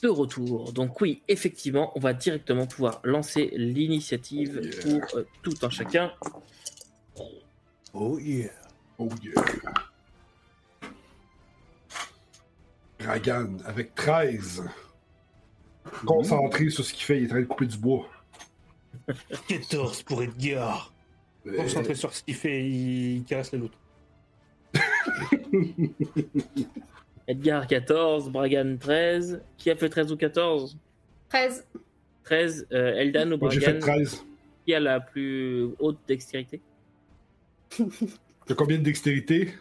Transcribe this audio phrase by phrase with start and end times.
[0.00, 0.72] de retour.
[0.72, 5.00] Donc oui, effectivement, on va directement pouvoir lancer l'initiative Oh yeah.
[5.00, 6.12] pour euh, tout un chacun.
[7.94, 8.50] Oh yeah.
[8.98, 9.32] Oh yeah.
[12.98, 14.64] Dragan avec 13.
[16.04, 18.08] Concentré sur ce qu'il fait, il est en train de couper du bois.
[19.48, 20.92] 14 pour Edgar.
[21.56, 23.78] Concentré sur ce qu'il fait, il caresse la loutre.
[27.28, 29.40] Edgar 14, Bragan 13.
[29.56, 30.76] Qui a fait 13 ou 14
[31.28, 31.66] 13.
[32.24, 33.96] 13, euh, Eldan ou moi, j'ai fait Bragan?
[34.04, 34.24] 13.
[34.66, 36.60] Qui a la plus haute dextérité?
[38.46, 39.54] T'as combien de dextérité?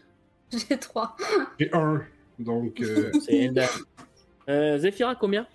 [0.51, 1.15] J'ai 3.
[1.59, 2.01] J'ai 1.
[2.39, 3.67] Donc, euh, C'est Eldan.
[4.49, 5.45] Euh, Zephyra, combien?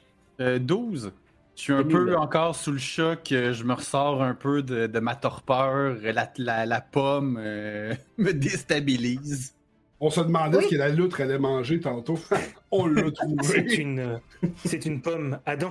[0.41, 1.13] Euh, 12.
[1.55, 3.31] Je suis un peu encore sous le choc.
[3.33, 5.97] euh, Je me ressors un peu de, de ma torpeur.
[6.03, 9.55] La, la, la pomme euh, me déstabilise.
[10.03, 10.65] On se demandait Oui.
[10.65, 12.19] ce que la loutre allait manger tantôt.
[12.71, 13.75] on l'a C'est trouvé.
[13.77, 14.21] une,
[14.65, 15.71] c'est une pomme Adam.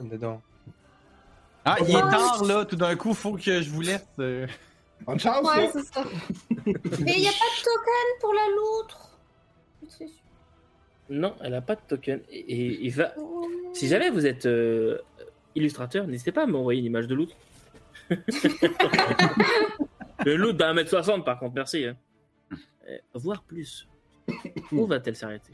[0.00, 0.42] Dedans.
[1.64, 2.64] Ah, il est tard là.
[2.64, 4.04] Tout d'un coup, faut que je vous laisse.
[4.18, 4.46] euh.
[5.06, 6.04] Bonne chance, Ouais, c'est ça.
[6.66, 9.10] Mais il n'y a pas de token pour la loutre?
[11.10, 12.20] Non, elle a pas de token.
[12.30, 13.12] Et, et il va.
[13.18, 13.46] Oh.
[13.74, 14.98] Si jamais vous êtes euh,
[15.54, 17.30] illustrateur, n'hésitez pas à m'envoyer une image de loot.
[20.24, 21.84] Le loot d'un mètre 60 par contre, merci.
[21.84, 21.96] hein.
[22.88, 23.88] Euh, voire plus.
[24.72, 25.52] Où va-t-elle s'arrêter?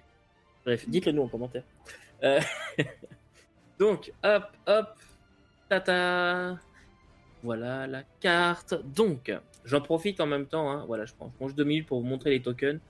[0.64, 1.64] Bref, dites-le nous en commentaire.
[2.22, 2.40] Euh,
[3.78, 4.88] Donc, hop, hop,
[5.68, 6.58] tata.
[7.42, 8.74] Voilà la carte.
[8.94, 9.32] Donc,
[9.64, 10.70] j'en profite en même temps.
[10.70, 10.84] hein.
[10.86, 12.80] Voilà, je prends, je prends deux minutes pour vous montrer les tokens.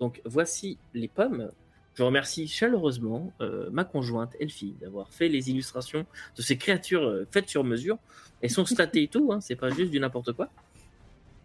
[0.00, 1.50] Donc, voici les pommes.
[1.94, 7.26] Je remercie chaleureusement euh, ma conjointe Elfie d'avoir fait les illustrations de ces créatures euh,
[7.30, 7.98] faites sur mesure.
[8.40, 10.48] Elles sont statées et tout, hein, c'est pas juste du n'importe quoi.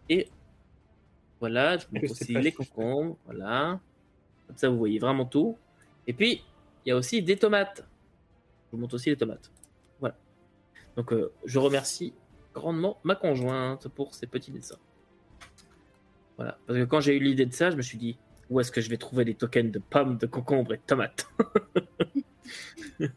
[0.09, 0.28] Et
[1.44, 3.77] voilà, je vous montre aussi les concombres, voilà.
[4.47, 5.58] Comme ça, vous voyez vraiment tout.
[6.08, 6.41] Et puis,
[6.85, 7.85] il y a aussi des tomates.
[8.67, 9.52] Je vous montre aussi les tomates.
[10.00, 10.16] Voilà.
[10.95, 12.13] Donc, euh, je remercie
[12.53, 14.79] grandement ma conjointe pour ces petits dessins.
[16.38, 16.57] Voilà.
[16.66, 18.18] Parce que quand j'ai eu l'idée de ça, je me suis dit,
[18.50, 21.28] où est-ce que je vais trouver des tokens de pommes, de concombres et de tomates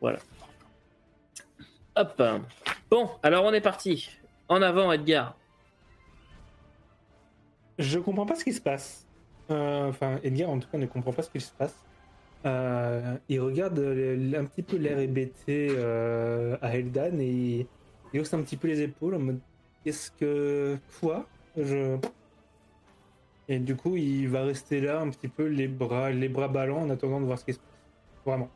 [0.00, 0.18] Voilà.
[1.94, 2.22] Hop.
[2.90, 4.08] Bon, alors on est parti.
[4.48, 5.36] En avant, Edgar.
[7.78, 9.06] Je comprends pas ce qui se passe.
[9.50, 11.76] Euh, Enfin, Edgar, en tout cas, ne comprend pas ce qui se passe.
[12.46, 15.70] Euh, il regarde euh, un petit peu l'air hébété
[16.60, 17.66] à Eldan et
[18.12, 19.40] il hausse un petit peu les épaules en mode
[19.82, 20.78] Qu'est-ce que.
[21.00, 21.26] Quoi?
[23.48, 26.82] Et du coup, il va rester là un petit peu les bras, les bras ballants
[26.82, 27.68] en attendant de voir ce qui se passe.
[28.24, 28.48] Vraiment.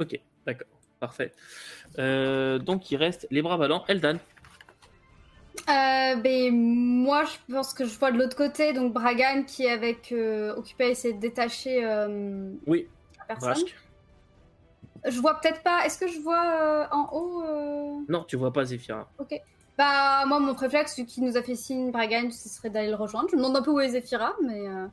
[0.00, 0.66] Ok, d'accord.
[0.98, 1.32] Parfait.
[1.96, 3.84] Donc il reste les bras ballants.
[3.86, 4.18] Eldan.
[5.68, 9.70] Euh, ben, moi, je pense que je vois de l'autre côté, donc Bragan qui est
[9.70, 13.64] avec euh, occupé à essayer de détacher euh, Oui, la personne.
[15.04, 15.84] Je vois peut-être pas.
[15.84, 19.08] Est-ce que je vois euh, en haut euh, Non, tu vois pas Zephyra.
[19.18, 19.40] Ok.
[19.78, 22.96] Bah, moi, mon réflexe, celui qui nous a fait signe, Bragan, ce serait d'aller le
[22.96, 23.28] rejoindre.
[23.30, 24.68] Je me demande un peu où est Zephyra, mais.
[24.68, 24.86] euh,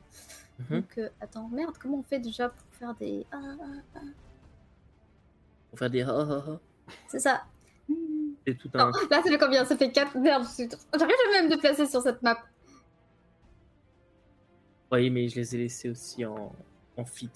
[0.68, 0.80] Mhm.
[0.80, 3.24] Donc, attends, merde, comment on fait déjà pour faire des.
[3.32, 3.64] Ah, ah,
[3.96, 3.98] ah?
[5.80, 6.58] Ah, ah, ah.
[7.08, 7.42] C'est ça.
[8.46, 8.90] C'est tout Non, un.
[9.10, 9.64] là, c'est le combien?
[9.64, 10.16] Ça fait 4.
[10.18, 12.38] Merde, j'arrive jamais à me déplacer sur cette map.
[14.92, 16.52] Oui, mais je les ai laissés aussi en,
[16.96, 17.30] en fit,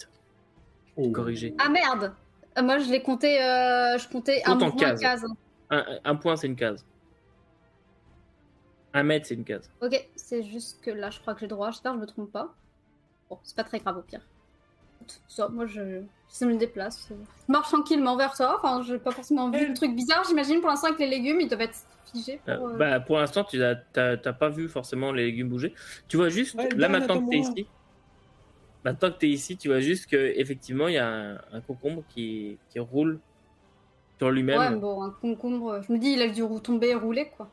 [0.97, 1.11] Oh.
[1.11, 1.55] corrigé.
[1.59, 2.15] Ah, merde
[2.57, 3.43] Euh, Moi, je l'ai compté.
[3.43, 5.01] euh, je comptais un en case.
[5.01, 5.25] case.
[5.71, 6.85] Un, un point, c'est une case.
[8.93, 9.69] Un mètre, c'est une case.
[9.83, 11.71] Ok, c'est juste que là, je crois que j'ai droit.
[11.73, 12.55] J'espère que je me trompe pas.
[13.29, 14.21] Bon, c'est pas très grave au pire.
[15.29, 16.03] Ça, moi, je,
[16.39, 17.09] je me déplace.
[17.09, 17.15] Je
[17.53, 18.57] marche tranquillement vers toi.
[18.59, 20.25] Enfin, j'ai pas forcément vu le truc bizarre.
[20.27, 21.79] J'imagine pour l'instant avec les légumes, ils doivent être
[22.13, 22.41] figés.
[22.45, 25.75] Pour, Euh, euh, bah, pour l'instant, tu n'as t'as pas vu forcément les légumes bouger.
[26.09, 27.67] Tu vois juste, Ouais, là Dan, maintenant que tu es ici,
[28.85, 31.61] maintenant que tu es ici, tu vois juste que effectivement il y a un, un
[31.61, 33.21] concombre qui, qui roule
[34.19, 34.59] sur lui-même.
[34.59, 35.83] Ouais, bon, un concombre.
[35.87, 37.49] Je me dis, il a dû tomber et rouler, quoi.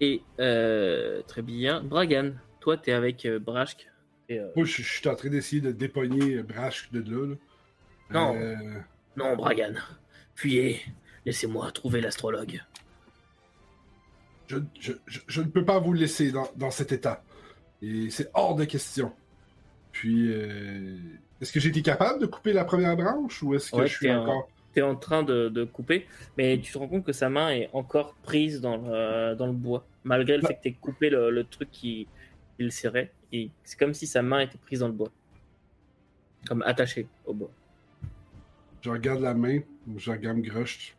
[0.00, 1.82] Et euh, très bien.
[1.82, 3.88] Bragan, toi, tu es avec euh, Brashk.
[4.28, 7.26] Et, euh, Moi, je, je suis en train d'essayer de dépogner Brash de là.
[7.28, 7.34] là.
[8.10, 8.36] Non.
[8.40, 8.54] Euh,
[9.16, 9.74] Non, Bragan,
[10.34, 10.80] fuyez.
[11.26, 12.60] Laissez-moi trouver l'astrologue.
[14.48, 17.22] je, je- je- je ne peux pas vous laisser dans, dans cet état.
[17.82, 19.12] Et c'est hors de question.
[19.92, 20.96] Puis, euh,
[21.40, 23.94] est-ce que j'ai été capable de couper la première branche ou est-ce que Ouais, je
[23.96, 24.48] suis encore.
[24.74, 26.06] Tu es en train de, de couper,
[26.36, 29.52] mais tu te rends compte que sa main est encore prise dans le, dans le
[29.52, 30.48] bois, malgré le Bah.
[30.48, 32.08] fait que tu coupé le, le truc qui,
[32.56, 33.12] qui le serrait.
[33.34, 35.10] Et c'est comme si sa main était prise dans le bois.
[36.46, 37.50] Comme attachée au bois.
[38.80, 39.58] Je regarde la main,
[39.96, 40.96] je regarde Grush,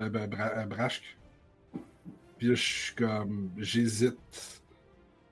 [0.00, 0.66] euh, ben, euh.
[2.38, 3.50] Puis je suis comme.
[3.56, 4.62] J'hésite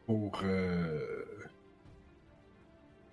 [0.07, 0.41] pour.
[0.45, 1.25] euh,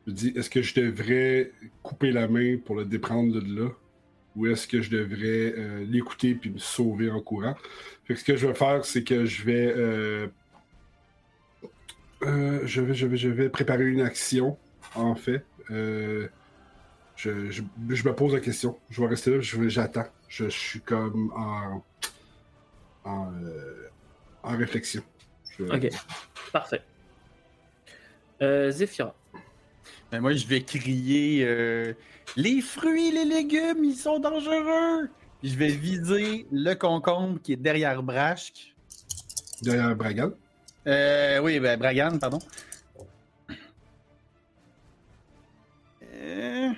[0.05, 1.51] Je dis, est-ce que je devrais
[1.81, 3.69] couper la main pour le déprendre de là?
[4.35, 7.55] Ou est-ce que je devrais euh, l'écouter puis me sauver en courant?
[8.03, 10.29] Fait que ce que je vais faire, c'est que je vais,
[12.25, 14.57] euh, je vais, je vais, je vais préparer une action,
[14.95, 15.45] en fait.
[15.71, 16.27] Euh,
[17.15, 18.77] je, je, je me pose la question.
[18.89, 20.05] Je vais rester là, je vais- j'attends.
[20.27, 21.83] Je, je suis comme en,
[23.03, 23.87] en, euh,
[24.43, 25.01] en réflexion.
[25.57, 25.89] Je- Ok,
[26.51, 26.81] parfait.
[28.41, 28.71] Euh.
[30.11, 31.93] Ben, moi, je vais crier euh,
[32.35, 35.09] Les fruits, les légumes, ils sont dangereux!
[35.41, 38.75] Puis je vais viser le concombre qui est derrière Brashk.
[39.61, 40.31] Derrière Bragan.
[40.87, 42.39] Euh, oui, ben, Bragan, pardon.
[46.03, 46.69] Euh,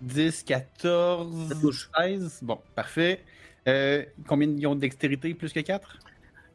[0.00, 1.90] 10, 14, Ça touche.
[1.98, 2.40] 16.
[2.42, 3.22] Bon, parfait.
[3.68, 5.34] Euh, combien ils ont de dextérité?
[5.34, 5.98] Plus que 4?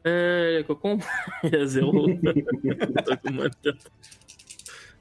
[0.06, 0.98] Euh, le cocon,
[1.44, 2.08] il y a zéro.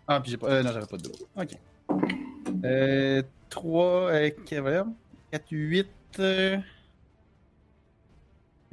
[0.09, 0.47] Ah, puis j'ai pas.
[0.47, 1.11] Euh, non, j'avais pas de dos.
[1.35, 1.49] Ok.
[2.63, 5.87] Euh, 3, euh, 4, 8.
[6.19, 6.57] Euh...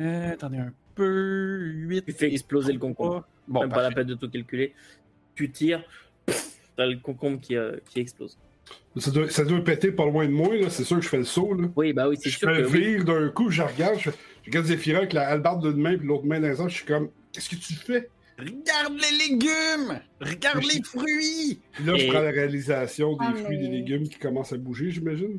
[0.01, 1.61] euh, attendez un peu.
[1.65, 2.05] 8.
[2.07, 3.27] tu fais exploser le concombre.
[3.49, 4.73] Bon, Même pas la peine de tout calculer.
[5.35, 5.83] Tu tires,
[6.77, 8.39] t'as le concombre qui, euh, qui explose.
[8.97, 10.71] Ça doit, ça doit péter pas loin de moi, là.
[10.71, 11.69] C'est sûr que je fais le saut, là.
[11.77, 12.79] Oui, bah oui, c'est Je sûr me que oui.
[12.95, 16.07] vire d'un coup, je regarde, je, je regarde Zephyra avec la hallebarde d'une main puis
[16.07, 18.09] l'autre main dans les airs, je suis comme, qu'est-ce que tu fais?
[18.39, 20.01] Regarde les légumes!
[20.21, 21.61] Regarde les fruits!
[21.73, 24.53] Puis là, je Et- prends la réalisation des Ah, fruits, des mais- légumes qui commencent
[24.53, 25.39] à bouger, j'imagine.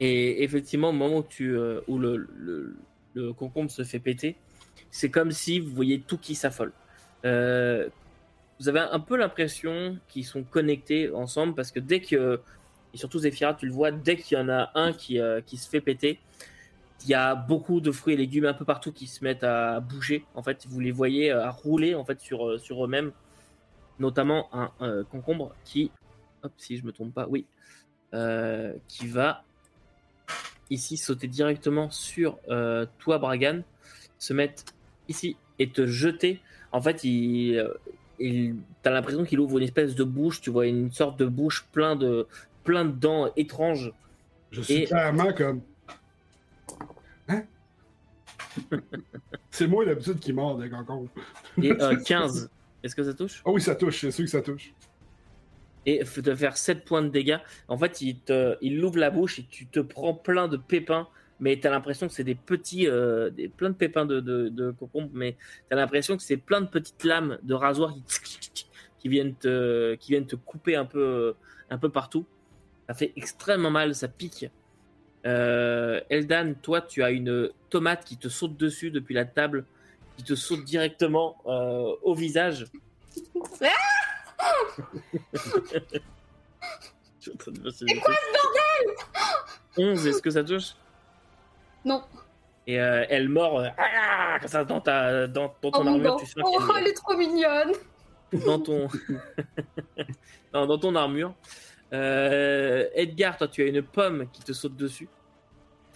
[0.00, 2.74] Et effectivement, au moment où, tu, euh, où le, le,
[3.14, 4.34] le concombre se fait péter,
[4.94, 6.72] c'est comme si vous voyez tout qui s'affole.
[7.24, 7.88] Euh,
[8.60, 12.40] vous avez un peu l'impression qu'ils sont connectés ensemble parce que dès que,
[12.94, 15.56] et surtout Zephyra, tu le vois, dès qu'il y en a un qui, euh, qui
[15.56, 16.20] se fait péter,
[17.02, 19.80] il y a beaucoup de fruits et légumes un peu partout qui se mettent à
[19.80, 20.24] bouger.
[20.36, 23.10] En fait, vous les voyez euh, à rouler en fait sur, sur eux-mêmes,
[23.98, 25.90] notamment un concombre qui,
[26.44, 27.46] hop, si je me trompe pas, oui,
[28.86, 29.42] qui va
[30.70, 32.38] ici sauter directement sur
[32.98, 33.62] toi, Bragan,
[34.18, 34.73] se mettre
[35.08, 36.40] ici et te jeter.
[36.72, 37.74] En fait, il, euh,
[38.18, 40.40] il, t'as l'impression qu'il ouvre une espèce de bouche.
[40.40, 42.26] Tu vois une sorte de bouche plein de,
[42.64, 43.92] plein de dents étranges.
[44.50, 45.60] Je suis Et- clairement comme.
[47.28, 47.42] Hein?
[49.50, 51.08] c'est moi d'habitude qui mord des concombres.
[51.62, 52.50] Et euh, 15.
[52.82, 53.42] Est-ce que ça touche?
[53.46, 54.72] Ah oui, ça touche, c'est sûr que ça touche.
[55.86, 57.38] Et de faire 7 points de dégâts.
[57.68, 61.08] En fait, il, te, il ouvre la bouche et tu te prends plein de pépins.
[61.40, 64.48] Mais tu as l'impression que c'est des petits, euh, des, plein de pépins de, de,
[64.48, 65.10] de concombre.
[65.12, 65.36] Mais
[65.68, 68.02] tu as l'impression que c'est plein de petites lames de rasoir qui,
[68.98, 71.34] qui, viennent, te, qui viennent te couper un peu,
[71.70, 72.24] un peu partout.
[72.88, 74.46] Ça fait extrêmement mal, ça pique.
[75.26, 79.64] Euh, Eldan, toi, tu as une tomate qui te saute dessus depuis la table,
[80.16, 82.66] qui te saute directement euh, au visage.
[87.20, 88.94] C'est quoi ce bordel?
[89.76, 90.74] 11, est-ce que ça touche?
[91.84, 92.02] Non.
[92.66, 95.92] Et euh, elle mord euh, ah, comme ça dans, ta, dans, dans Oh, ton mon
[95.94, 96.16] armure.
[96.16, 97.72] Tu sens Oh, elle est trop mignonne.
[98.46, 98.88] dans ton
[100.52, 101.34] dans, dans ton armure.
[101.92, 105.08] Euh, Edgar, toi, tu as une pomme qui te saute dessus.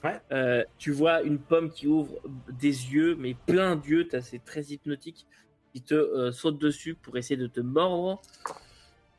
[0.05, 0.20] Ouais.
[0.31, 2.12] Euh, tu vois une pomme qui ouvre
[2.50, 5.26] des yeux, mais plein d'yeux, t'as- c'est très hypnotique,
[5.73, 8.20] qui te euh, saute dessus pour essayer de te mordre.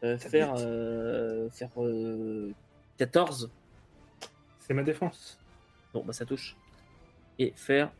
[0.04, 2.51] Euh, faire euh, faire euh,
[2.98, 3.50] 14.
[4.60, 5.38] C'est ma défense.
[5.93, 6.55] Bon, bah ça touche.
[7.39, 7.91] Et faire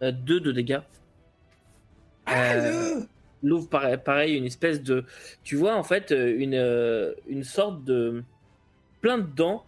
[0.00, 0.80] 2 de dégâts.
[2.30, 3.00] Euh,
[3.42, 5.04] L'ouvre pareil, pareil, une espèce de.
[5.44, 8.22] Tu vois en fait euh, une, euh, une sorte de.
[9.00, 9.64] plein de dents.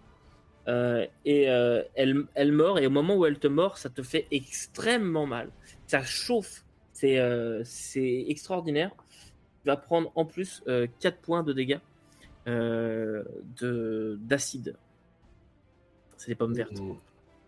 [0.68, 4.02] euh, et euh, elle, elle mord, et au moment où elle te mord, ça te
[4.02, 5.50] fait extrêmement mal.
[5.86, 6.64] Ça chauffe.
[6.92, 8.90] C'est euh, c'est extraordinaire.
[9.62, 10.62] Tu vas prendre en plus
[11.00, 11.78] 4 points de dégâts
[12.48, 13.22] euh,
[13.60, 14.74] de- d'acide.
[16.16, 16.76] C'est des pommes vertes.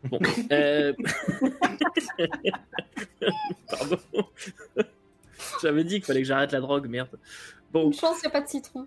[0.05, 0.19] Bon.
[0.51, 0.93] euh,
[3.71, 3.99] Pardon.
[5.63, 7.19] J'avais dit qu'il fallait que j'arrête la drogue, merde.
[7.73, 7.87] Bon.
[7.87, 8.87] Une chance, il n'y a pas de citron.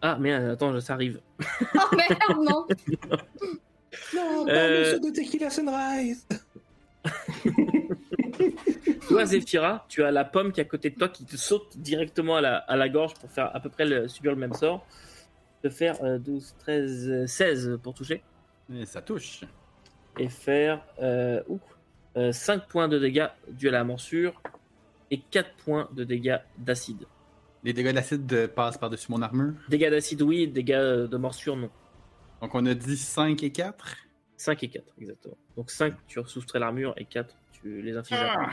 [0.00, 1.20] Ah, merde, attends, ça arrive.
[1.40, 2.66] Oh merde, non.
[4.14, 6.26] Non, pas Euh, le de Tequila Sunrise
[9.08, 11.76] Toi, Zephyra, tu as la pomme qui est à côté de toi qui te saute
[11.76, 14.54] directement à la, à la gorge pour faire à peu près le, subir le même
[14.54, 14.86] sort.
[15.62, 18.22] De faire euh, 12, 13, euh, 16 pour toucher.
[18.74, 19.42] Et ça touche.
[20.18, 21.60] Et faire euh, ouh,
[22.16, 24.40] euh, 5 points de dégâts dus à la morsure.
[25.10, 27.04] Et 4 points de dégâts d'acide.
[27.64, 29.54] Les dégâts d'acide euh, passent par-dessus mon armure?
[29.68, 30.48] Dégâts d'acide, oui.
[30.48, 31.70] Dégâts euh, de morsure, non.
[32.40, 33.96] Donc on a dit 5 et 4.
[34.36, 35.36] 5 et 4, exactement.
[35.56, 36.94] Donc 5, tu soustrais l'armure.
[36.96, 38.50] Et 4, tu les infliges Ah.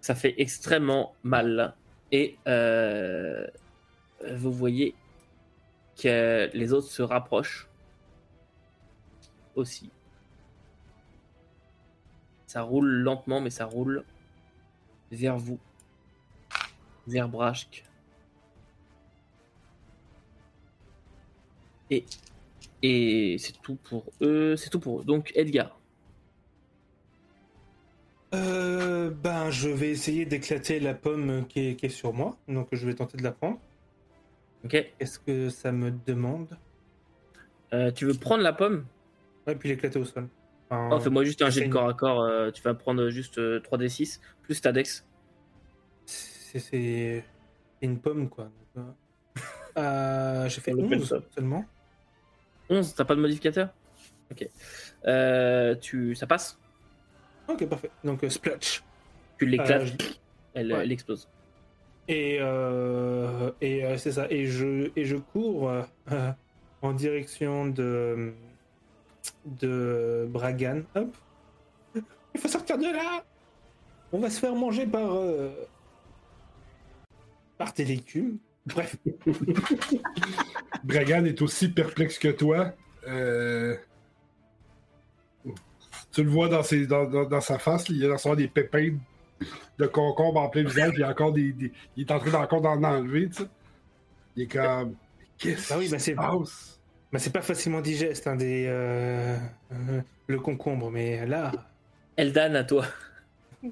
[0.00, 1.74] ça fait extrêmement mal.
[2.10, 3.46] Et euh,
[4.34, 4.94] vous voyez
[6.00, 7.68] que les autres se rapprochent
[9.54, 9.90] aussi.
[12.48, 14.04] Ça roule lentement, mais ça roule
[15.12, 15.60] vers vous,
[17.06, 17.84] vers Brashk.
[21.90, 22.04] Et,
[22.82, 24.56] et c'est tout pour eux.
[24.56, 25.04] C'est tout pour eux.
[25.04, 25.78] Donc Edgar.
[28.34, 32.36] Euh, ben, je vais essayer d'éclater la pomme qui est, qui est sur moi.
[32.46, 33.58] Donc, je vais tenter de la prendre.
[34.64, 34.74] Ok.
[35.00, 36.58] Est-ce que ça me demande?
[37.72, 38.84] Euh, tu veux prendre la pomme?
[39.46, 40.28] Ouais, puis l'éclater au sol.
[40.70, 42.20] Enfin, Oh, Fais-moi juste un jet de corps à corps.
[42.22, 45.06] euh, tu vas prendre juste euh, 3d6 plus ta dex.
[46.06, 47.24] c'est
[47.82, 48.50] une pomme, quoi.
[48.76, 48.82] Euh,
[49.78, 51.18] euh, J'ai fait On appelle 11 ça.
[51.34, 51.64] seulement.
[52.70, 53.70] 11, t'as pas de modificateur?
[54.30, 54.48] Ok.
[55.06, 56.58] Euh, tu, ça passe?
[57.48, 57.90] Ok, parfait.
[58.04, 58.82] Donc, euh, splotch.
[59.38, 60.14] Tu l'éclates, Euh, je-
[60.54, 60.80] elle, ouais.
[60.82, 61.28] elle explose.
[62.08, 64.26] Et, euh, et euh, c'est ça.
[64.30, 65.82] Et je, et je cours euh,
[66.12, 66.32] euh,
[66.82, 68.34] en direction de,
[69.44, 70.82] de Bragan.
[70.94, 71.14] Hop.
[72.34, 73.24] Il faut sortir de là.
[74.12, 75.50] On va se faire manger par euh,
[77.56, 78.38] par tes légumes.
[78.66, 78.96] Bref.
[80.84, 82.72] Bragan est aussi perplexe que toi.
[83.06, 83.76] Euh,
[86.12, 88.34] Tu le vois dans, ses- dans, dans- dans sa face, il y a dans son
[88.34, 88.96] des pépins
[89.78, 92.60] de concombre en plein visage, il y a encore des, des- Il est en train
[92.60, 93.28] d'en enlever.
[94.36, 94.94] Il est comme.
[95.36, 96.77] Qu'est-ce Ah oui, bah se passe?
[97.12, 99.36] Mais c'est pas facilement digeste hein, des euh,
[99.72, 101.52] euh, le concombre, mais là.
[102.16, 102.84] Eldan, à toi.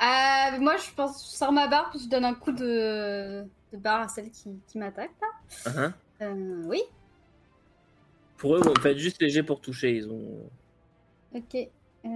[0.00, 3.76] Euh, moi, je pense, je sors ma barre, puis je donne un coup de, de
[3.76, 5.10] barre à celle qui, qui m'attaque.
[5.20, 5.72] là.
[5.76, 6.80] Hein Euh, oui,
[8.38, 9.96] Pour eux, vous faites juste léger pour toucher.
[9.96, 10.48] Ils ont.
[11.34, 11.68] ok.
[12.06, 12.08] Euh...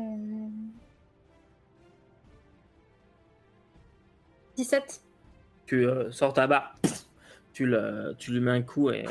[4.57, 5.03] 17.
[5.67, 6.79] Tu euh, sors ta barre,
[7.53, 9.05] tu, le, tu lui mets un coup et.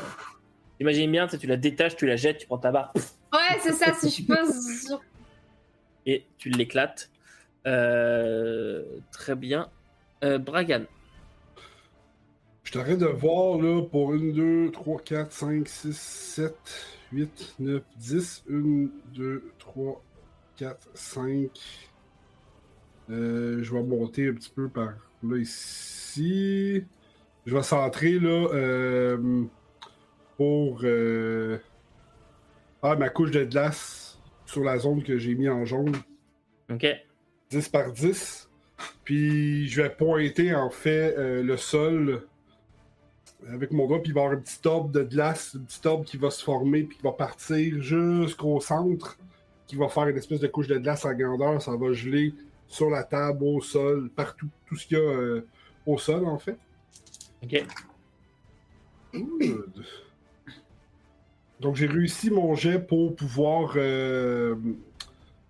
[0.82, 2.92] Imagine bien, tu sais, tu la détaches, tu la jettes, tu prends ta barre
[3.32, 4.52] Ouais, c'est ça, si je peux.
[4.52, 5.00] sur-
[6.06, 7.08] et tu l'éclates.
[7.68, 9.68] Euh, très bien.
[10.24, 10.82] Euh, Bragan.
[12.64, 16.56] Je t'arrête de voir là pour 1, 2, 3, 4, 5, 6, 7,
[17.12, 18.42] 8, 9, 10.
[18.50, 20.02] 1, 2, 3,
[20.56, 21.48] 4, 5.
[23.08, 26.82] Euh, je vais monter un petit peu par là ici.
[27.46, 29.44] Je vais centrer là euh,
[30.36, 31.58] pour euh,
[32.82, 35.92] ma couche de glace sur la zone que j'ai mis en jaune.
[36.70, 36.86] Ok.
[37.50, 38.48] 10 par 10.
[39.04, 42.26] Puis je vais pointer en fait euh, le sol
[43.48, 45.86] avec mon doigt, puis il va y avoir un petit orbe de glace, un petit
[45.86, 49.18] orbe qui va se former, puis qui va partir jusqu'au centre,
[49.66, 51.60] qui va faire une espèce de couche de glace en grandeur.
[51.60, 52.34] Ça va geler
[52.68, 55.46] sur la table, au sol, partout, tout ce qu'il y a euh,
[55.86, 56.56] au sol en fait.
[57.42, 57.64] Ok.
[59.12, 59.84] Good.
[61.62, 63.74] Donc j'ai réussi mon jet pour pouvoir.
[63.76, 64.54] euh,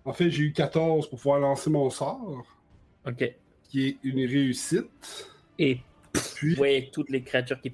[0.05, 2.45] En fait, j'ai eu 14 pour pouvoir lancer mon sort,
[3.07, 3.33] Ok.
[3.69, 5.27] qui est une réussite.
[5.57, 5.79] Et
[6.35, 7.71] Puis ouais, toutes les créatures qui.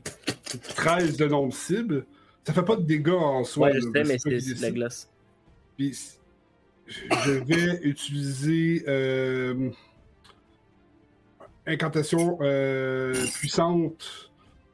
[0.76, 2.06] 13 de nombre cible.
[2.46, 3.68] Ça fait pas de dégâts en soi.
[3.68, 5.10] Ouais, je sais, mais c'est de la glace.
[5.78, 5.96] Puis,
[6.88, 9.70] je vais utiliser euh,
[11.68, 14.29] incantation euh, puissante.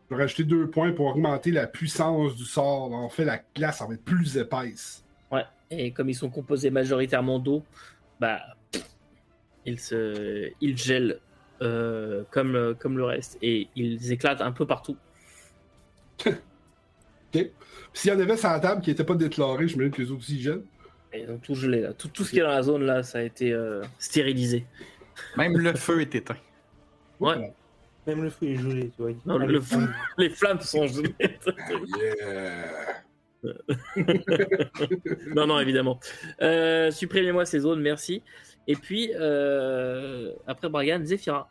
[0.09, 2.93] Je vais rajouter deux points pour augmenter la puissance du sort.
[2.93, 5.03] En fait, la glace va être plus épaisse.
[5.31, 5.43] Ouais.
[5.71, 7.63] Et comme ils sont composés majoritairement d'eau,
[8.19, 8.39] bah.
[9.65, 10.51] Ils se.
[10.61, 11.19] Ils gèlent
[11.63, 13.37] euh, comme, le- comme le reste.
[13.41, 14.95] Et ils éclatent un peu partout.
[17.93, 20.01] S'il y en avait sur la table qui n'était pas déclaré, je me dis que
[20.01, 20.63] les autres aussi gèlent.
[21.13, 21.93] Ils ont tout gelé là.
[21.93, 24.65] Tout, tout ce qui est dans la zone là, ça a été euh, stérilisé.
[25.37, 26.35] Même le feu est éteint.
[27.19, 27.53] Ouais.
[28.07, 29.11] Même le feu est gelé, tu vois.
[29.25, 29.87] Non, le feu.
[30.17, 31.15] Les flammes sont gelées.
[31.19, 33.03] Yeah.
[35.35, 35.99] non, non, évidemment.
[36.41, 38.21] Euh, Supprimez-moi ces zones, merci.
[38.67, 41.49] Et puis, euh, après Bragan, Zephyra.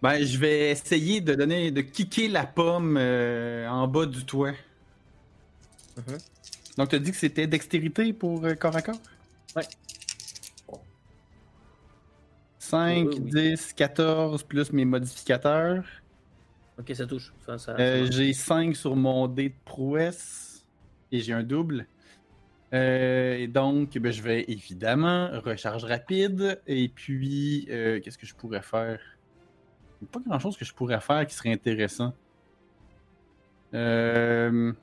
[0.00, 4.52] Ben, je vais essayer de donner, de kicker la pomme euh, en bas du toit.
[5.96, 6.18] Mhm.
[6.76, 9.00] Donc, tu as dit que c'était dextérité pour corps à corps?
[9.56, 9.64] Ouais.
[12.68, 13.30] 5, Oui, oui.
[13.30, 15.84] 10, 14 plus mes modificateurs.
[16.78, 17.32] Ok, ça touche.
[17.40, 20.66] Enfin, ça, ça Euh, j'ai 5 sur mon dé de prouesse
[21.10, 21.86] et j'ai un double.
[22.74, 26.60] Euh, et donc, ben, je vais évidemment recharge rapide.
[26.66, 29.00] Et puis, euh, qu'est-ce que je pourrais faire?
[30.00, 32.12] Il n'y a pas grand chose que je pourrais faire qui serait intéressant.
[33.72, 34.74] Tiens,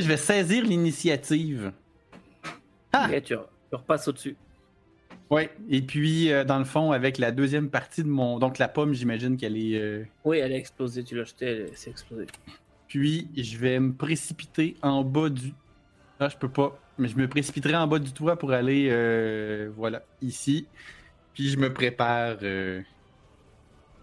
[0.00, 1.72] je vais saisir l'initiative.
[2.92, 3.06] Ah!
[3.08, 4.36] Ok, tu, tu repasses au-dessus.
[5.30, 8.38] Ouais, et puis euh, dans le fond, avec la deuxième partie de mon.
[8.38, 9.78] Donc la pomme, j'imagine qu'elle est.
[9.78, 11.04] euh, Oui, elle a explosé.
[11.04, 12.26] Tu l'as acheté, elle s'est explosée.
[12.86, 15.52] Puis je vais me précipiter en bas du.
[16.18, 16.78] Ah, je peux pas.
[16.96, 18.88] Mais je me précipiterai en bas du toit pour aller.
[18.90, 20.66] euh, voilà, ici.
[21.34, 22.38] Puis je me prépare.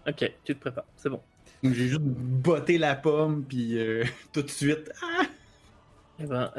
[0.08, 0.86] Ok, tu te prépares.
[0.96, 1.20] C'est bon.
[1.64, 3.76] Donc j'ai juste botté la pomme, puis
[4.32, 4.92] tout de suite.
[5.02, 5.24] Ah!
[6.20, 6.50] Eh ben,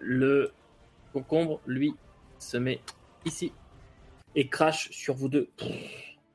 [0.00, 0.50] le
[1.12, 1.92] concombre, lui,
[2.38, 2.80] se met
[3.24, 3.52] ici
[4.34, 5.48] et crache sur vous deux.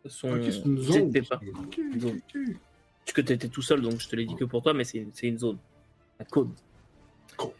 [0.06, 0.44] Son une
[0.82, 2.22] jet de zone.
[3.06, 5.08] Parce que t'étais tout seul, donc je te l'ai dit que pour toi, mais c'est
[5.13, 5.58] c'est une zone.
[6.30, 6.50] Code.
[7.38, 7.51] Cool.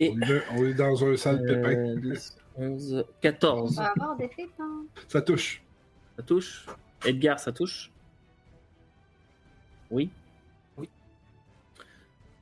[0.00, 1.70] Et On est, on est dans un sale pépin.
[1.70, 3.76] euh, 10, 11, On 14.
[3.76, 4.84] va avoir des pépins.
[5.08, 5.62] Ça touche.
[6.16, 6.66] Ça touche.
[7.04, 7.90] Edgar, ça touche.
[9.90, 10.10] Oui.
[10.76, 10.88] Oui.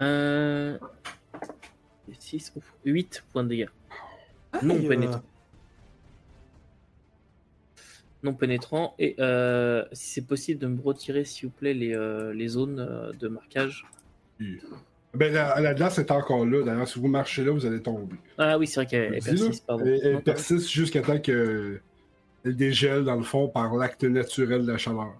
[0.02, 0.78] Euh...
[2.18, 2.52] 6,
[2.84, 3.68] 8 points de dégâts.
[4.62, 5.22] Non Aïe, pénétrant.
[8.26, 8.94] Non pénétrant.
[8.98, 12.78] Et euh, si c'est possible de me retirer, s'il vous plaît, les, euh, les zones
[12.80, 13.86] euh, de marquage.
[15.14, 16.62] Ben, la, la glace est encore là.
[16.64, 18.16] D'ailleurs, si vous marchez là, vous allez tomber.
[18.36, 19.84] Ah oui, c'est vrai qu'elle persiste, pardon.
[19.86, 21.80] Elle, elle Non, persiste jusqu'à temps qu'elle
[22.44, 25.14] dégèle, dans le fond, par l'acte naturel de la chaleur.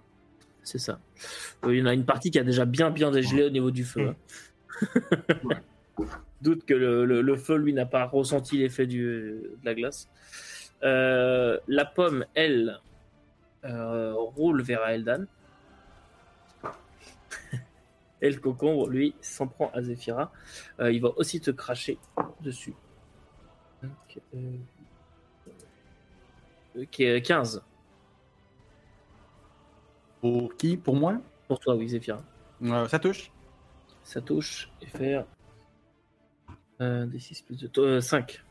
[0.63, 0.99] C'est ça.
[1.65, 3.83] Il y en a une partie qui a déjà bien bien dégelé au niveau du
[3.85, 4.09] feu.
[4.09, 4.15] hein.
[6.41, 10.07] Doute que le, le- le feu, lui, n'a pas ressenti l'effet de la glace.
[10.83, 12.79] Euh, la pomme, elle,
[13.63, 15.25] roule vers Eldan.
[18.21, 20.31] Et le concombre, lui, s'en prend à Zephyra.
[20.79, 21.97] Euh, il va aussi te cracher
[22.41, 22.73] dessus.
[23.83, 24.57] Ok, euh,
[26.75, 27.61] ok, euh, 15
[30.21, 30.77] Pour qui?
[30.77, 31.21] Pour moi?
[31.47, 32.23] Pour toi, oui, Zephyra.
[32.63, 33.31] Euh, Ça touche.
[34.03, 35.25] Ça touche et faire
[36.81, 37.69] euh, des 6 plus 2.
[37.77, 38.43] euh, 5.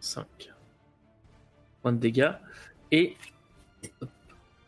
[0.00, 0.51] 5
[1.82, 2.32] points de dégâts.
[2.90, 3.16] Et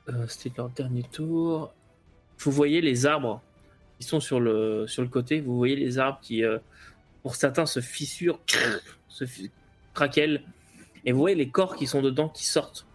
[0.09, 1.73] euh, c'était leur dernier tour.
[2.38, 3.42] Vous voyez les arbres
[3.99, 5.40] qui sont sur le, sur le côté.
[5.40, 6.59] Vous voyez les arbres qui, euh,
[7.22, 8.40] pour certains, se fissurent,
[9.09, 9.24] se
[9.94, 10.42] craquellent.
[11.05, 12.87] Et vous voyez les corps qui sont dedans qui sortent.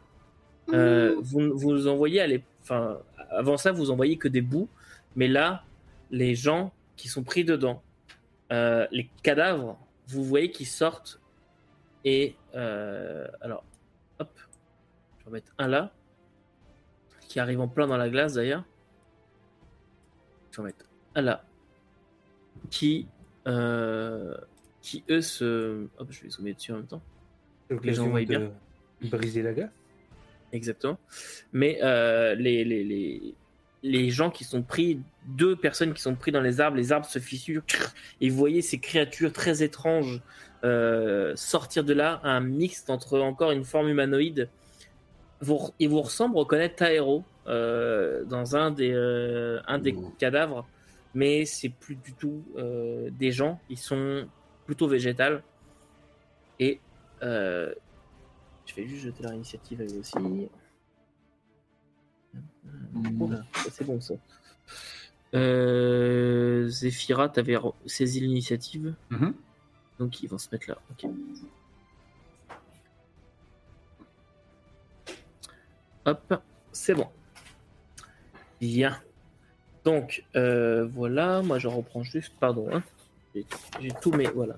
[0.73, 2.99] Euh, vous, vous en voyez à l'ép- enfin,
[3.31, 4.67] avant ça, vous en voyez que des bouts,
[5.15, 5.63] mais là,
[6.11, 7.81] les gens qui sont pris dedans,
[8.51, 11.19] les cadavres, vous voyez qu'ils sortent
[12.03, 13.63] et alors,
[15.29, 15.91] mettre un là,
[17.27, 18.63] qui arrive en plein dans la glace d'ailleurs.
[20.51, 21.43] Je vais mettre un là,
[22.69, 23.07] qui,
[23.47, 24.35] euh,
[24.81, 27.01] qui eux se, hop, je vais zoomer dessus en même temps.
[27.83, 28.51] Les gens voient bien.
[29.01, 29.69] briser la glace.
[30.51, 30.97] Exactement.
[31.53, 33.35] Mais euh, les, les, les,
[33.83, 37.05] les gens qui sont pris, deux personnes qui sont pris dans les arbres, les arbres
[37.05, 37.63] se fissurent,
[38.21, 40.21] et vous voyez ces créatures très étranges
[40.63, 44.49] euh, sortir de là, un mixte entre encore une forme humanoïde.
[45.41, 50.13] Vous, ils vous ressemblent reconnaître Taero euh, dans un des, euh, un des Ouh.
[50.19, 50.67] cadavres,
[51.13, 54.27] mais c'est plus du tout euh, des gens, ils sont
[54.65, 55.41] plutôt végétales.
[56.59, 56.79] Et
[57.23, 57.73] euh,
[58.65, 60.11] je vais juste jeter leur initiative à eux aussi.
[63.53, 64.13] Ça, c'est bon ça.
[65.35, 69.33] Euh, Zephyra, t'avais saisi l'initiative, Mhm.
[69.99, 70.77] donc ils vont se mettre là.
[70.91, 71.09] Ok.
[76.05, 76.33] Hop,
[76.71, 77.07] c'est bon.
[78.61, 78.99] Bien.
[79.85, 82.83] Donc, euh, voilà, moi je reprends juste, pardon, hein.
[83.79, 84.57] j'ai tous mes, voilà,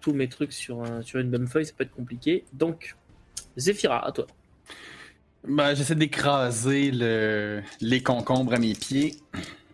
[0.00, 2.44] tous mes trucs sur, un, sur une même feuille, ça peut être compliqué.
[2.52, 2.96] Donc,
[3.56, 4.26] Zephyra, à toi.
[5.46, 7.62] Ben, j'essaie d'écraser le...
[7.80, 9.16] les concombres à mes pieds.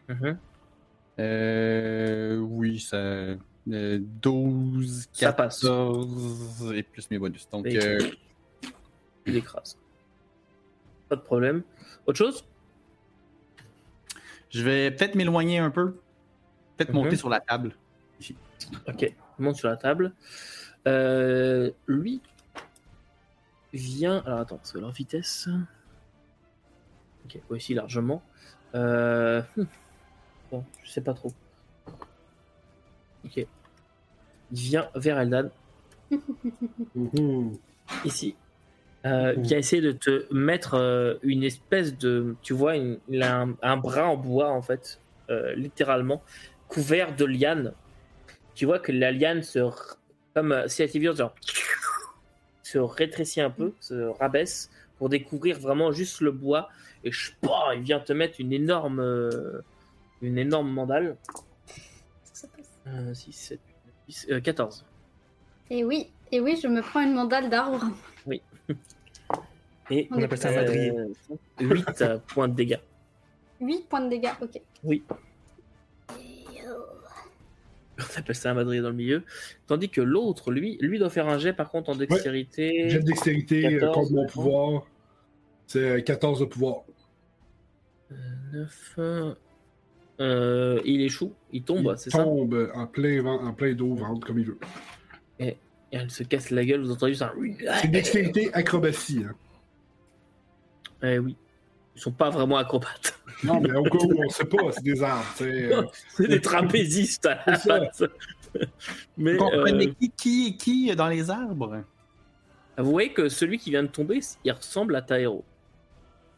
[0.08, 0.38] Mhm.
[1.18, 2.96] Euh, oui, ça.
[2.96, 3.36] euh,
[3.68, 5.60] 12, Ça passe.
[5.62, 7.48] 14 et plus mes bonus.
[7.50, 7.98] Donc, Et- euh,
[9.24, 9.76] Tu l'écrases.
[11.08, 11.62] Pas de problème.
[12.06, 12.44] Autre chose?
[14.50, 15.96] Je vais peut-être m'éloigner un peu.
[16.76, 16.96] Peut-être Mhm.
[17.04, 17.74] monter sur la table.
[18.88, 20.12] Ok, on monte sur la table.
[20.86, 22.20] Euh, lui
[23.72, 24.22] vient.
[24.26, 25.48] Alors attends, parce que leur vitesse.
[27.24, 28.22] Ok, aussi largement.
[28.74, 29.42] Euh...
[29.56, 29.64] hmm.
[30.50, 31.32] Bon, je sais pas trop.
[33.24, 33.36] Ok.
[33.36, 33.46] Il
[34.50, 35.50] vient vers Eldan,
[38.04, 38.34] ici.
[39.08, 42.36] Euh, il vient essayer de te mettre euh, une espèce de.
[42.42, 46.22] Tu vois, une- il a un, un bras en bois, en fait, euh, littéralement,
[46.68, 47.72] couvert de lianes.
[48.54, 49.60] Tu vois que la liane se.
[50.34, 51.34] Comme euh, si elle était violente, genre.
[52.62, 56.68] Se rétrécit un peu, se rabaisse, pour découvrir vraiment juste le bois.
[57.04, 57.30] Et je
[57.76, 59.00] il vient te mettre une énorme.
[59.00, 59.62] euh,
[60.20, 61.16] une énorme mandale.
[62.32, 62.70] Ça passe.
[62.88, 63.74] Euh, 6, 7, 8,
[64.08, 64.84] 10, euh, 14.
[65.70, 67.84] Et oui, et oui, je me prends une mandale d'arbre.
[69.90, 70.92] Et On appelle ça un madrier.
[71.60, 71.84] 8
[72.26, 72.78] points de dégâts.
[73.60, 74.60] 8 points de dégâts, ok.
[74.84, 75.02] Oui.
[78.00, 79.22] On appelle ça un madrier dans le milieu.
[79.66, 82.88] Tandis que l'autre, lui, lui doit faire un jet par contre en dextérité.
[82.90, 84.86] Jet de dextérité euh, 14, contre mon pouvoir.
[85.66, 86.82] C'est euh, 14 de pouvoir.
[88.52, 88.98] 9.
[90.20, 93.94] Euh, il échoue, il tombe, Il c'est ça tombe en plein, vent- en plein dos,
[93.94, 94.58] ventre comme il veut.
[95.38, 95.56] Et
[95.92, 97.32] elle se casse la gueule, vous entendez ça
[97.80, 99.24] C'est dextérité acrobatie.
[99.28, 99.34] Hein.
[101.02, 101.36] Eh oui.
[101.94, 103.14] Ils sont pas vraiment acrobates.
[103.44, 105.00] Non, mais au cas où on sait pas, c'est des
[105.36, 105.84] sais, euh.
[106.08, 108.08] C'est des trapézistes à la base.
[109.16, 111.84] Mais Vous comprenez euh, qui, qui est qui dans les arbres?
[112.78, 115.44] vous voyez que celui qui vient de tomber, il ressemble à Taero.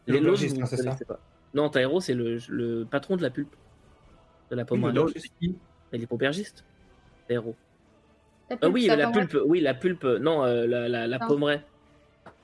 [0.05, 0.83] Les autres, vous hein, c'est ça?
[0.83, 1.19] connaissez pas.
[1.55, 3.55] Non, Taero, c'est le, le patron de la pulpe.
[4.51, 5.55] De la pomme Oui, à?
[5.93, 6.63] Il est aubergiste.
[7.27, 7.55] Taero.
[8.61, 11.19] Ah oui, la pulpe, oui, la pulpe, non, euh, la, la.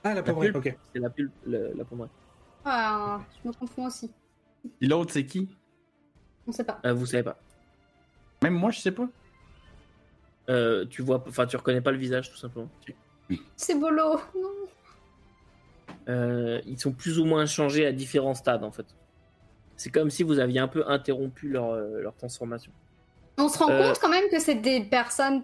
[0.04, 0.56] Ah, la pulpe.
[0.56, 0.76] ok.
[0.92, 2.08] C'est la pulpe, le- la pommeraie.
[2.64, 4.10] Ah, je me confonds aussi.
[4.80, 5.48] Et l'autre, c'est qui?
[6.46, 6.80] On sait pas.
[6.84, 7.38] Euh, vous savez pas.
[8.42, 9.08] Même moi, je sais pas.
[10.48, 12.68] Euh, tu vois, enfin, tu reconnais pas le visage, tout simplement.
[13.56, 14.18] C'est bolo.
[14.34, 14.48] Non.
[16.08, 18.86] Euh, ils sont plus ou moins changés à différents stades, en fait.
[19.76, 22.72] C'est comme si vous aviez un peu interrompu leur, euh, leur transformation.
[23.36, 23.88] On se rend Euh.
[23.88, 25.42] compte quand même que c'est des personnes.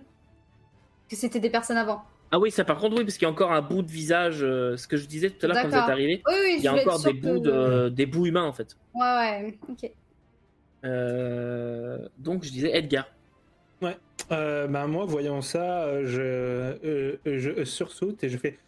[1.07, 2.03] que c'était des personnes avant.
[2.35, 4.39] Ah oui, ça par contre, oui, parce qu'il y a encore un bout de visage,
[4.43, 6.21] euh, ce que je disais tout à l'heure quand vous êtes arrivé.
[6.27, 8.77] Oui, oui, Il y a encore des bouts, que- de, des bouts humains, en fait.
[8.93, 9.93] Ouais, ouais, ok.
[10.85, 13.07] Euh, donc, je disais Edgar.
[14.33, 18.59] Euh, bah, moi, voyant ça, je, euh, je sursaute et je fais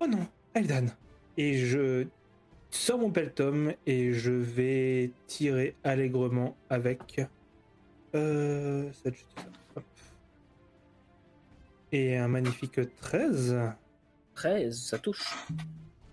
[0.00, 0.86] Oh non, Eldan
[1.36, 2.06] Et je
[2.70, 7.20] sors mon peltum et je vais tirer allègrement avec.
[8.16, 9.82] Euh, ça, juste ça.
[11.94, 13.56] Et un magnifique 13.
[14.34, 15.22] 13, ça touche.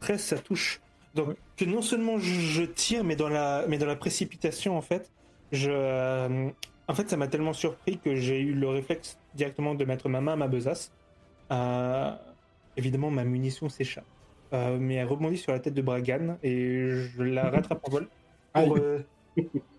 [0.02, 0.80] 13, ça touche.
[1.15, 4.82] Donc, que non seulement je, je tire, mais dans, la, mais dans la précipitation, en
[4.82, 5.10] fait,
[5.52, 6.50] je, euh,
[6.88, 10.22] en fait, ça m'a tellement surpris que j'ai eu le réflexe directement de mettre ma
[10.22, 10.91] main à ma besace.
[11.52, 12.12] Euh,
[12.78, 14.06] évidemment, ma munition s'échappe.
[14.54, 18.08] Euh, mais elle rebondit sur la tête de Bragan et je la rattrape en vol
[18.54, 19.00] pour, euh,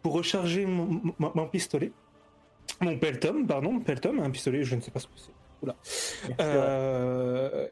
[0.03, 1.93] recharger mon, mon- mon pistolet.
[2.81, 5.31] Mon peltum, pardon, peltum, un pistolet, je ne sais pas ce que c'est.
[5.63, 5.77] Oula.
[6.41, 7.69] Euh,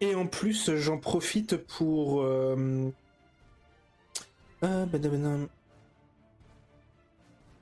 [0.00, 2.22] et en plus, j'en profite pour.
[2.22, 2.90] Euh...
[4.64, 5.48] euh, badabadam.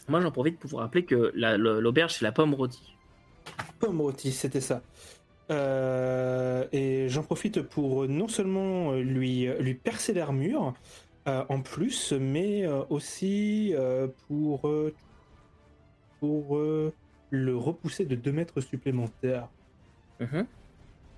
[0.08, 2.94] Moi, j'en profite pour vous rappeler que la- l'auberge, c'est la pomme rôtie.
[3.80, 4.82] Pomme rôtie, c'était ça.
[5.50, 10.74] Euh, et j'en profite pour non seulement lui, lui percer l'armure,
[11.28, 14.70] euh, en plus, mais euh, aussi euh, pour,
[16.20, 16.92] pour euh,
[17.30, 19.48] le repousser de 2 mètres supplémentaires.
[20.20, 20.46] Mhm.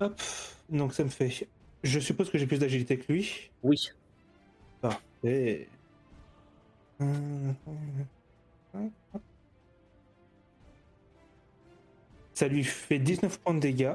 [0.00, 0.20] Hop,
[0.68, 1.48] donc ça me fait.
[1.82, 3.50] Je suppose que j'ai plus d'agilité que lui.
[3.62, 3.90] Oui.
[5.24, 5.68] Et...
[12.34, 13.94] Ça lui fait 19 points de dégâts.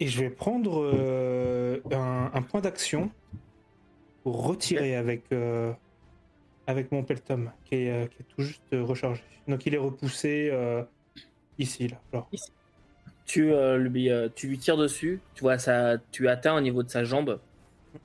[0.00, 3.10] Et je vais prendre euh, un, un point d'action
[4.22, 5.72] pour retirer avec, euh,
[6.66, 9.22] avec mon peltum qui est, euh, qui est tout juste rechargé.
[9.46, 10.82] Donc il est repoussé euh,
[11.58, 12.00] ici, là.
[12.12, 12.30] Alors,
[13.30, 16.82] Tu, euh, lui, euh, tu lui tires dessus, tu vois, ça, tu atteins au niveau
[16.82, 17.38] de sa jambe.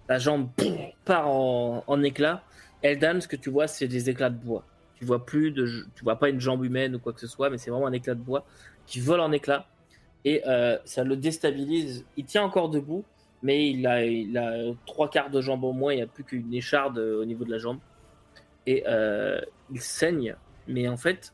[0.08, 0.50] La jambe
[1.06, 2.44] part en, en éclats.
[2.84, 4.64] Eldan, ce que tu vois, c'est des éclats de bois.
[4.94, 7.58] Tu vois plus tu vois pas une jambe humaine ou quoi que ce soit, mais
[7.58, 8.46] c'est vraiment un éclat de bois
[8.86, 9.66] qui vole en éclats
[10.26, 12.06] et euh, ça le déstabilise.
[12.18, 13.04] Il tient encore debout,
[13.42, 15.92] mais il a, il a trois quarts de jambe au moins.
[15.94, 17.80] Il n'y a plus qu'une écharde au niveau de la jambe
[18.68, 18.84] et
[19.72, 20.36] il saigne.
[20.68, 21.34] Mais en fait,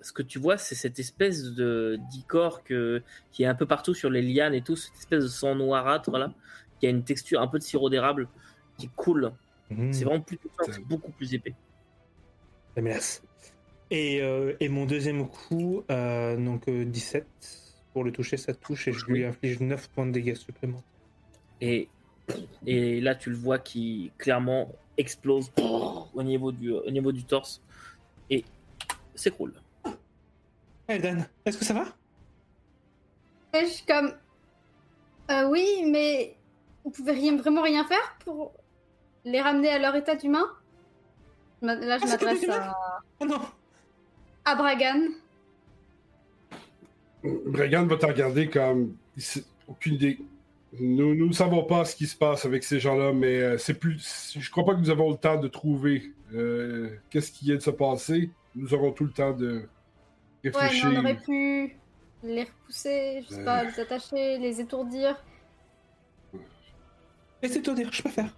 [0.00, 3.94] ce que tu vois, c'est cette espèce de d'icor que qui est un peu partout
[3.94, 6.32] sur les lianes et tout, cette espèce de sang noirâtre là,
[6.78, 8.28] qui a une texture un peu de sirop d'érable
[8.78, 9.32] qui coule.
[9.70, 9.92] Hmm.
[9.92, 11.54] C'est vraiment plus c'est beaucoup plus épais.
[12.76, 13.22] La menace.
[13.90, 17.26] Et, euh, et mon deuxième coup, euh, donc euh, 17.
[17.92, 20.84] Pour le toucher, ça touche et je lui inflige 9 points de dégâts supplémentaires.
[21.60, 21.88] Et,
[22.64, 25.50] et là, tu le vois qui clairement explose
[26.14, 27.60] au niveau du, au niveau du torse
[28.30, 28.44] et
[29.16, 29.54] s'écroule.
[30.90, 31.84] Eldan, est-ce que ça va?
[33.54, 34.12] Je suis comme.
[35.30, 36.36] Euh, oui, mais
[36.84, 38.52] vous pouvez rien, vraiment rien faire pour
[39.24, 40.50] les ramener à leur état d'humain?
[41.62, 42.76] Là, je Ah, m'adresse à,
[43.20, 43.40] Oh non
[44.44, 45.00] à Bragan.
[47.22, 48.96] Bregan va te regarder comme.
[49.68, 50.18] Aucune idée.
[50.80, 53.74] Nous nous ne savons pas ce qui se passe avec ces gens-là, mais euh, c'est
[53.74, 54.36] plus.
[54.38, 57.60] Je crois pas que nous avons le temps de trouver euh, qu'est-ce qui vient de
[57.60, 58.30] se passer.
[58.56, 59.68] Nous aurons tout le temps de
[60.44, 61.76] Ouais, mais on aurait pu.
[62.22, 65.16] Les repousser, je sais pas, les attacher, les étourdir.
[67.40, 68.36] Toi dire, je peux faire.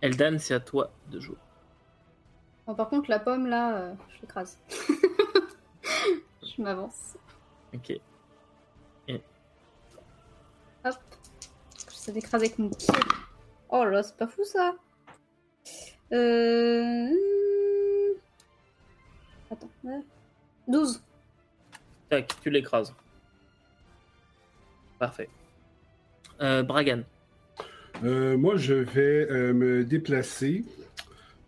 [0.00, 1.38] Eldan, c'est à toi de jouer.
[2.66, 4.58] Bon, par contre, la pomme là, euh, je l'écrase.
[6.42, 7.16] je m'avance.
[7.74, 7.98] Ok.
[10.84, 10.94] Hop.
[11.90, 12.94] J'essaie d'écraser avec mon pied.
[13.70, 14.74] Oh là, c'est pas fou ça.
[16.12, 17.08] Euh...
[19.50, 19.70] Attends.
[19.84, 20.00] ouais.
[20.68, 21.02] 12.
[22.10, 22.94] Tac, tu l'écrases.
[24.98, 25.28] Parfait.
[26.40, 27.02] Euh, Bragan.
[28.04, 30.64] Euh, moi, je vais euh, me déplacer.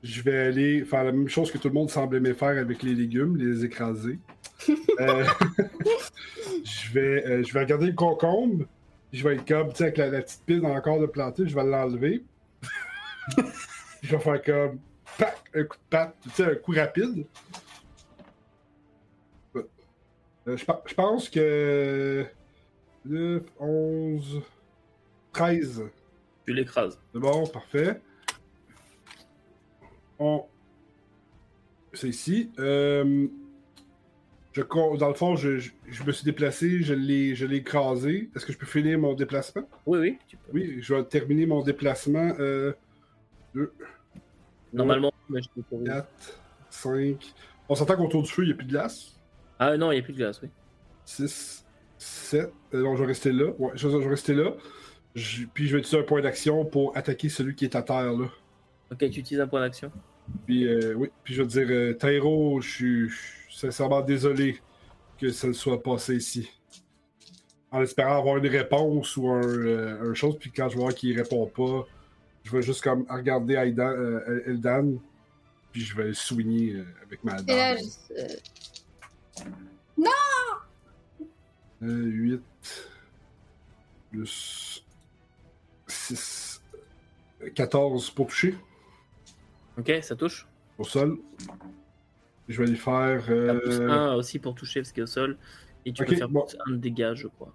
[0.02, 2.82] Je vais aller faire la même chose que tout le monde semble aimer faire avec
[2.82, 4.18] les légumes, les écraser.
[5.00, 5.24] Euh,
[6.64, 8.66] je, vais, euh, je vais regarder le concombre.
[9.10, 11.06] Je vais être comme, tu sais, avec la, la petite pile dans le corps de
[11.06, 12.22] planter, je vais l'enlever.
[14.02, 14.78] je vais faire comme,
[15.16, 17.24] pac, un coup de patte, tu sais, un coup rapide.
[20.56, 22.24] Je, pe- je pense que
[23.04, 24.42] 9, 11,
[25.32, 25.84] 13.
[26.46, 26.98] Tu l'écrases.
[27.12, 28.00] C'est bon, parfait.
[30.18, 30.44] On...
[31.92, 32.50] C'est ici.
[32.58, 33.26] Euh,
[34.52, 34.62] je,
[34.96, 38.30] dans le fond, je, je- je me suis déplacé, je l'ai je l'ai écrasé.
[38.34, 39.62] Est-ce que je peux finir mon déplacement?
[39.86, 40.52] Oui, oui, tu peux.
[40.52, 42.32] Oui, je vais terminer mon déplacement.
[42.38, 42.72] Euh,
[43.54, 43.72] 2,
[44.72, 47.34] Normalement, mais je peux pas- 4, 5.
[47.68, 49.19] On s'entend qu'autour du feu, il n'y a plus de glace.
[49.62, 50.48] Ah non, il n'y a plus de glace, oui.
[51.04, 51.64] 6,
[51.98, 52.50] 7.
[52.72, 53.52] Euh, non, je vais rester là.
[53.58, 54.54] Ouais, je, vais rester là.
[55.14, 58.12] Je- puis je vais utiliser un point d'action pour attaquer celui qui est à terre
[58.14, 58.26] là.
[58.90, 59.92] Ok, tu utilises un point d'action.
[60.46, 63.10] Puis, euh, oui, puis je veux dire, euh, Tyro, je suis
[63.50, 64.58] sincèrement désolé
[65.18, 66.48] que ça ne soit passé ici.
[67.70, 71.16] En espérant avoir une réponse ou un, euh, un chose, puis quand je vois qu'il
[71.20, 71.86] répond pas,
[72.44, 74.94] je vais juste comme regarder Aidan, euh, Eldan,
[75.70, 77.84] puis je vais le soigner euh, avec ma Et là, dame.
[81.82, 82.42] Euh, 8
[84.10, 84.84] plus
[85.86, 86.62] 6,
[87.54, 88.54] 14 pour toucher
[89.78, 90.46] Ok, ça touche.
[90.78, 91.18] au sol.
[92.48, 93.24] Je vais lui faire.
[93.30, 95.38] Euh, pousse un aussi pour toucher parce qu'il est au sol.
[95.86, 96.44] Et tu peux faire bon.
[96.66, 97.54] un dégât, je crois.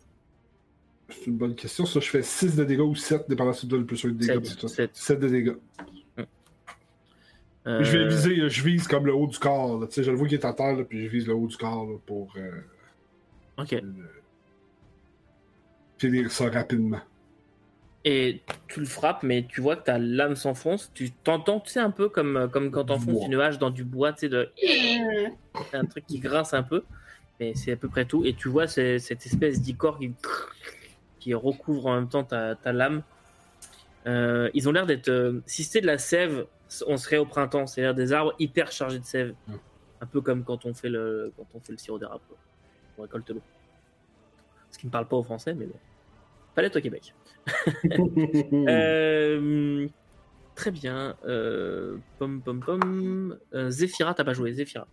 [1.09, 1.85] C'est une bonne question.
[1.85, 4.09] Ça, je fais 6 de dégâts ou 7, dépendant si tu donnes le plus de
[4.11, 4.43] dégâts.
[4.43, 4.67] Sept, c'est ça.
[4.67, 4.95] sept.
[4.95, 5.55] 7 de dégâts.
[7.67, 9.79] Euh, Je vais viser, là, je vise comme le haut du corps.
[9.79, 9.87] là.
[9.87, 11.47] Tu sais, je le vois qu'il est à terre, là, puis je vise le haut
[11.47, 12.51] du corps là, pour euh,
[13.57, 13.73] Ok.
[13.73, 13.81] euh,
[15.97, 16.99] finir ça rapidement.
[18.07, 20.91] Et tu le frappes, mais tu vois que ta lame s'enfonce.
[20.93, 23.83] Tu t'entends, tu sais, un peu comme, euh, comme quand t'enfonces une hache dans du
[23.83, 24.47] bois, tu sais, de...
[24.61, 26.83] C'est un truc qui grince un peu.
[27.39, 28.23] Mais c'est à peu près tout.
[28.23, 30.11] Et tu vois c'est- cette espèce d'icor qui...
[31.19, 33.01] qui recouvre en même temps ta, ta lame.
[34.05, 35.09] Euh, ils ont l'air d'être...
[35.09, 36.45] euh, Si c'était de la sève,
[36.87, 37.67] on serait au printemps.
[37.67, 39.33] C'est-à-dire des arbres hyper chargés de sève.
[40.01, 42.21] Un peu comme quand on fait le, quand on fait le sirop d'érable.
[42.97, 43.41] On récolte l'eau.
[44.71, 45.77] Ce qui ne parle pas au français, mais bon.
[46.53, 47.13] Palette au Québec.
[48.67, 49.87] Euh,
[50.55, 51.15] très bien.
[51.25, 53.37] Euh, pom pom pom.
[53.53, 54.53] Euh, Zephyra, t'as pas joué.
[54.53, 54.87] Zephyra.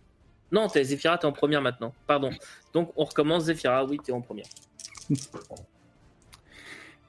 [0.51, 1.93] Non, t'es Zephyra, t'es en première maintenant.
[2.05, 2.29] Pardon.
[2.73, 3.45] Donc on recommence.
[3.45, 4.45] Zephyra, oui, t'es en première.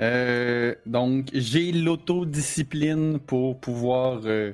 [0.00, 4.22] Euh, donc, j'ai l'autodiscipline pour pouvoir.
[4.24, 4.52] euh,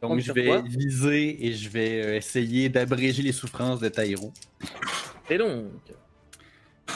[0.00, 4.32] Donc, je vais viser et je vais euh, essayer d'abréger les souffrances de Tyro.
[5.30, 5.66] Et donc?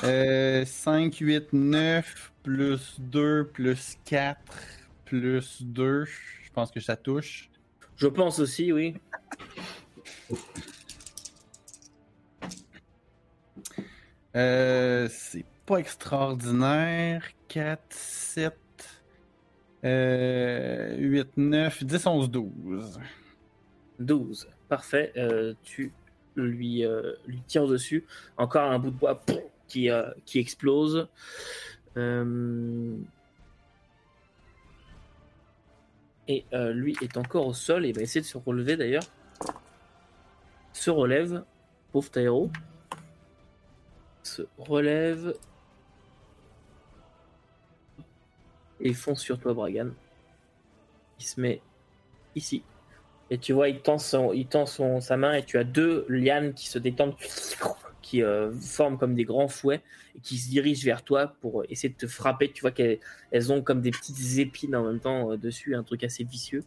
[0.05, 4.41] Euh, 5, 8, 9, plus 2, plus 4,
[5.05, 6.05] plus 2.
[6.05, 7.49] Je pense que ça touche.
[7.97, 8.95] Je pense aussi, oui.
[14.37, 17.23] Euh, c'est pas extraordinaire.
[17.49, 18.55] 4, 7,
[19.85, 23.01] euh, 8, 9, 10, 11, 12.
[23.99, 24.49] 12.
[24.69, 25.13] Parfait.
[25.17, 25.93] Euh, tu
[26.35, 28.05] lui, euh, lui tires dessus.
[28.37, 29.21] Encore un bout de bois
[29.69, 31.09] qui, euh, explose.
[36.29, 39.05] Et lui est encore au sol et va essayer de se relever d'ailleurs.
[40.73, 41.45] Se relève.
[41.93, 42.51] Pauvre Tairo.
[44.27, 45.35] Se relève.
[48.81, 49.91] Et fonce sur toi, Bragan.
[51.21, 51.63] Il se met
[52.35, 52.65] ici.
[53.31, 56.07] Et tu vois, il tend, son, il tend son, sa main et tu as deux
[56.09, 57.15] lianes qui se détendent,
[58.03, 59.83] qui euh, forment comme des grands fouets
[60.17, 62.51] et qui se dirigent vers toi pour essayer de te frapper.
[62.51, 62.99] Tu vois qu'elles
[63.31, 66.65] elles ont comme des petites épines en même temps euh, dessus, un truc assez vicieux.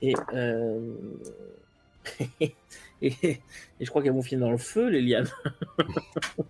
[0.00, 0.94] Et, euh,
[2.40, 2.52] et,
[3.02, 3.40] et
[3.80, 5.28] je crois qu'elles vont finir dans le feu, les lianes.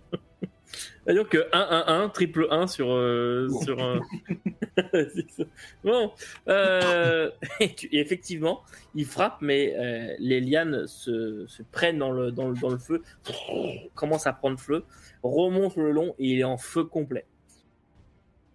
[1.06, 2.92] Donc 1-1-1, triple 1 sur.
[2.92, 4.00] euh, sur un-
[4.92, 5.44] C'est ça.
[5.82, 6.12] bon.
[6.48, 7.30] euh,
[7.60, 8.62] et tu- et effectivement,
[8.94, 12.76] il frappe, mais euh, les lianes se, se prennent dans le, dans, le, dans le
[12.78, 13.02] feu,
[13.94, 14.84] commence à prendre feu,
[15.22, 17.24] remonte le long et il est en feu complet.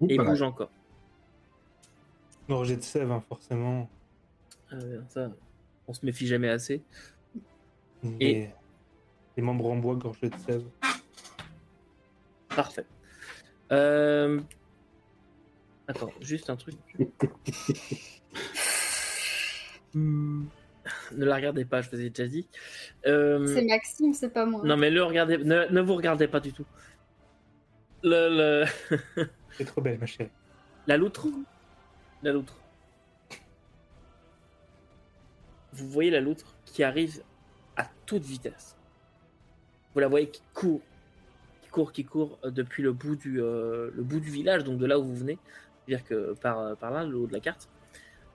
[0.01, 0.29] Et il voilà.
[0.31, 0.69] bouge encore.
[2.47, 3.89] Gorgée de sève, hein, forcément.
[4.73, 5.31] Euh, ça,
[5.87, 6.81] on se méfie jamais assez.
[8.19, 8.49] Et- Et...
[9.35, 10.63] Les membres en bois, gorgée de sève.
[12.49, 12.85] Parfait.
[13.71, 14.39] Euh...
[15.87, 16.75] Attends, juste un truc.
[19.93, 20.45] Hmm,
[21.15, 22.47] Ne la regardez pas, je vous ai déjà dit.
[23.05, 24.61] Euh, C'est Maxime, c'est pas moi.
[24.63, 26.65] Non, mais le regardez, ne, ne vous regardez pas du tout.
[28.03, 28.65] Le,
[29.17, 30.29] le- C'est trop belle, ma chérie.
[30.87, 31.27] La loutre?
[32.21, 32.55] La loutre.
[35.73, 37.21] Vous voyez la loutre qui arrive
[37.75, 38.75] à toute vitesse.
[39.93, 40.81] Vous la voyez qui court,
[41.61, 44.79] qui court, qui court euh, depuis le bout du, euh, le bout du village, donc
[44.79, 45.37] de là où vous venez,
[45.85, 47.69] c'est-à-dire que par, par là, le haut de la carte.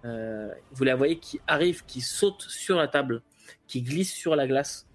[0.05, 3.23] Euh, vous la voyez qui arrive, qui saute sur la table,
[3.67, 4.87] qui glisse sur la glace.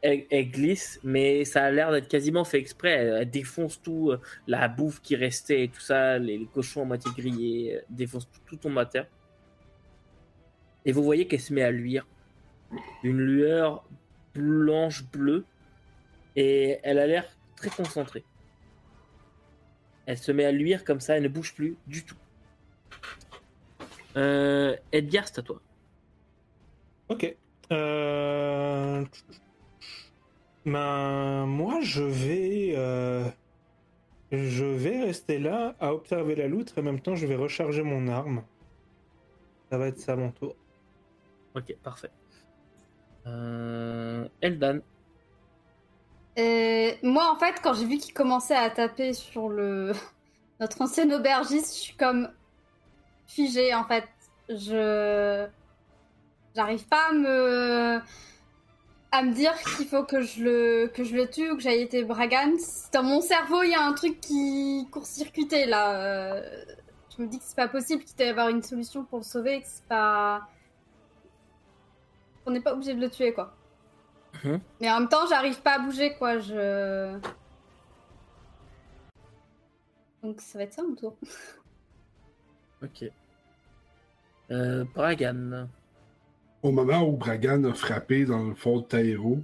[0.00, 2.92] Elle, glisse, mais ça a l'air d'être quasiment fait exprès.
[2.92, 7.10] Elle, défonce tout, euh, la bouffe qui restait tout ça, les, les cochons à moitié
[7.16, 9.06] grillés, euh, défonce tout, à terre.
[10.88, 12.06] Et vous voyez qu'elle se met à luire.
[13.02, 13.84] Une lueur
[14.34, 15.44] blanche-bleue.
[16.34, 18.24] Et elle a l'air très concentrée.
[20.06, 22.16] Elle se met à luire comme ça, elle ne bouge plus du tout.
[24.16, 25.60] Euh, Edgar, c'est à toi.
[27.10, 27.36] Ok.
[27.70, 29.04] Euh...
[30.64, 32.72] Ben, moi, je vais...
[32.76, 33.28] euh,
[34.32, 37.82] Je vais rester là à observer la loutre et en même temps, je vais recharger
[37.82, 38.42] mon arme.
[39.70, 40.56] Ça va être ça mon tour.
[41.58, 42.10] Ok, parfait.
[43.26, 44.78] Euh, Eldan.
[47.02, 49.92] Moi, en fait, quand j'ai vu qu'il commençait à taper sur le
[50.60, 52.30] notre ancien aubergiste, je suis comme
[53.26, 54.08] figée, en fait.
[54.48, 55.46] Je
[56.54, 58.00] j'arrive pas à me
[59.10, 61.82] à me dire qu'il faut que je le que je le tue ou que j'aille
[61.82, 62.56] été Bragan.
[62.92, 65.94] Dans mon cerveau, il y a un truc qui court-circuité là.
[65.94, 66.64] Euh,
[67.16, 69.24] Je me dis que c'est pas possible qu'il doit y avoir une solution pour le
[69.24, 70.48] sauver, que c'est pas
[72.48, 73.54] on n'est pas obligé de le tuer quoi.
[74.44, 74.60] Mhm.
[74.80, 76.38] Mais en même temps, j'arrive pas à bouger, quoi.
[76.38, 77.18] Je.
[80.22, 81.16] Donc ça va être ça mon tour.
[82.80, 83.10] Ok.
[84.52, 85.66] Euh, Bragan.
[86.62, 89.40] Au moment où Bragan a frappé dans le fond de Taïro,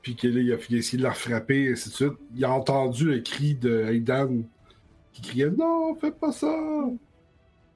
[0.00, 3.06] puis qu'il a, a essayé de la frapper, et ainsi de suite, il a entendu
[3.06, 4.44] le cri de Aidan
[5.12, 6.46] qui criait Non, fais pas ça!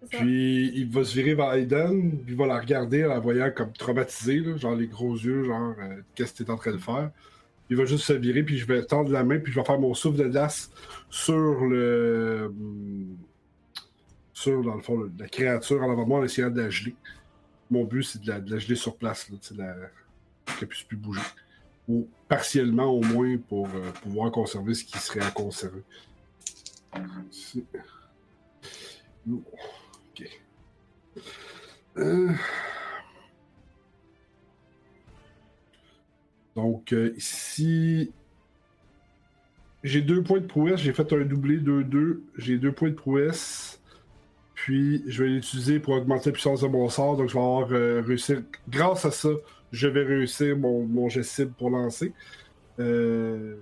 [0.08, 3.50] Puis il va se virer vers Aidan, puis il va la regarder en la voyant
[3.54, 7.10] comme traumatisée, genre les gros yeux, genre euh, qu'est-ce que t'es en train de faire.
[7.68, 9.78] Il va juste se virer, puis je vais tendre la main, puis je vais faire
[9.78, 10.70] mon souffle de glace
[11.10, 12.46] sur le.
[12.46, 13.16] hum,
[14.32, 16.94] sur, dans le fond, la créature en avant moi en essayant de la geler.
[17.70, 20.54] Mon but, c'est de la, geler sur place, là, la...
[20.56, 21.20] qu'elle puisse plus bouger.
[21.88, 25.82] Ou partiellement, au moins, pour euh, pouvoir conserver ce qui serait à conserver.
[31.96, 32.32] Euh.
[36.56, 38.12] Donc, euh, ici,
[39.82, 40.80] j'ai deux points de prouesse.
[40.80, 42.20] J'ai fait un doublé 2-2.
[42.36, 43.80] J'ai deux points de prouesse.
[44.54, 47.16] Puis, je vais l'utiliser pour augmenter la puissance de mon sort.
[47.16, 48.34] Donc, je vais avoir euh, réussi.
[48.68, 49.30] Grâce à ça,
[49.72, 52.12] je vais réussir mon, jet cible pour lancer.
[52.78, 53.56] Euh,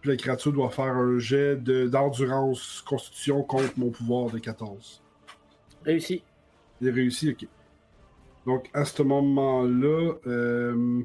[0.00, 5.02] Puis, la créature doit faire un jet de- d'endurance constitution contre mon pouvoir de 14.
[5.84, 6.22] Réussi.
[6.80, 7.46] Il a réussi, ok.
[8.46, 10.14] Donc, à ce moment-là.
[10.26, 11.02] euh,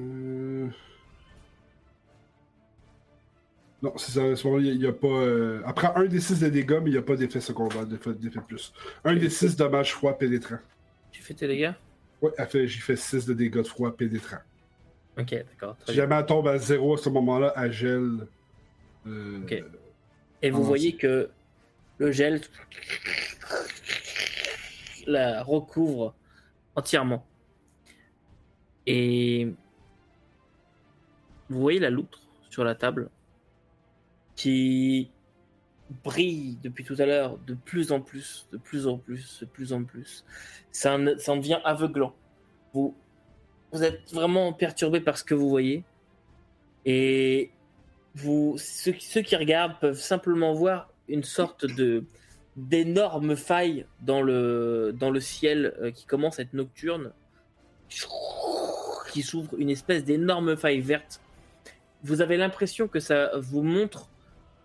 [0.00, 0.68] euh,
[3.82, 4.24] Non, c'est ça.
[4.24, 5.06] À ce moment-là, il n'y a, pas.
[5.06, 8.40] euh, Après un des 6 de dégâts, mais il n'y a pas d'effet secondaire, d'effet
[8.46, 8.72] plus.
[9.04, 10.58] Un des 6 dommages froid pénétrant.
[11.12, 11.72] Tu fais tes dégâts?
[12.22, 14.38] Ouais, fait- j'ai fait 6 de dégâts de froid pénétrant.
[15.18, 15.76] Ok, d'accord.
[15.80, 15.94] Si bien.
[16.02, 18.26] jamais elle tombe à 0 à ce moment-là, elle gèle.
[19.06, 19.64] euh, Ok.
[20.42, 21.30] Et vous voyez que
[21.98, 22.40] le gel
[25.06, 26.14] la recouvre
[26.74, 27.24] entièrement.
[28.86, 29.48] Et
[31.48, 32.20] vous voyez la loutre
[32.50, 33.10] sur la table
[34.34, 35.10] qui
[36.04, 39.72] brille depuis tout à l'heure de plus en plus, de plus en plus, de plus
[39.72, 40.24] en plus.
[40.72, 42.14] Ça en, ça en devient aveuglant.
[42.72, 42.94] Vous,
[43.72, 45.84] vous êtes vraiment perturbé par ce que vous voyez.
[46.84, 47.50] Et
[48.56, 52.04] ceux, qui- regardent peuvent simplement voir une sorte de
[52.56, 57.12] d'énorme faille dans le, dans le ciel euh, qui commence à être nocturne
[59.12, 61.20] qui s'ouvre une espèce d'énorme faille verte.
[62.02, 64.08] Vous avez l'impression que ça vous montre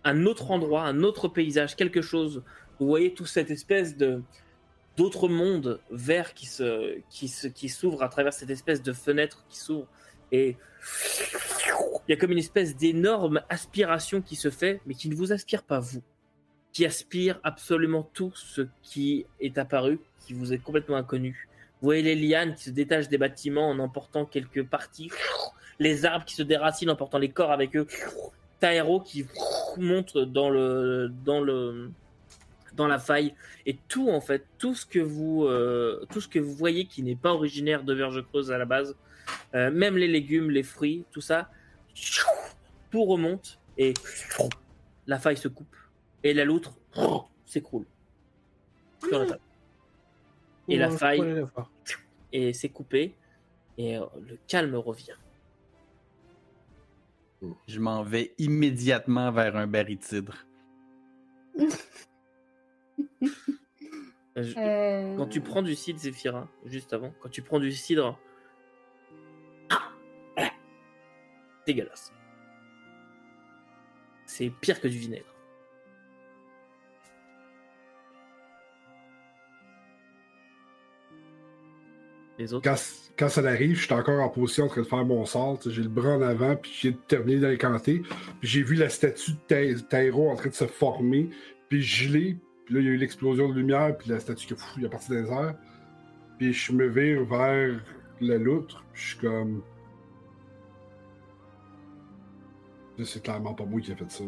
[0.04, 2.44] un autre endroit, un autre paysage, quelque chose.
[2.80, 4.22] Vous voyez toute cette espèce de
[4.98, 9.44] d'autres mondes verts qui se qui se qui s'ouvrent à travers cette espèce de fenêtre
[9.50, 9.88] qui s'ouvre
[10.32, 10.58] et
[12.08, 15.32] il y a comme une espèce d'énorme aspiration qui se fait, mais qui ne vous
[15.34, 16.02] aspire pas vous,
[16.74, 21.48] qui aspire absolument tout ce qui est apparu, qui vous est complètement inconnu.
[21.82, 25.12] Vous voyez les lianes qui se détachent des bâtiments en emportant quelques parties,
[25.80, 27.88] les arbres qui se déracinent en portant les corps avec eux,
[28.60, 29.26] Taero qui
[29.78, 31.90] monte dans le dans le
[32.76, 33.34] dans la faille.
[33.66, 37.04] Et tout en fait tout ce que vous euh, tout ce que vous voyez qui
[37.04, 38.96] n'est pas originaire de Verge Creuse à la base
[39.56, 41.50] euh, même les légumes les fruits tout ça
[42.90, 43.94] tout remonte et
[45.08, 45.76] la faille se coupe
[46.24, 46.74] et la loutre
[47.46, 47.86] s'écroule
[49.08, 49.42] sur la table
[50.68, 51.20] et la faille
[52.34, 53.16] et s'est coupée
[53.78, 55.16] et euh, le calme revient
[57.68, 60.46] Je m'en vais immédiatement vers un baril de cidre.
[64.38, 67.72] Euh, je- Euh, Quand tu prends du cidre, Zéphyra, juste avant, quand tu prends du
[67.72, 68.18] cidre.
[71.66, 72.12] Dégueulasse.
[74.26, 75.26] C'est pire que du vinaigre.
[82.40, 82.68] Les autres?
[83.18, 85.60] Quand, ça arrive, je suis encore en position en train de faire mon sort.
[85.64, 88.00] J'ai le bras en avant, puis j'ai terminé d'incanter.
[88.00, 91.30] Puis j'ai vu la statue de Tairo en train de se former,
[91.70, 92.38] puis gelée.
[92.66, 95.10] Puis là, il y a eu l'explosion de lumière, puis la statue qui est parti
[95.10, 95.56] dans les airs.
[96.40, 97.80] Puis je me vire vers
[98.22, 99.62] la loutre, puis je suis comme.
[103.06, 104.24] C'est clairement pas moi qui a fait ça.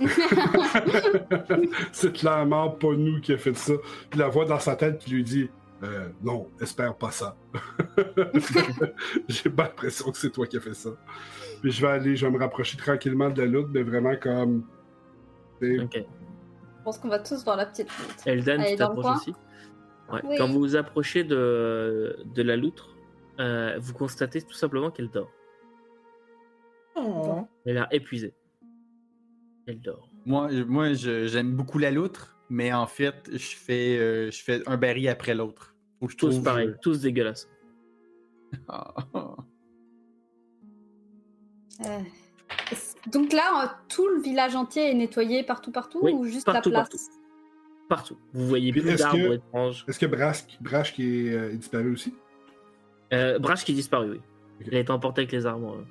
[1.92, 3.74] c'est clairement pas nous qui a fait ça.
[4.10, 5.50] Puis la voix dans sa tête qui lui dit
[5.82, 7.36] euh, Non, espère pas ça.
[9.28, 10.90] J'ai pas l'impression que c'est toi qui as fait ça.
[11.60, 14.64] Puis je vais aller, je vais me rapprocher tranquillement de la loutre, mais vraiment comme.
[15.60, 15.96] tu sais, Ok.
[15.96, 18.14] Je pense qu'on va tous voir la petite loutre.
[18.26, 19.34] Elle tu t'approches aussi?
[20.12, 20.20] Ouais.
[20.24, 20.34] Oui.
[20.36, 22.96] Quand vous vous approchez de, de la loutre,
[23.38, 25.30] euh, vous constatez tout simplement qu'elle dort.
[26.96, 27.46] Oh.
[27.64, 28.34] Elle a l'air épuisée.
[29.66, 30.08] Elle dort.
[30.26, 34.62] Moi, je- moi j'aime beaucoup la loutre, mais en fait, je fais, euh, je fais
[34.68, 35.74] un baril après l'autre.
[36.00, 37.48] Tous trouve- pareil, tous dégueulasses.
[41.86, 41.98] Euh,
[43.10, 46.70] Donc là, euh, tout le village entier est nettoyé partout, partout Oui, ou juste partout,
[46.70, 46.90] la place?
[47.08, 47.18] partout.
[47.88, 48.16] Partout.
[48.32, 49.84] Vous voyez est-ce d'arbres que- étranges.
[49.88, 52.14] Est-ce que Brash, Brash qui est, euh, est disparu aussi?
[53.12, 54.20] Euh, Brash qui est disparu, oui.
[54.66, 55.84] Il a été emporté avec les arbres.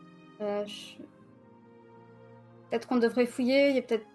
[0.66, 0.97] Je-
[2.70, 3.70] Peut-être qu'on devrait fouiller.
[3.70, 4.05] Il y a peut-être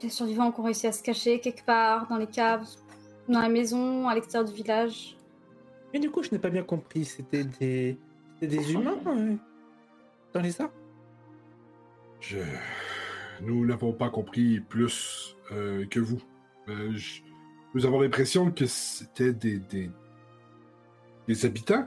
[0.00, 2.66] des survivants qui ont réussi à se cacher quelque part dans les caves,
[3.28, 5.16] dans la maison, à l'extérieur du village.
[5.92, 7.04] Mais du coup, je n'ai pas bien compris.
[7.04, 7.98] C'était des,
[8.34, 9.34] c'était des humains euh,
[10.32, 10.72] dans les arbres?
[12.20, 12.38] Je...
[13.42, 16.20] Nous n'avons pas compris plus euh, que vous.
[16.68, 17.22] Euh, je-
[17.74, 19.90] Nous avons l'impression que c'était des, des...
[21.26, 21.86] des habitants,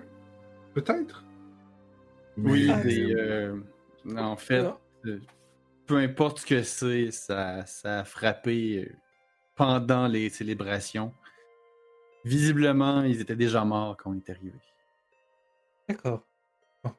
[0.73, 1.23] peut-être?
[2.37, 3.55] Oui, des, euh,
[4.17, 4.65] en fait,
[5.05, 5.19] euh,
[5.87, 8.95] peu importe ce que c'est, ça, ça a frappé euh,
[9.55, 11.13] pendant les célébrations.
[12.25, 14.53] Visiblement, ils étaient déjà morts quand on est arrivé.
[15.89, 16.25] D'accord.
[16.83, 16.93] Bon.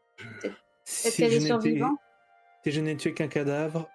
[0.84, 1.96] Si qu'il y a je des n'étais- survivants.
[2.62, 3.88] Si je n'ai tué qu'un cadavre,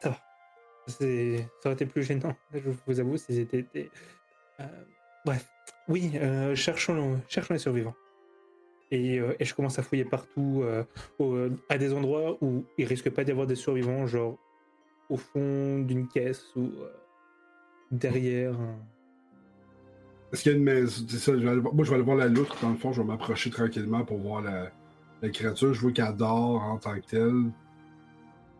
[0.00, 0.18] ça va.
[0.86, 3.90] C'est- Ça aurait été plus gênant, je vous avoue, si c'était
[4.60, 4.64] euh,
[5.24, 5.48] Bref,
[5.88, 7.94] oui, euh, cherchons, cherchons les survivants.
[8.92, 10.84] Et, euh, et je commence à fouiller partout, euh,
[11.18, 14.36] au- à des endroits où il risque pas d'y avoir des survivants, genre
[15.08, 16.92] au fond d'une caisse ou euh,
[17.90, 18.52] derrière.
[18.60, 18.76] un-
[20.32, 21.94] Est-ce qu'il y a une maison C'est ça, je vais aller voir- Moi, je vais
[21.96, 22.56] aller voir la loutre.
[22.60, 24.70] Dans le fond, je vais m'approcher tranquillement pour voir la,
[25.22, 25.72] la créature.
[25.74, 27.50] Je vois qu'elle dort en tant que telle.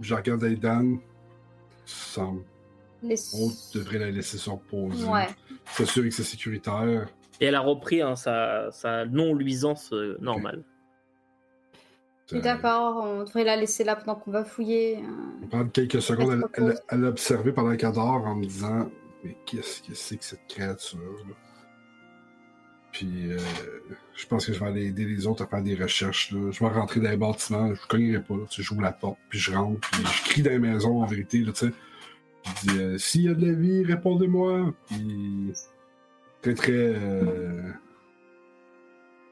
[0.01, 0.97] Je regarde Aidan.
[1.85, 2.43] Semble.
[3.03, 3.17] Les...
[3.35, 5.07] On devrait la laisser se reposer.
[5.07, 5.27] Ouais.
[5.67, 7.09] S'assurer que c'est sécuritaire.
[7.43, 10.63] Et elle a repris hein, sa, sa non-luisance euh, normale.
[12.29, 14.99] Je suis d'accord, on devrait la laisser là pendant qu'on va fouiller.
[14.99, 15.01] euh.
[15.39, 18.89] Je vais prendre quelques secondes à, Elle l'observer pendant qu'elle dort en me disant
[19.25, 21.35] Mais qu'est-ce que c'est que cette créature là?
[22.93, 23.39] Puis euh,
[24.15, 26.31] je pense que je vais aller aider les autres à faire des recherches.
[26.31, 26.51] Là.
[26.53, 28.35] Je vais rentrer dans les bâtiments, je cognerai pas.
[28.35, 28.43] là.
[28.49, 31.07] Tu sais, J'ouvre la porte, puis je rentre, puis je crie dans les maisons en
[31.07, 31.39] vérité.
[31.39, 31.73] Là, tu sais.
[32.45, 34.73] je dis euh, S'il y a de la vie, répondez-moi.
[34.87, 35.53] Puis
[36.43, 36.73] très très.
[36.73, 37.71] euh,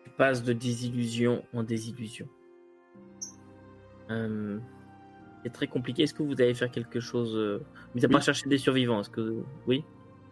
[0.04, 2.28] Tu passes de désillusion en désillusion.
[4.10, 4.58] Euh,
[5.44, 6.02] c'est très compliqué.
[6.04, 7.58] Est-ce que vous allez faire quelque chose euh,
[7.94, 8.24] Vous n'avez pas Oui.
[8.24, 9.84] cherché des survivants Est-ce que oui?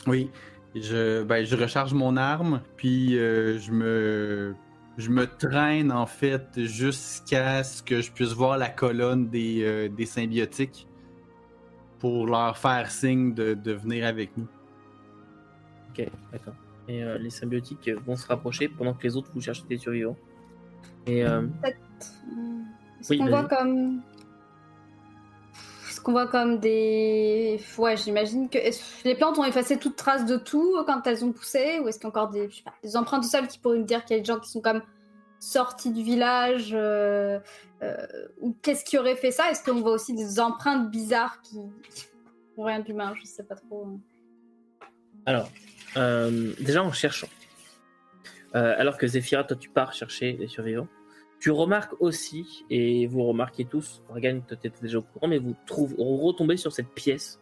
[0.07, 0.31] Oui,
[0.75, 4.55] je, ben, je recharge mon arme, puis euh, je me
[4.97, 9.89] je me traîne en fait jusqu'à ce que je puisse voir la colonne des, euh,
[9.89, 10.89] des symbiotiques
[12.01, 14.49] pour leur faire signe de, de venir avec nous.
[15.91, 16.55] Ok, d'accord.
[16.89, 20.17] Et euh, les symbiotiques vont se rapprocher pendant que les autres vous cherchez des survivants.
[21.07, 24.03] Et euh, Est-ce Oui, qu'on voit comme.
[25.89, 27.61] Est-ce qu'on voit comme des.
[27.77, 28.59] Ouais, j'imagine que.
[29.05, 32.05] Les plantes ont effacé toute trace de tout quand elles ont poussé Ou est-ce qu'il
[32.05, 34.05] y a encore des, je sais pas, des empreintes au sol qui pourraient me dire
[34.05, 34.83] qu'il y a des gens qui sont comme
[35.41, 37.39] sortis du village euh,
[37.83, 37.97] euh,
[38.41, 39.51] Ou qu'est-ce qui aurait fait ça?
[39.51, 41.59] Est-ce qu'on voit aussi des empreintes bizarres qui.
[42.57, 43.87] Ou rien d'humain, je sais pas trop.
[45.27, 45.49] alors,
[45.99, 47.29] euh, déjà en cherchant,
[48.55, 50.89] euh, alors que Zephyra, toi tu pars chercher les survivants,
[51.41, 55.55] tu remarques aussi, et vous remarquez tous, Morgane, toi t'étais déjà au courant, mais vous,
[55.69, 57.41] retombez sur cette pièce,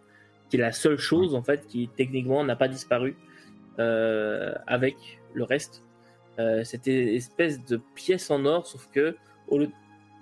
[0.49, 3.17] qui est la seule chose en fait qui techniquement n'a pas disparu
[3.79, 4.97] euh, avec
[5.35, 5.83] le reste.
[6.39, 9.17] Une espèce de pièce en or, sauf que
[9.49, 9.71] au lieu,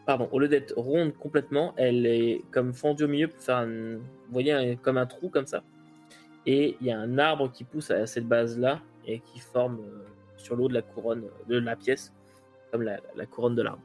[0.07, 3.97] pardon, au lieu d'être ronde complètement, elle est comme fendue au milieu pour faire un,
[3.97, 5.65] vous voyez, comme un trou comme ça.
[6.47, 10.05] Et il y a un arbre qui pousse à cette base-là et qui forme euh,
[10.37, 12.13] sur l'eau de la couronne de la pièce,
[12.71, 13.83] comme la, la couronne de l'arbre.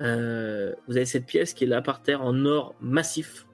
[0.00, 3.46] Euh, vous avez cette pièce qui est là par terre en or massif.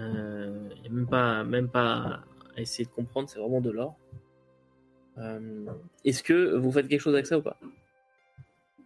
[0.00, 2.20] Euh, Il n'y a même pas, même pas
[2.56, 3.96] à essayer de comprendre, c'est vraiment de l'or.
[5.18, 5.66] Euh,
[6.04, 7.58] Est-ce que vous faites quelque chose avec ça ou pas?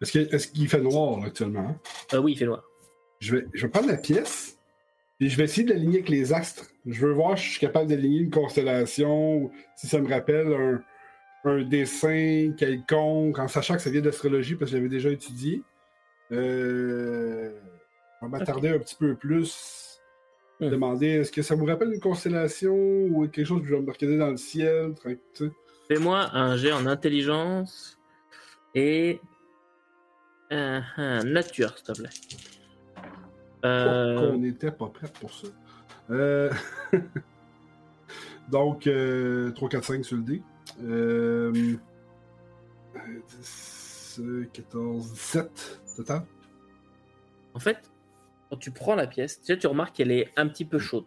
[0.01, 1.61] Est-ce qu'il fait noir actuellement?
[1.70, 1.81] hein?
[2.14, 2.62] Euh, Oui, il fait noir.
[3.20, 4.57] Je vais, je vais prendre la pièce
[5.20, 6.66] et je vais essayer de l'aligner avec les astres.
[6.86, 10.52] Je veux voir si je suis capable d'aligner une constellation ou si ça me rappelle
[10.54, 10.82] un,
[11.44, 15.62] un dessin quelconque, en sachant que ça vient d'astrologie parce que j'avais déjà étudié.
[16.30, 17.50] Euh,
[18.20, 20.00] on va m'attarder un petit peu plus.
[20.60, 20.70] Hmm.
[20.70, 23.90] Demander est-ce que ça vous rappelle une constellation ou quelque chose que je vais me
[23.90, 24.94] regarder dans le ciel?
[25.88, 27.98] Fais-moi un jet en intelligence
[28.74, 29.20] et
[30.50, 32.57] un nature, s'il te plaît.
[33.64, 35.48] Euh, qu'on n'était pas prêt pour ça.
[36.11, 36.50] Euh,
[38.50, 40.42] Donc, euh, 3, 4, 5 sur le dé.
[40.82, 41.76] Euh...
[43.28, 46.22] 10, euh, 14, 17 total.
[47.54, 47.90] En fait,
[48.48, 51.06] quand tu prends la pièce, déjà tu remarques qu'elle est un petit peu chaude.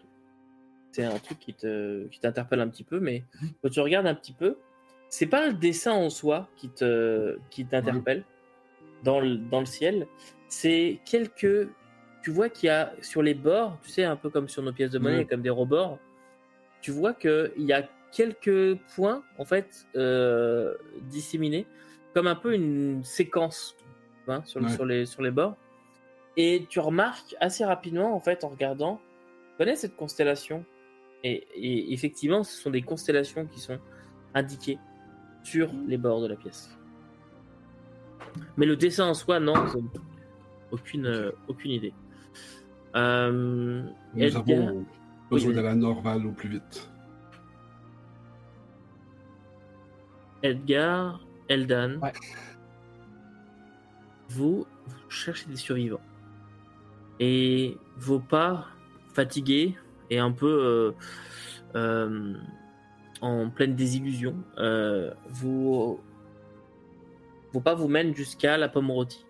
[0.92, 3.24] C'est un truc qui te qui t'interpelle un petit peu, mais
[3.62, 4.58] quand tu regardes un petit peu,
[5.10, 8.26] c'est pas le dessin en soi qui te qui t'interpelle
[9.04, 10.08] dans le dans le ciel.
[10.50, 11.70] C'est quelques
[12.22, 14.72] tu vois qu'il y a sur les bords, tu sais un peu comme sur nos
[14.74, 15.26] pièces de monnaie, Ouais.
[15.26, 15.98] comme des rebords.
[16.82, 21.66] Tu vois que il y a quelques points en fait euh, disséminés,
[22.14, 23.76] comme un peu une séquence
[24.26, 24.72] vois, sur, le- Ouais.
[24.74, 25.56] sur les sur les bords.
[26.38, 29.02] Et tu remarques assez rapidement, en fait, en regardant,
[29.52, 30.64] tu connais cette constellation?
[31.24, 33.80] Et, et effectivement, ce sont des constellations qui sont
[34.34, 34.80] indiquées
[35.44, 36.70] sur les bords de la pièce.
[38.58, 39.54] Mais le dessin en soi, non,
[40.72, 41.94] aucune, euh, aucune idée.
[42.96, 43.84] Euh,
[44.14, 44.86] Nous Edgar- avons
[45.30, 45.56] besoin Oui.
[45.56, 46.90] de la Norval au plus vite.
[50.44, 52.12] Edgar, Eldan, Ouais.
[54.30, 56.02] vous, vous cherchez des survivants.
[57.20, 58.66] Et vos pas,
[59.14, 59.76] fatigués
[60.10, 60.92] et un peu euh,
[61.76, 62.34] euh,
[63.22, 66.00] en pleine désillusion, euh, vous,
[67.54, 69.26] vos pas vous mènent jusqu'à la pomme rôtie.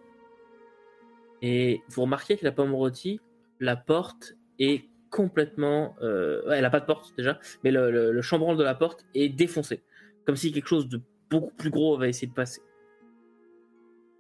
[1.42, 3.20] Et vous remarquez que la pomme rôtie,
[3.62, 5.96] la porte est complètement...
[6.02, 8.76] euh, ouais, elle n'a pas de porte déjà, mais le, le- le chambranle de la
[8.76, 9.82] porte est défoncé
[10.26, 12.62] comme si quelque chose de beaucoup plus gros avait essayé de passer.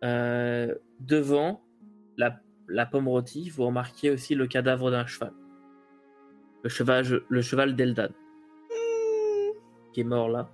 [0.04, 1.62] Euh, devant
[2.18, 5.34] la, la pomme rôtie, vous remarquez aussi le cadavre d'un cheval.
[6.64, 8.10] Le cheval, le cheval d'Eldan,
[9.94, 10.50] qui est mort là.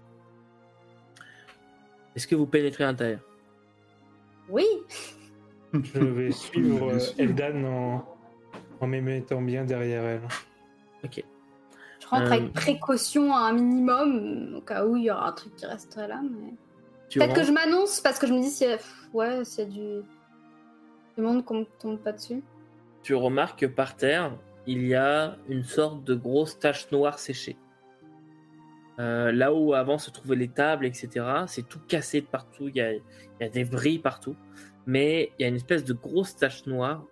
[2.15, 3.19] Est-ce que vous pénétrez à l'intérieur?
[4.49, 4.65] Oui
[5.73, 6.99] Je vais suivre euh.
[7.17, 8.16] Eldan en,
[8.80, 10.21] en me mettant bien derrière elle.
[11.03, 11.23] Ok.
[11.99, 12.36] Je rentre Euh.
[12.36, 16.07] avec précaution à un minimum, au cas où il y aura un truc qui resterait
[16.07, 16.21] là.
[16.23, 16.53] Mais...
[17.13, 18.78] Peut-être que je m'annonce parce que je me dis, s'il y a...
[18.78, 20.01] pff, ouais, s'il y a du...
[21.15, 22.43] du monde qu'on me tombe pas dessus.
[23.03, 24.34] tu remarques que par terre,
[24.65, 27.57] il y a une sorte de grosse tache noire séchée.
[28.99, 32.75] Euh, là où avant se trouvaient les tables, etc., c'est tout cassé de partout, il
[32.75, 33.01] y a, il
[33.41, 34.36] y a des bris partout,
[34.86, 37.03] mais il y a une espèce de grosse tache noire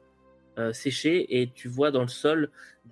[0.57, 2.51] euh, séchée et tu vois dans le sol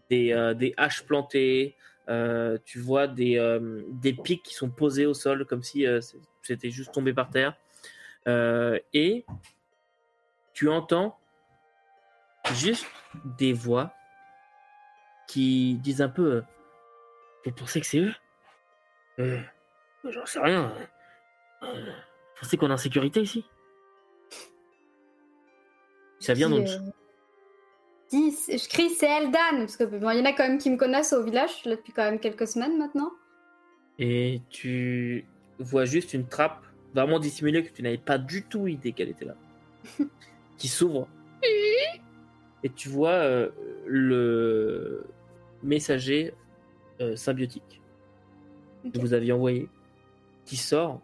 [0.10, 1.76] des, euh, des haches plantées,
[2.10, 3.60] euh, tu vois des,
[3.90, 5.86] des pics qui sont posés au sol comme si
[6.42, 7.56] c'était juste tombé par terre.
[8.94, 9.26] Et
[10.54, 11.20] tu entends
[12.54, 12.86] juste
[13.38, 13.94] des voix
[15.28, 16.42] qui disent un peu euh,
[17.46, 18.14] Vous pensez que c'est eux?
[19.20, 19.42] Euh,
[20.04, 20.74] J'en sais rien.
[21.64, 21.92] Euh,
[22.40, 23.46] pensez qu'on est en sécurité ici?
[26.20, 26.68] Ça vient donc.
[28.10, 30.70] Dis, je crie c'est Eldan, parce que bon, il y en a quand même qui
[30.70, 33.12] me connaissent au village, je suis là depuis quand même quelques semaines maintenant.
[34.00, 35.26] Et tu
[35.60, 39.26] vois juste une trappe vraiment dissimulée que tu n'avais pas du tout idée qu'elle était
[39.26, 39.36] là.
[40.58, 41.08] qui s'ouvre.
[42.64, 43.50] Et tu vois euh,
[43.86, 45.04] le
[45.62, 46.34] messager
[47.02, 47.82] euh, symbiotique
[48.94, 49.70] que vous aviez envoyé
[50.46, 51.02] qui sort,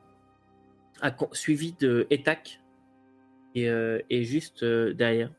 [1.31, 2.61] suivi de Etak
[3.55, 5.31] et, euh, et juste derrière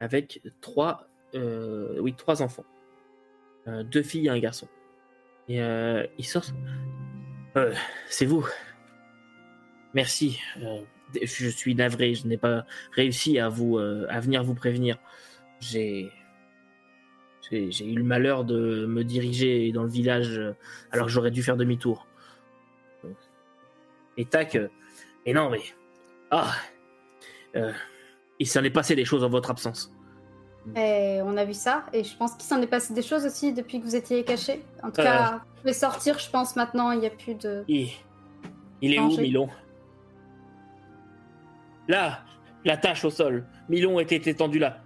[0.00, 2.64] avec trois, euh, oui, trois enfants,
[3.66, 4.66] Euh, deux filles et un garçon.
[5.48, 6.44] Et euh, il sort.
[7.56, 7.74] Euh,
[8.08, 8.46] c'est vous.
[9.92, 10.40] Merci.
[11.22, 12.14] Je suis navré.
[12.14, 14.98] Je n'ai pas réussi à vous à venir vous prévenir.
[15.60, 16.10] J'ai
[17.50, 20.40] j'ai eu le malheur de me diriger dans le village
[20.92, 22.06] alors que j'aurais dû faire demi-tour.
[24.16, 24.58] Et tac.
[25.26, 25.62] et non mais
[26.30, 26.54] ah.
[28.38, 29.92] Euh, il s'en est passé des choses en votre absence.
[30.76, 33.54] Et on a vu ça, et je pense qu'il s'en est passé des choses aussi
[33.54, 34.62] depuis que vous étiez caché.
[34.82, 35.04] En tout Euh.
[35.04, 37.64] cas, vous pouvez sortir, je pense maintenant, il n'y a plus de.
[37.68, 37.88] Il,
[38.82, 39.08] il est où.
[39.18, 39.48] Milon?
[41.88, 42.20] Là,
[42.64, 43.46] la tâche au sol.
[43.70, 44.78] Milon était étendu là.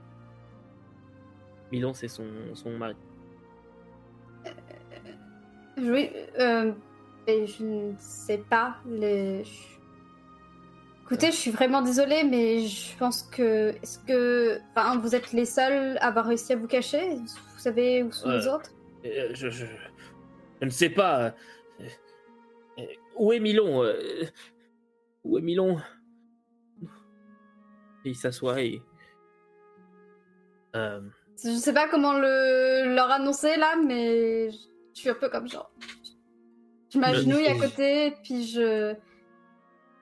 [1.73, 2.95] Milon, c'est son, son mari.
[5.79, 6.73] Oui, euh,
[7.27, 8.77] je ne sais pas.
[8.87, 9.43] Les...
[9.45, 9.51] je-
[11.05, 13.71] Écoutez, je suis vraiment désolée, mais je pense que.
[13.83, 14.59] Est-ce que.
[14.75, 17.17] Enfin, vous êtes les seuls à avoir réussi à vous cacher?
[17.17, 18.53] Vous savez où sont les Ouais.
[18.55, 18.71] autres?
[19.05, 19.67] Euh, je, je,
[20.61, 21.21] je ne sais pas.
[21.81, 21.87] euh,
[22.79, 22.83] euh,
[23.17, 24.25] où est Milon euh,
[25.25, 25.77] Où est Milon?
[28.05, 28.81] Il s'assoit et.
[30.75, 31.01] Euh,
[31.45, 34.57] Je sais pas comment le leur annoncer là, mais je
[34.95, 35.71] suis un peu comme genre.
[36.93, 38.95] Je m'agenouille à côté, puis je.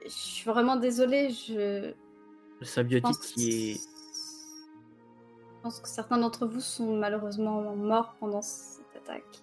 [0.05, 1.93] Je suis vraiment désolée, je.
[2.61, 3.75] le symbiotique qui est.
[3.75, 9.43] Je pense que certains d'entre vous sont malheureusement morts pendant cette attaque.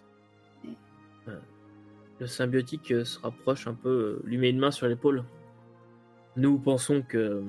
[2.20, 5.24] Le symbiotique euh, se rapproche un peu, euh, lui met une main sur l'épaule.
[6.36, 7.44] Nous pensons que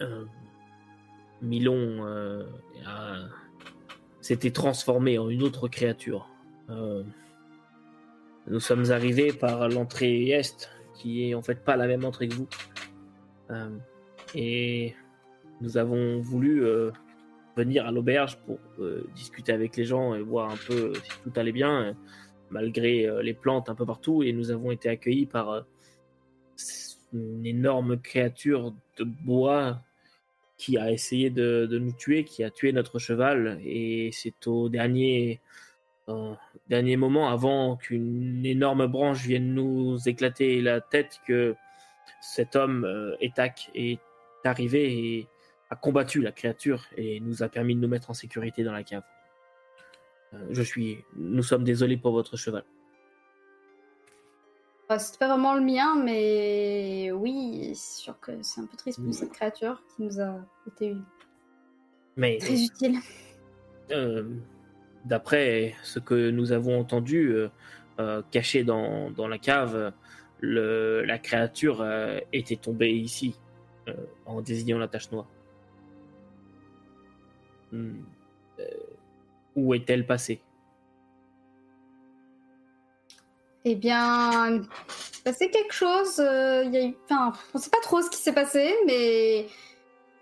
[0.00, 0.24] euh,
[1.42, 2.46] Milon euh,
[2.86, 3.26] a-
[4.22, 6.30] s'était transformé en une autre créature.
[6.70, 7.02] Euh,
[8.46, 12.34] nous sommes arrivés par l'entrée est, qui est en fait pas la même entrée que
[12.34, 12.48] vous.
[13.50, 13.76] Euh,
[14.34, 14.94] et
[15.60, 16.90] nous avons voulu euh,
[17.56, 21.32] venir à l'auberge pour euh, discuter avec les gens et voir un peu si tout
[21.36, 21.94] allait bien.
[22.50, 25.64] malgré les plantes un peu partout, et nous avons été accueillis par
[27.12, 29.80] une énorme créature de bois
[30.56, 35.40] qui a essayé de nous tuer, qui a tué notre cheval, et c'est au dernier,
[36.68, 41.54] dernier moment, avant qu'une énorme branche vienne nous éclater la tête, que
[42.20, 43.98] cet homme, euh, Etak, est
[44.44, 45.28] arrivé et
[45.70, 48.82] a combattu la créature et nous a permis de nous mettre en sécurité dans la
[48.84, 49.02] cave.
[50.34, 50.98] Euh, Je suis.
[51.16, 52.64] Nous sommes désolés pour votre cheval.
[54.98, 59.08] C'était pas vraiment le mien, mais oui, c'est sûr que c'est un peu triste pour
[59.08, 59.14] Oui.
[59.14, 60.36] cette créature qui nous a
[60.68, 60.94] été
[62.16, 62.98] Mais très utile.
[63.90, 64.24] euh,
[65.04, 67.48] d'après ce que nous avons entendu, euh,
[68.00, 69.92] euh, caché dans, dans la cave,
[70.40, 73.36] la créature euh, était tombée ici
[73.88, 73.94] euh,
[74.26, 75.28] en désignant la tache noire.
[77.70, 78.02] Hmm.
[79.54, 80.42] Où est-elle passée?
[83.64, 84.62] Eh bien,
[85.24, 86.20] passé quelque chose.
[86.20, 89.46] on sait pas trop ce qui s'est passé, mais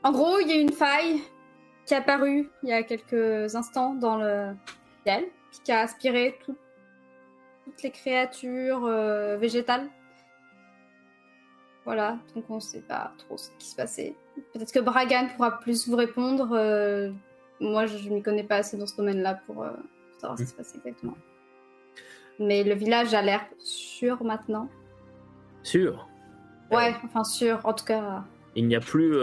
[0.02, 1.22] en gros, il y a eu une faille
[1.86, 4.54] qui est apparue il y a quelques instants dans le
[5.04, 5.24] ciel,
[5.64, 6.56] qui a aspiré tout-
[7.64, 9.88] toutes les créatures euh, végétales.
[11.84, 14.14] Voilà, donc on sait pas trop ce qui se passait.
[14.54, 16.50] Peut-être que Bragan pourra plus vous répondre.
[16.52, 17.10] euh,
[17.60, 19.70] moi, je, je m'y connais pas assez dans ce domaine-là pour euh,
[20.18, 21.16] savoir ce qui se passe exactement.
[22.38, 24.68] Mais le village a l'air sûr maintenant.
[25.64, 26.08] Sûr?
[26.70, 28.22] Ouais, enfin sûr, en tout cas.
[28.54, 29.14] Il n'y a plus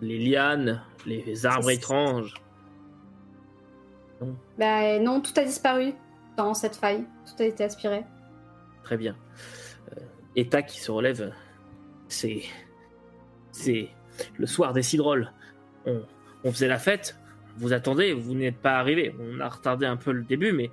[0.00, 2.34] les lianes, les arbres étranges.
[4.58, 5.92] Bah non, tout a disparu
[6.36, 7.04] dans cette faille.
[7.26, 8.04] Tout a été aspiré.
[8.82, 9.16] Très bien.
[9.92, 10.00] Euh,
[10.36, 11.32] Eta qui se relève,
[12.08, 12.42] c'est.
[13.56, 13.88] C'est
[14.36, 15.32] le soir des cidrolles.
[15.86, 16.02] On,
[16.42, 17.16] on faisait la fête,
[17.56, 19.14] vous attendez, vous n'êtes pas arrivé.
[19.20, 20.70] On a retardé un peu le début, mais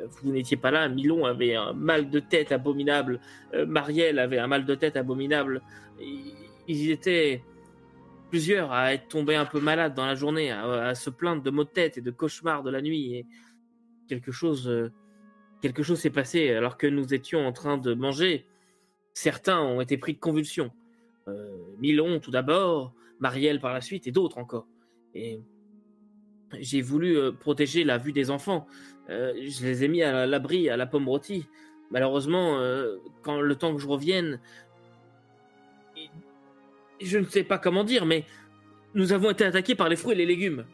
[0.00, 0.88] euh, vous n'étiez pas là.
[0.88, 3.18] Milon avait un mal de tête abominable.
[3.54, 5.62] Euh, Marielle avait un mal de tête abominable.
[6.00, 6.32] Ils,
[6.68, 7.42] ils étaient
[8.32, 11.64] plusieurs à être tombés un peu malades dans la journée, à, se plaindre de maux
[11.64, 13.14] de tête et de cauchemars de la nuit.
[13.14, 13.26] Et
[14.08, 14.70] quelque chose.
[14.70, 14.90] euh,
[15.60, 18.46] quelque chose s'est passé alors que nous étions en train de manger.
[19.12, 20.70] certains ont été pris de convulsions.
[21.28, 24.66] Euh, Milon tout d'abord, Marielle par la suite et d'autres encore.
[25.14, 25.38] Et
[26.58, 28.66] j'ai voulu euh, protéger la vue des enfants.
[29.10, 31.46] Je les ai mis à l'abri, à la pomme rôtie.
[31.90, 32.58] Malheureusement,
[33.20, 34.40] quand le temps que je revienne,
[37.04, 38.24] je ne sais pas comment dire, mais
[38.94, 40.64] nous avons été attaqués par les fruits et les légumes.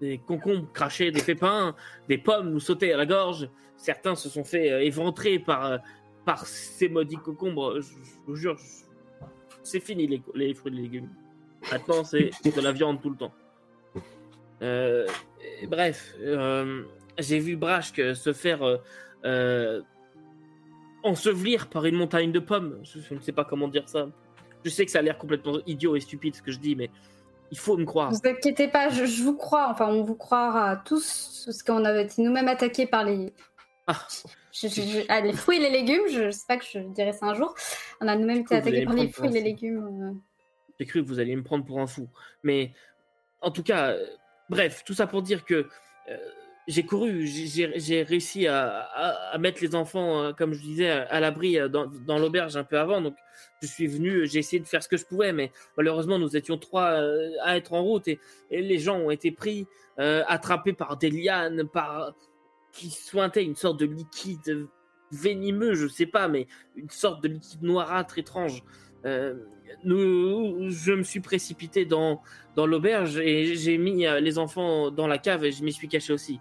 [0.00, 1.74] Des concombres crachaient des pépins,
[2.08, 3.48] des pommes nous sautaient à la gorge.
[3.76, 5.78] Certains se sont fait euh, éventrer par, euh,
[6.24, 7.80] par ces maudits concombres.
[7.80, 8.56] Je, je vous jure,
[9.62, 11.08] c'est fini les, les fruits et les légumes.
[11.70, 13.32] Maintenant, c'est de la viande tout le temps.
[14.62, 15.06] Euh,
[15.68, 16.82] bref, euh,
[17.18, 18.60] j'ai vu Brashk se faire
[19.24, 19.80] euh,
[21.02, 22.78] ensevelir par une montagne de pommes.
[22.82, 24.08] Je, je ne sais pas comment dire ça.
[24.64, 26.90] Je sais que ça a l'air complètement idiot et stupide ce que je dis, mais
[27.50, 28.10] il faut me croire.
[28.10, 29.68] vous inquiétez pas, je, je vous crois.
[29.70, 33.32] Enfin, on vous croira tous, parce qu'on avait été nous-mêmes attaqués par les.
[33.86, 34.06] Ah.
[34.52, 37.12] Je- je- je- ah, les fruits et les légumes, je sais pas que je dirais
[37.12, 37.54] ça un jour.
[38.00, 40.12] On a nous-mêmes été attaqués par les fruits et les légumes.
[40.12, 40.12] euh.
[40.78, 42.08] J'ai cru que vous alliez me prendre pour un fou.
[42.42, 42.72] Mais
[43.42, 44.06] en tout cas, euh,
[44.48, 45.66] bref, tout ça pour dire que
[46.08, 46.16] euh,
[46.68, 51.68] j'ai couru, j'ai- réussi à, mettre les enfants, euh, comme je disais, à, l'abri euh,
[51.68, 53.00] dans, l'auberge un peu avant.
[53.00, 53.16] Donc
[53.62, 56.58] je suis venu, j'ai essayé de faire ce que je pouvais, mais malheureusement nous étions
[56.58, 59.66] trois euh, à être en route et, les gens ont été pris,
[59.98, 62.14] attrapés par des lianes, par
[62.72, 64.66] qui sointaient une sorte de liquide
[65.12, 68.62] venimeux, je sais pas, mais une sorte de liquide noirâtre étrange.
[69.84, 72.22] Nous, je me suis précipité dans,
[72.56, 75.88] dans l'auberge et j'ai mis euh, les enfants dans la cave et je m'y suis
[75.88, 76.40] caché aussi.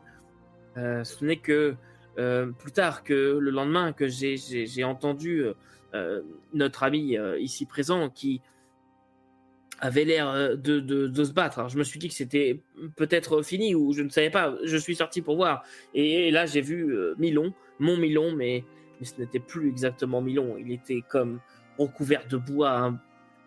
[0.78, 1.76] Euh, ce n'est que
[2.18, 5.46] euh, plus tard que le lendemain que j'ai- entendu
[6.54, 8.42] notre ami ici présent qui
[9.80, 11.68] avait l'air de, de, se battre.
[11.68, 12.62] Je me suis dit que c'était
[12.96, 14.56] peut-être fini ou je ne savais pas.
[14.64, 15.64] Je suis sorti pour voir
[15.96, 18.64] et, là j'ai vu Milon, mon Milon, mais,
[19.00, 20.58] mais ce n'était plus exactement Milon.
[20.60, 21.40] Il était comme
[21.80, 22.94] recouvert de bois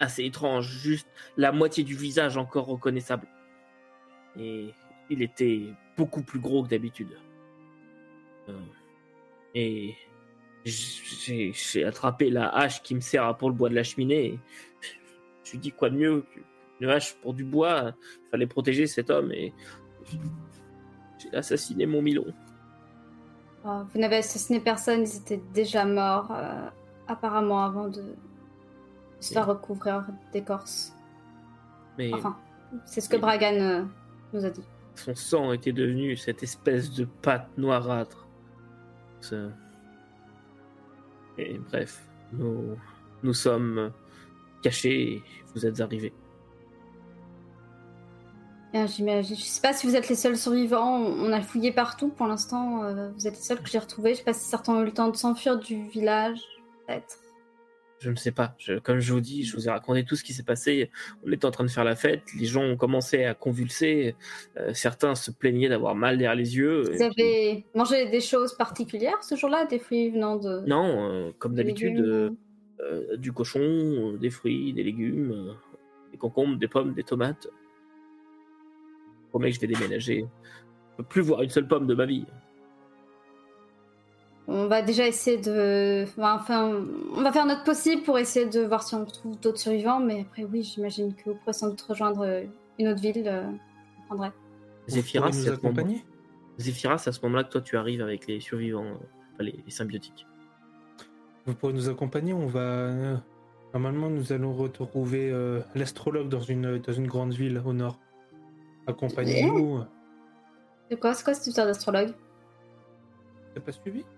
[0.03, 3.27] assez étrange, juste la moitié du visage encore reconnaissable.
[4.39, 4.75] Et
[5.09, 7.17] il était beaucoup plus gros que d'habitude.
[8.49, 8.59] Euh,
[9.55, 9.95] et
[10.65, 14.39] j'ai attrapé la hache qui me sert pour le bois de la cheminée.
[14.81, 17.93] Je me suis dit quoi de mieux qu'une hache pour du bois?
[18.27, 19.53] Il fallait protéger cet homme et
[21.19, 22.33] j'ai assassiné mon Milon.
[23.65, 26.69] Oh, vous n'avez assassiné personne, ils étaient déjà morts, euh,
[27.07, 28.17] apparemment, avant de
[29.23, 30.95] se faire recouvrir d'écorce.
[31.99, 32.37] Mais Enfin,
[32.87, 33.85] c'est ce que Bragan euh,
[34.33, 34.63] nous a dit.
[34.95, 38.27] son sang était devenu cette espèce de pâte noirâtre.
[39.21, 39.49] Ça-
[41.39, 42.03] Et bref,
[42.33, 42.77] nous,
[43.23, 43.93] nous sommes
[44.63, 45.23] cachés et
[45.55, 46.13] vous êtes arrivés.
[48.73, 49.37] Bien, j'imagine.
[49.37, 50.97] Je sais pas si vous êtes les seuls survivants.
[50.97, 52.83] On on a fouillé partout pour l'instant.
[52.85, 54.13] euh, vous êtes les seuls que j'ai retrouvés.
[54.15, 56.41] Je sais pas si certains ont eu le temps de s'enfuir du village.
[56.87, 57.19] Peut-être.
[58.03, 58.55] Je ne sais pas.
[58.59, 60.91] Je- comme je vous dis, je vous ai raconté tout ce qui s'est passé.
[61.25, 62.23] On était en train de faire la fête.
[62.37, 64.17] Les gens ont commencé à convulser.
[64.57, 66.83] Euh, certains se plaignaient d'avoir mal derrière les yeux.
[66.83, 70.67] Vous puis- avez mangé des choses particulières ce jour-là Des fruits venant de.
[70.67, 72.01] Non, euh, comme d'habitude,
[72.81, 75.55] euh, du cochon, des fruits, des légumes,
[76.11, 77.47] des concombres, des pommes, des tomates.
[79.25, 80.27] Je promets que je vais déménager.
[80.91, 82.27] Je peux plus voir une seule pomme de ma vie.
[84.49, 86.05] On va déjà essayer de.
[86.21, 86.85] Enfin,
[87.15, 90.01] on va faire notre possible pour essayer de voir si on trouve d'autres survivants.
[90.01, 92.45] Mais après, oui, j'imagine que vous pourrez sans doute rejoindre euh,
[92.79, 93.23] une autre ville.
[93.27, 93.47] euh,
[94.89, 95.61] Zéphiras, pourrez c'est nous à ce
[97.09, 98.95] à ce moment-là que toi tu arrives avec les survivants, euh,
[99.35, 100.27] enfin, les, les symbiotiques.
[101.47, 102.33] Vous pourrez nous accompagner.
[102.35, 102.61] On va.
[102.61, 103.17] euh,
[103.75, 107.99] Normalement, nous allons retrouver euh, l'astrologue dans une, dans une grande ville au nord.
[108.87, 109.81] Accompagnez-nous.
[110.91, 112.13] C'est quoi, c'est quoi cette histoire d'astrologue?
[113.55, 114.05] T'as pas suivi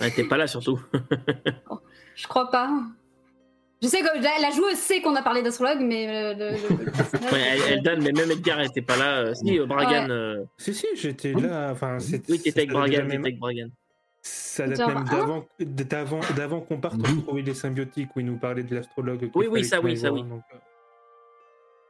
[0.00, 0.80] Ouais, t'es pas là surtout.
[2.14, 2.70] Je crois pas.
[3.82, 6.84] Je sais que la, la joueuse sait qu'on a parlé d'astrologue, mais euh, le, le-
[6.84, 9.18] le personnage- Ouais, elle, elle donne, mais même Edgar était pas là.
[9.18, 10.04] euh, si, euh, Bragan.
[10.06, 10.10] Ouais.
[10.10, 11.70] euh, Si, si, j'étais là.
[11.72, 13.68] Enfin, oui, t'étais avec même- t'étais avec Bragan.
[14.22, 18.20] Ça date Genre, même ah d'avant, d'avant, d'avant qu'on parte pour trouver les symbiotiques où
[18.20, 19.30] il nous parlait de l'astrologue.
[19.34, 20.22] Oui, oui, ça, oui, ça, oui.
[20.24, 20.42] donc,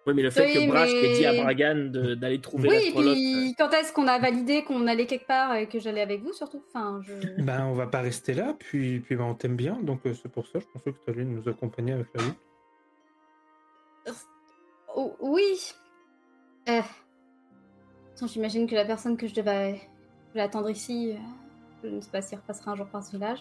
[0.07, 2.75] Oui, mais le fait Oui, que Brash ait dit à mais- Bragan d'aller trouver Oui,
[2.77, 3.15] et l'astrologue.
[3.15, 6.33] puis quand est-ce qu'on a validé qu'on allait quelque part et que j'allais avec vous
[6.33, 6.63] surtout?
[6.69, 7.43] Enfin, je...
[7.43, 10.31] Ben, on va pas rester là, puis, puis ben, on t'aime bien, donc euh, c'est
[10.31, 12.37] pour ça, je pensais que tu allais nous accompagner avec la route.
[14.95, 15.73] Oh, oui.
[16.69, 16.81] Euh...
[18.27, 21.17] J'imagine que la personne que je devais, je devais attendre ici, euh,
[21.83, 23.41] je ne sais pas s'il repassera un jour par ce village.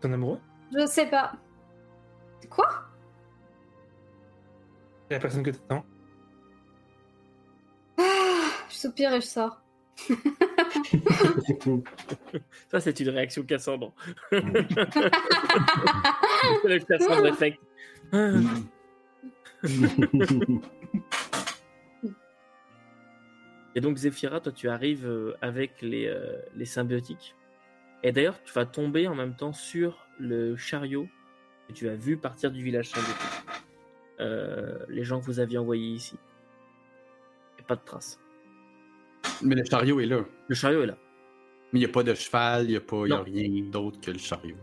[0.00, 0.38] Ton amoureux
[0.74, 1.32] Je sais pas.
[2.48, 2.68] Quoi?
[5.10, 5.84] La personne que t'attends
[7.98, 9.60] Ah, Je soupire et je sors.
[12.70, 13.92] Ça, c'est une réaction Cassandre.
[14.30, 14.40] c'est
[16.64, 17.60] le Cassandre effect.
[23.74, 27.36] Et donc, Zephyra, toi, tu arrives euh, avec les, euh, les symbiotiques.
[28.02, 31.06] Et d'ailleurs, tu vas tomber en même temps sur le chariot
[31.68, 33.49] que tu as vu partir du village symbiotique.
[34.20, 36.16] Euh, les gens que vous aviez envoyés ici.
[37.58, 38.18] Et pas de traces.
[39.42, 40.20] Mais le chariot est là.
[40.48, 40.96] Le chariot est là.
[41.72, 43.22] Mais il n'y a pas de cheval, il n'y a, pas- y a Non.
[43.22, 44.56] rien d'autre que le chariot.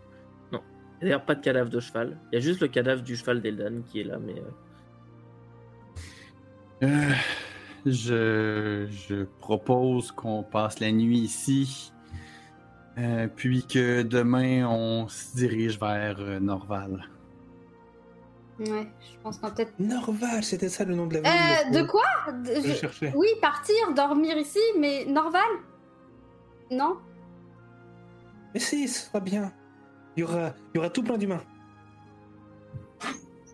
[1.00, 2.18] Et D'ailleurs, pas de cadavre de cheval.
[2.32, 4.34] Il y a juste le cadavre du cheval d'Eldan qui est là, mais.
[6.84, 7.12] euh, Euh,
[7.86, 11.92] je, je propose qu'on passe la nuit ici,
[12.98, 17.08] euh, puis que demain on se dirige vers Norval.
[18.60, 19.74] Ouais, je pense qu'on va peut-être.
[19.80, 21.78] Norval, c'était ça le nom de la ville.
[21.78, 22.04] Euh, de quoi?
[22.32, 23.14] De- Je je- cherchais.
[23.16, 25.44] Oui, partir, dormir ici, mais Norval?
[26.72, 26.98] Non?
[28.54, 29.54] Mais si, ce sera bien.
[30.16, 31.44] Il y aura, il y aura tout plein d'humains.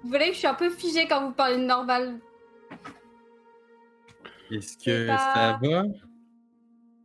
[0.03, 2.19] Vous voyez que je suis un peu figée quand vous parlez de Norval.
[4.51, 5.83] Est-ce que pas- ça va?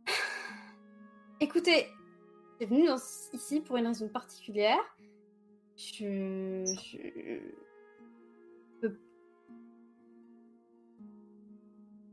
[1.41, 1.87] Écoutez,
[2.59, 2.95] je suis venue dans-
[3.33, 4.79] ici pour une raison particulière.
[5.77, 6.63] Je.
[6.65, 6.97] je...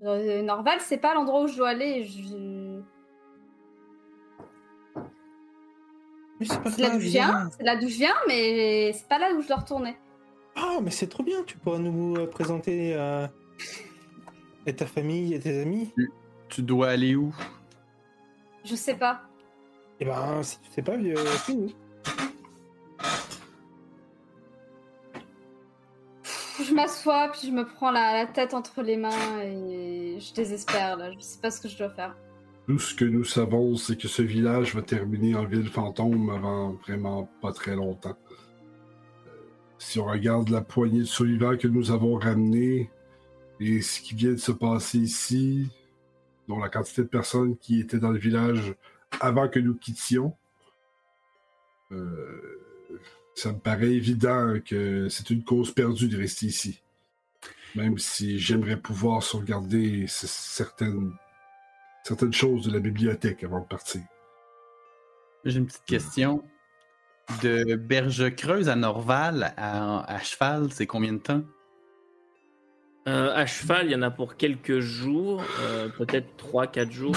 [0.02, 2.04] Euh, Norval, c'est pas l'endroit où je dois aller.
[2.04, 2.80] Je...
[6.38, 7.50] Mais c'est pas C'est là d'où je viens, viens.
[7.56, 9.96] c'est là d'où je viens, mais c'est pas là où je dois retourner.
[10.54, 11.42] Ah, mais c'est trop bien.
[11.44, 13.26] Tu pourras nous euh, présenter euh,
[14.66, 15.92] et ta famille et tes amis.
[16.48, 17.34] Tu dois aller où?
[18.64, 19.22] Je sais pas.
[20.00, 21.70] Eh ben, si tu sais pas, vieux, fais-nous.
[26.76, 31.10] M'assois, puis je me prends la, tête entre les mains et je désespère là.
[31.12, 32.14] Je sais pas ce que je dois faire.
[32.66, 36.72] Tout ce que nous savons, c'est que ce village va terminer en ville fantôme avant
[36.72, 38.16] vraiment pas très longtemps.
[39.26, 39.30] Euh,
[39.78, 42.90] Si on regarde la poignée de survivants que nous avons ramenés
[43.60, 45.68] et ce qui vient de se passer ici,
[46.48, 48.74] dont la quantité de personnes qui étaient dans le village
[49.20, 50.34] avant que nous quittions,
[51.92, 52.60] euh,
[53.36, 56.82] ça me paraît évident que c'est une cause perdue de rester ici.
[57.74, 61.12] Même si j'aimerais pouvoir sauvegarder certaines
[62.02, 64.00] certaines choses de la bibliothèque avant de partir.
[65.44, 66.42] J'ai une petite question.
[67.42, 71.42] De Berge Creuse à Norval à, à cheval, c'est combien de temps?
[73.08, 77.16] Euh, à cheval, il y en a pour quelques jours, euh, peut-être 3-4 jours.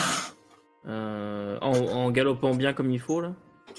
[0.88, 3.36] Euh, en, en galopant bien comme il faut, là.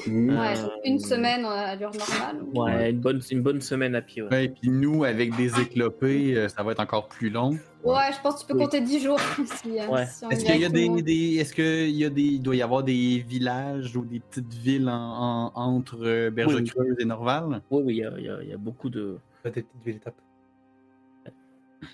[0.07, 0.31] Mmh.
[0.39, 2.43] Ouais, Euh, une semaine à allure normale.
[2.55, 4.23] Ouais, une bonne, une bonne semaine à pied.
[4.23, 4.29] Ouais.
[4.31, 7.51] Ouais, puis nous, avec des éclopés, euh, ça va être encore plus long.
[7.85, 8.65] Ouais, je pense que tu peux Oui.
[8.65, 9.19] compter 10 jours.
[9.63, 10.07] si, euh, Ouais.
[10.07, 12.63] si on Est-ce qu'il y a des, est-ce qu'il y a des, il doit y
[12.63, 17.63] avoir des villages ou des petites villes en- en- entre Berge-Creuse et Norval?
[17.71, 19.17] Oui, oui, il y a, il y a- il y a beaucoup de.
[19.45, 20.15] Des petites villes étapes.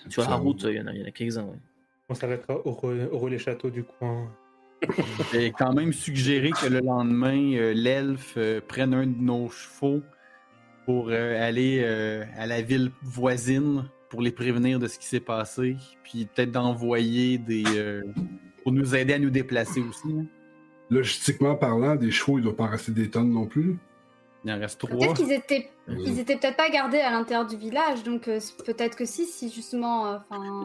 [0.09, 1.43] Sur la route, il y en a, il y en a quelques-uns.
[1.43, 1.59] Ouais.
[2.09, 4.29] On s'arrêtera au, re- au relais château du coin.
[5.33, 10.01] J'ai quand même suggéré que le lendemain, euh, l'elfe euh, prenne un de nos chevaux
[10.85, 15.19] pour euh, aller euh, à la ville voisine pour les prévenir de ce qui s'est
[15.19, 17.63] passé, puis peut-être d'envoyer des...
[17.75, 18.03] euh,
[18.63, 20.07] pour nous aider à nous déplacer aussi.
[20.13, 20.25] hein.
[20.89, 23.77] Logistiquement parlant, des chevaux, il ne doit pas en rester des tonnes non plus.
[24.45, 24.95] Il en reste trois.
[24.97, 28.95] Peut-être qu'ils étaient, ils étaient peut-être pas gardés à l'intérieur du village, donc euh, peut-être
[28.95, 30.17] que si, si justement, euh.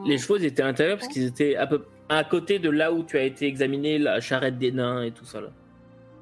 [0.06, 2.92] Les chevaux ils étaient à l'intérieur parce qu'ils étaient à peu à côté de là
[2.92, 5.48] où tu as été examiné, la charrette des nains et tout ça là.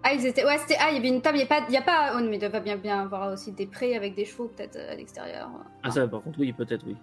[0.02, 0.44] Ah, ils étaient.
[0.44, 0.76] Ouais, c'était.
[0.80, 1.36] Ah, il y avait une table.
[1.36, 1.64] Il y a pas.
[1.68, 2.12] Il y a pas.
[2.16, 4.76] Oh, mais il doit pas bien bien avoir aussi des prés avec des chevaux peut-être
[4.76, 5.50] euh, à l'extérieur.
[5.82, 6.96] Ah ça par contre oui peut-être oui.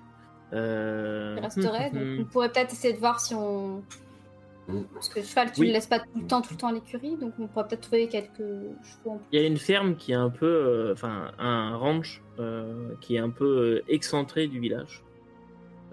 [0.54, 1.36] Euh...
[1.38, 1.92] Il resterait.
[1.92, 3.84] donc on pourrait peut-être essayer de voir si on.
[4.94, 5.68] Parce que le cheval, tu Oui.
[5.68, 7.84] le laisses pas tout le temps, tout le temps à l'écurie, donc on pourrait peut-être
[7.84, 9.26] trouver quelques chevaux en plus.
[9.32, 13.16] Il y a une ferme qui est un peu, euh, enfin un ranch euh, qui
[13.16, 15.04] est un peu excentré du village,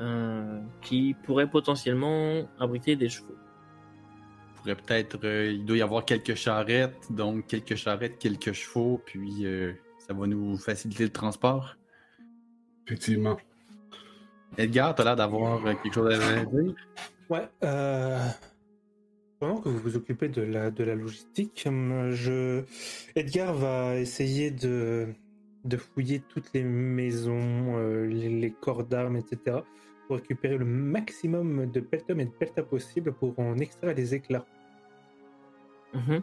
[0.01, 3.37] euh, qui pourrait potentiellement abriter des chevaux.
[4.57, 5.19] pourrait peut-être...
[5.25, 10.15] euh, il doit y avoir quelques charrettes, donc quelques charrettes, quelques chevaux, puis euh, ça
[10.15, 11.77] va nous faciliter le transport.
[12.87, 13.37] Effectivement.
[14.57, 16.75] Edgar, t'as l'air d'avoir quelque chose à dire?
[17.29, 18.19] Ouais, euh...
[19.41, 22.63] Pendant que vous vous occupez de la, de la logistique, je...
[23.17, 25.09] Edgar va essayer de,
[25.65, 29.59] de fouiller toutes les maisons, euh, les, les corps d'armes, etc.
[30.07, 34.45] pour récupérer le maximum de peltum et de pelta possible pour en extraire les éclats.
[35.95, 36.21] Mhm.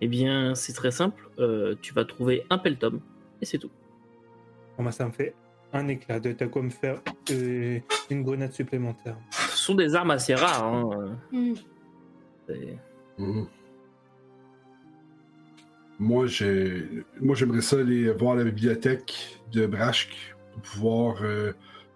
[0.00, 3.00] Eh bien c'est très simple, euh, tu vas trouver un peltum
[3.40, 3.70] et c'est tout.
[4.76, 5.34] Bon, bah, ça me fait
[5.72, 6.20] un éclat.
[6.20, 7.78] De t'as quoi me faire euh,
[8.10, 9.16] une grenade supplémentaire.
[9.30, 10.64] Ce sont des armes assez rares.
[10.64, 11.16] hein,
[12.46, 12.78] c'est-
[13.18, 13.46] Mhm.
[16.00, 21.52] Moi, j'ai, moi, j'aimerais ça aller voir la bibliothèque de Brashk pour pouvoir euh,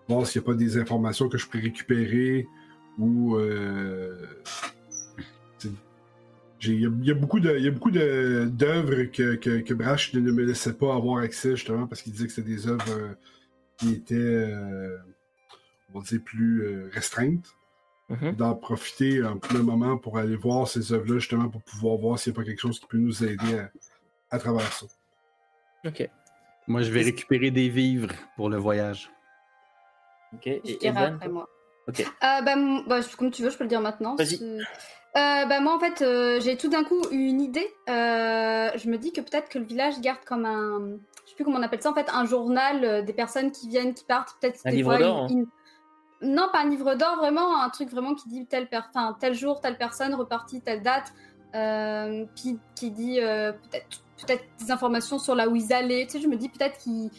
[0.09, 2.47] voir s'il n'y a pas des informations que je peux récupérer
[2.99, 3.37] ou.
[3.37, 4.27] euh,
[6.63, 9.75] Il y, y a beaucoup de, il y a beaucoup de- d'œuvres que, que, que
[9.75, 12.91] Brashk ne me laissait pas avoir accès justement parce qu'il disait que c'était des œuvres
[12.91, 13.15] euh,
[13.77, 14.97] qui étaient, euh,
[15.95, 17.55] on va dire, plus restreintes
[18.11, 18.37] Mhm.
[18.37, 22.33] d'en profiter un petit moment pour aller voir ces œuvres-là, justement, pour pouvoir voir s'il
[22.33, 23.71] n'y a pas quelque chose qui peut nous aider à,
[24.31, 24.87] à travers ça.
[25.85, 26.09] Ok.
[26.67, 29.11] Moi, je vais récupérer des vivres pour le voyage.
[30.35, 30.43] Ok.
[30.45, 31.49] Je Et dirai Evan, après moi.
[31.89, 32.01] Ok.
[32.01, 32.07] Euh,
[32.43, 32.55] bah,
[32.87, 34.15] bah, comme tu veux, je peux le dire maintenant.
[34.17, 34.43] Vas-y.
[34.43, 37.67] Euh, bah, moi, en fait, euh, j'ai tout d'un coup eu une idée.
[37.87, 40.99] Je me dis que peut-être que le village garde comme un.
[41.25, 43.95] Je sais plus comment on appelle ça, en fait, un journal des personnes qui viennent,
[43.95, 44.37] qui partent.
[44.41, 45.39] Peut-être Un des livre d'or, une-
[46.21, 48.81] une- Non, pas un livre d'or, vraiment, un truc vraiment qui dit tel, per...
[48.91, 51.13] enfin, tel jour, telle personne, repartie, telle date.
[52.37, 53.87] Puis qui dit peut-être
[54.27, 56.05] peut-être des informations sur là où ils allaient.
[56.07, 57.11] Tu sais, je me dis peut-être qu'ils.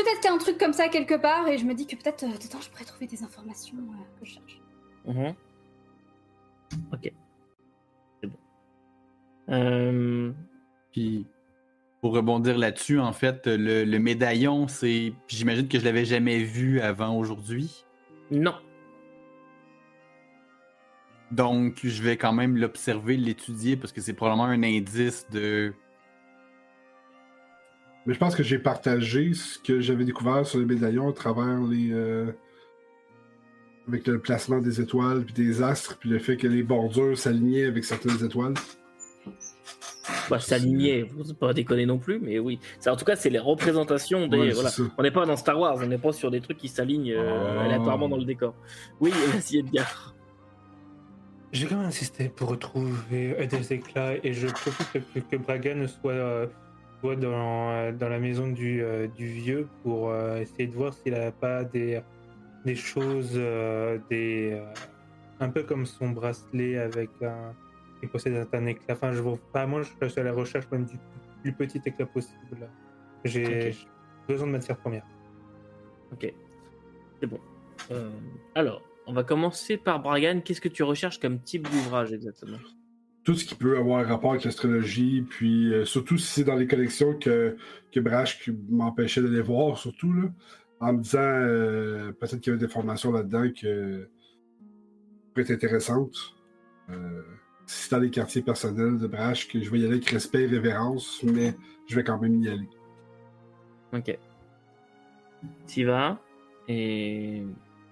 [0.00, 1.94] Peut-être qu'il y a un truc comme ça quelque part, et je me dis que
[1.94, 4.60] peut-être euh, dedans je pourrais trouver des informations euh, que je cherche.
[5.04, 5.34] Mhm.
[6.92, 7.12] Ok.
[8.20, 8.38] C'est bon.
[9.50, 10.32] Euh,
[10.92, 11.26] Puis,
[12.00, 15.12] pour rebondir là-dessus, en fait, le, le médaillon, c'est.
[15.28, 17.84] J'imagine que je l'avais jamais vu avant aujourd'hui.
[18.30, 18.54] Non.
[21.30, 25.74] Donc, je vais quand même l'observer, l'étudier, parce que c'est probablement un indice de.
[28.06, 31.60] Mais je pense que j'ai partagé ce que j'avais découvert sur les médaillons à travers
[31.60, 31.90] les.
[31.92, 32.32] euh,
[33.88, 37.64] avec le placement des étoiles, puis des astres, puis le fait que les bordures s'alignaient
[37.64, 38.54] avec certaines étoiles.
[40.28, 42.60] Bah, s'aligner, faut pas déconner non plus, mais oui.
[42.86, 44.38] En tout cas, c'est les représentations des.
[44.38, 44.70] Ouais, voilà.
[44.96, 47.56] On n'est pas dans Star Wars, on n'est pas sur des trucs qui s'alignent euh,
[47.56, 47.60] Oh.
[47.60, 48.54] aléatoirement dans le décor.
[49.00, 50.14] Oui, vas-y, Edgar.
[51.52, 56.12] J'ai quand même insisté pour retrouver des éclats et je profite que, que Bragan soit,
[56.12, 56.46] euh,
[57.00, 60.92] soit dans, euh, dans la maison du, euh, du vieux pour euh, essayer de voir
[60.94, 62.00] s'il n'a pas des,
[62.64, 63.34] des choses,
[64.10, 64.60] des,
[65.40, 67.54] un peu comme son bracelet avec un.
[68.00, 68.94] qui possède un éclat.
[68.94, 70.98] Enfin, je vois pas, moi je suis à la recherche même du
[71.42, 72.68] plus petit éclat possible.
[73.24, 73.74] J'ai
[74.28, 75.06] besoin de matière première.
[76.12, 76.32] Ok.
[77.20, 77.40] C'est bon.
[77.90, 78.10] Euh,
[78.54, 80.40] alors, on va commencer par Bragan.
[80.44, 82.58] Qu'est-ce que tu recherches comme type d'ouvrage exactement?
[83.24, 86.66] Tout ce qui peut avoir rapport avec l'astrologie, puis euh, surtout si c'est dans les
[86.66, 87.56] collections que,
[87.92, 90.28] que Brash m'empêchait d'aller voir, surtout, là,
[90.80, 94.08] en me disant euh, peut-être qu'il y avait des formations là-dedans que
[95.34, 96.34] pourraient être intéressantes.
[96.88, 97.22] Euh,
[97.66, 100.42] si c'est dans les quartiers personnels de Brash, que je vais y aller avec respect
[100.42, 101.54] et révérence, mais
[101.86, 102.68] je vais quand même y aller.
[103.92, 104.18] Ok.
[105.66, 106.18] Tu vas
[106.68, 107.42] et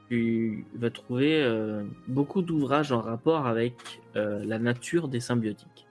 [0.08, 5.86] tu vas trouver euh, beaucoup d'ouvrages en rapport avec euh, la nature des symbiotiques.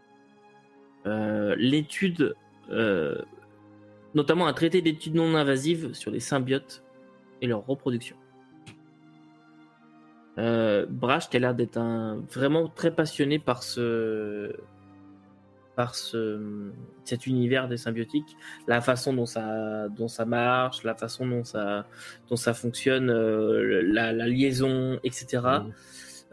[1.05, 2.35] Euh, L'étude,
[4.13, 6.83] notamment un traité d'études non invasives sur les symbiotes
[7.41, 8.17] et leur reproduction.
[10.37, 11.79] Brash, tu as l'air d'être
[12.31, 14.53] vraiment très passionné par ce,
[15.77, 16.71] par ce,
[17.05, 18.35] cet univers des symbiotiques
[18.67, 21.85] la façon dont ça, dont ça marche, la façon dont ça,
[22.29, 25.43] dont ça fonctionne, euh, la, la liaison, etc.
[25.43, 25.73] Mhm.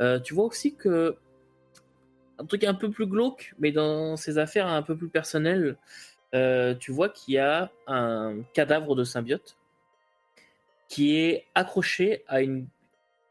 [0.01, 1.17] Euh, tu vois aussi que
[2.39, 5.77] un truc un peu plus glauque, mais dans ces affaires un peu plus personnelles,
[6.35, 9.57] euh, tu vois qu'il y a un cadavre de symbiote
[10.89, 12.67] qui est accroché à une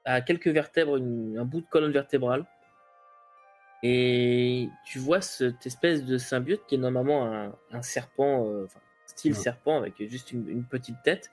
[0.05, 2.45] à quelques vertèbres, une- un bout de colonne vertébrale.
[3.85, 8.79] Et tu vois cette espèce de symbiote qui est normalement un, un serpent, euh, enfin,
[9.05, 9.37] style Ouais.
[9.37, 11.29] serpent avec juste une, une petite tête.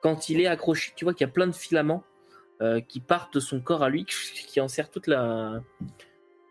[0.00, 2.02] Quand il est accroché, tu vois qu'il y a plein de filaments
[2.62, 4.04] euh, qui partent de son corps à lui,
[4.48, 5.62] qui enserrent toute la,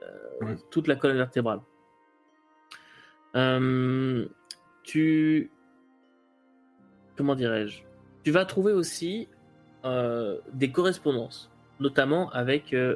[0.04, 0.56] euh, Ouais.
[0.72, 1.60] toute la colonne vertébrale.
[4.84, 5.52] Tu.
[7.18, 7.84] Comment dirais-je?
[8.24, 9.28] Tu vas trouver aussi
[9.84, 12.96] des correspondances, notamment avec euh,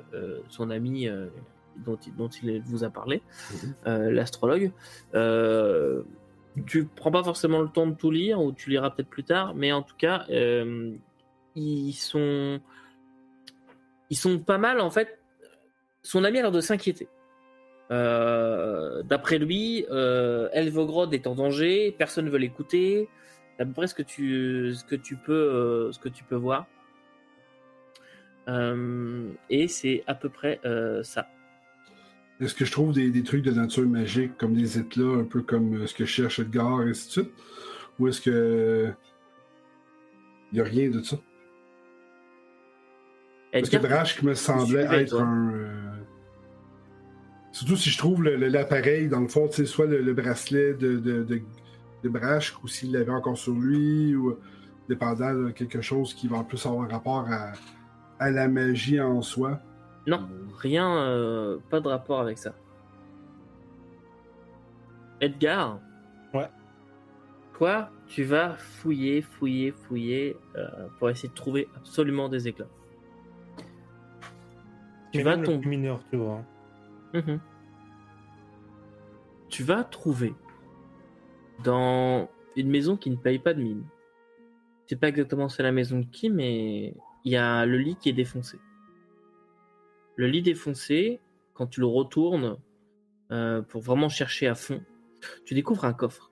[0.50, 1.28] son ami euh,
[1.78, 3.22] dont, il- dont il vous a parlé,
[3.52, 3.74] Mhm.
[3.88, 4.72] euh, l'astrologue.
[5.16, 6.04] Euh,
[6.68, 9.56] tu prends pas forcément le temps de tout lire, ou tu liras peut-être plus tard,
[9.56, 10.92] mais en tout cas, euh,
[11.56, 12.60] ils sont.
[14.10, 15.20] Ils sont pas mal, en fait.
[16.04, 17.08] Son ami a l'air de s'inquiéter.
[17.92, 23.10] Euh, D'après lui, Elvogrod est en danger, personne ne veut l'écouter.
[23.56, 26.36] C'est à peu près ce que tu, ce que tu, peux, ce que tu peux
[26.36, 26.68] voir.
[28.50, 31.28] Euh, et c'est à peu près euh, ça.
[32.44, 35.42] Est-ce que je trouve des, des trucs de nature magique, comme des éclats, un peu
[35.42, 37.32] comme euh, ce que cherche Edgar, et ainsi de suite?
[38.00, 38.92] Ou est-ce que.
[40.52, 41.18] Il n'y a rien de ça?
[43.52, 45.22] Parce que Edgar, Brash me semblait être toi.
[45.22, 45.54] un.
[45.54, 45.90] euh,
[47.52, 50.98] Surtout si je trouve l'appareil, dans le fond, tu sais, soit le, le bracelet de,
[50.98, 51.42] de, de,
[52.04, 54.36] de Brash, ou s'il l'avait encore sur lui, ou
[54.90, 57.52] dépendant de quelque chose qui va en plus avoir rapport à,
[58.20, 59.62] à la magie en soi.
[60.06, 60.28] Non,
[60.58, 62.54] rien, euh, pas de rapport avec ça.
[65.22, 65.80] Edgar
[66.34, 66.50] Ouais.
[67.58, 72.68] Toi, tu vas fouiller, fouiller, fouiller euh, pour essayer de trouver absolument des éclats.
[75.14, 75.68] Tu vas tomber.
[75.68, 76.44] mineur, tu vois?
[77.14, 77.40] Mhm.
[79.50, 80.34] Tu vas trouver
[81.64, 83.84] dans une maison qui ne paye pas de mine.
[84.86, 87.96] Je sais pas exactement c'est la maison de qui, mais il y a le lit
[87.96, 88.58] qui est défoncé.
[90.16, 91.20] Le lit défoncé,
[91.54, 92.58] quand tu le retournes
[93.32, 94.82] euh, pour vraiment chercher à fond,
[95.46, 96.32] tu découvres un coffre.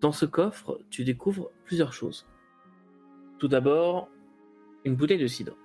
[0.00, 2.26] Dans ce coffre, tu découvres plusieurs choses.
[3.38, 4.08] Tout d'abord,
[4.84, 5.56] une bouteille de cidre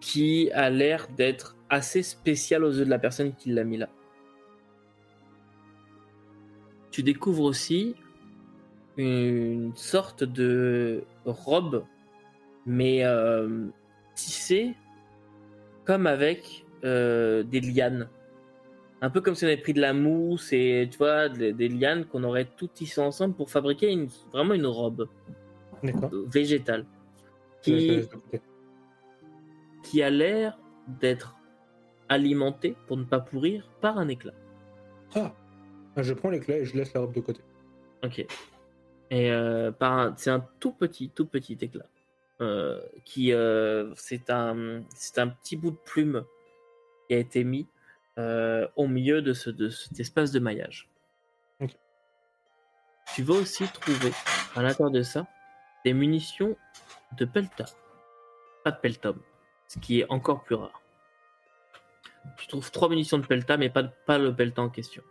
[0.00, 3.88] qui a l'air d'être assez spécial aux yeux de la personne qui l'a mis là.
[6.90, 7.94] Tu découvres aussi
[8.96, 11.84] une sorte de robe,
[12.66, 13.68] mais euh,
[14.14, 14.74] tissée
[15.84, 18.08] comme avec euh, des lianes.
[19.00, 21.68] Un peu comme si on avait pris de la mousse et tu vois des, des
[21.68, 25.08] lianes qu'on aurait tout tissé ensemble pour fabriquer une, vraiment une robe
[25.82, 26.10] D'accord.
[26.28, 26.86] végétale
[27.62, 28.08] qui,
[30.02, 30.58] a l'air
[31.00, 31.36] d'être
[32.08, 34.34] alimentée pour ne pas pourrir par un éclat.
[35.14, 35.32] Ah
[35.96, 37.40] Je prends l'éclat et je laisse la robe de côté.
[38.04, 38.24] Ok.
[39.10, 41.86] Et euh, par c'est un tout petit, tout petit éclat.
[42.42, 46.24] Euh, qui euh, c'est un, c'est un petit bout de plume
[47.06, 47.68] qui a été mis
[48.18, 50.88] euh, au milieu de, ce, de cet espace de maillage.
[53.14, 54.10] Tu vas aussi trouver
[54.56, 55.28] à l'intérieur de ça
[55.84, 56.56] des munitions
[57.16, 57.66] de pelta,
[58.64, 59.20] pas de peltum,
[59.68, 60.82] ce qui est encore plus rare.
[62.38, 65.02] Tu trouves trois munitions de pelta, mais pas, pas le pelta en question.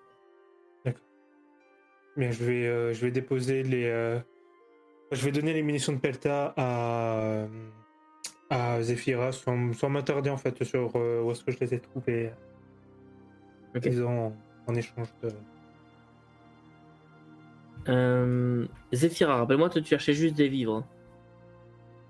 [2.18, 3.86] Mais je vais, euh, je vais déposer les.
[3.86, 4.20] euh,
[5.12, 7.46] Je vais donner les munitions de Pelta à,
[8.50, 11.80] à Zephyra sans, sans m'attarder en fait sur euh, où est-ce que je les ai
[11.80, 12.32] trouvés.
[13.76, 13.84] Ok.
[13.86, 14.34] Ils ont
[14.68, 15.30] en échange de.
[17.90, 20.76] Euh, Zephyra, rappelle-moi, tu cherchais juste des vivres.
[20.76, 20.86] hein.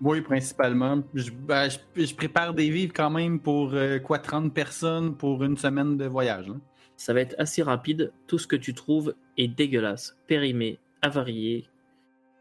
[0.01, 1.01] Oui, principalement.
[1.13, 5.43] Je, ben, je, je prépare des vivres quand même pour euh, quoi 30 personnes pour
[5.43, 6.47] une semaine de voyage.
[6.47, 6.55] là.
[6.97, 8.11] Ça va être assez rapide.
[8.27, 11.67] Tout ce que tu trouves est dégueulasse, périmé, avarié.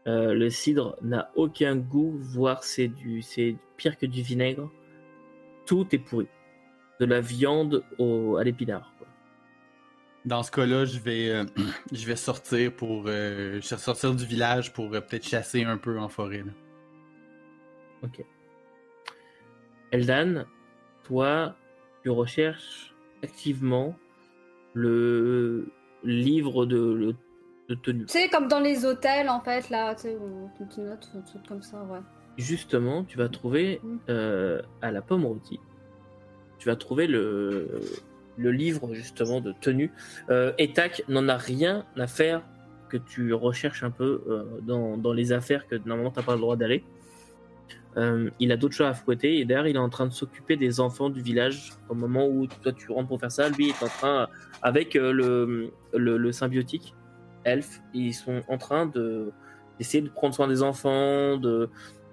[0.07, 4.69] Euh, le cidre n'a aucun goût, voire c'est du, c'est pire que du vinaigre.
[5.65, 6.27] Tout est pourri.
[6.99, 8.91] De la viande au, à l'épinard.
[10.25, 11.45] Dans ce cas-là, je vais, euh,
[11.91, 15.97] je vais sortir pour euh, je vais sortir du village pour peut-être chasser un peu
[15.99, 16.43] en forêt.
[16.43, 16.51] là.
[19.91, 20.45] Eldan,
[21.03, 21.55] toi,
[22.03, 23.95] tu recherches activement
[24.73, 25.71] le
[26.03, 27.15] livre de, le-
[27.71, 28.05] de tenue.
[28.07, 31.21] Sais, comme dans les hôtels, en fait, là, tu sais, où on te note, un
[31.21, 31.99] truc comme ça, ouais.
[32.37, 33.97] justement, tu vas trouver Mm.
[34.09, 35.59] euh, à la pomme rôtie,
[36.59, 37.79] tu vas trouver le,
[38.37, 39.91] le livre justement de tenue.
[40.29, 42.41] Euh, Etac n'en a rien à faire
[42.89, 46.35] que tu recherches un peu euh, dans, dans les affaires que normalement tu n'as pas
[46.35, 46.83] le droit d'aller.
[47.97, 50.55] Euh, il a d'autres choses à fouetter et d'ailleurs il est en train de s'occuper
[50.55, 53.49] des enfants du village au moment où toi tu rentres pour faire ça.
[53.49, 54.27] Lui est en train,
[54.61, 56.93] avec euh, le, le, le symbiotique
[57.43, 59.31] elfe, ils sont en train de
[59.77, 61.67] d'essayer de prendre soin des enfants, de,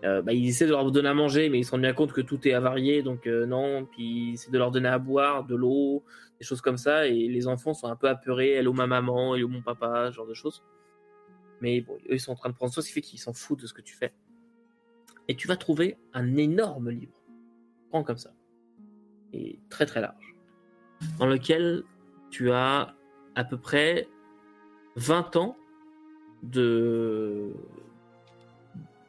[0.04, 2.12] euh, bah, ils essaient de leur donner à manger, mais ils se rendent bien compte
[2.12, 3.84] que tout est avarié, donc euh, non.
[3.84, 6.04] Puis ils essaient de leur donner à boire, de l'eau,
[6.38, 7.06] des choses comme ça.
[7.08, 8.52] Et les enfants sont un peu apeurés.
[8.52, 10.62] Hello ma maman, hello mon papa, ce genre de choses.
[11.60, 13.32] Mais bon, eux, ils sont en train de prendre soin, ce qui fait qu'ils s'en
[13.32, 14.14] foutent de ce que tu fais.
[15.26, 17.20] Et tu vas trouver un énorme livre,
[17.90, 18.30] grand comme ça,
[19.32, 20.36] et très très large,
[21.18, 21.82] dans lequel
[22.30, 22.94] tu as
[23.34, 24.08] à peu près
[24.98, 25.56] 20 ans
[26.42, 27.52] de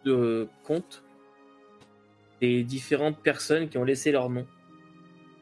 [0.05, 1.03] de comptes
[2.41, 4.45] des différentes personnes qui ont laissé leur nom.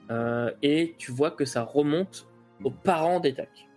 [0.09, 2.27] Euh, et tu vois que ça remonte
[2.63, 3.49] aux parents d'Etac.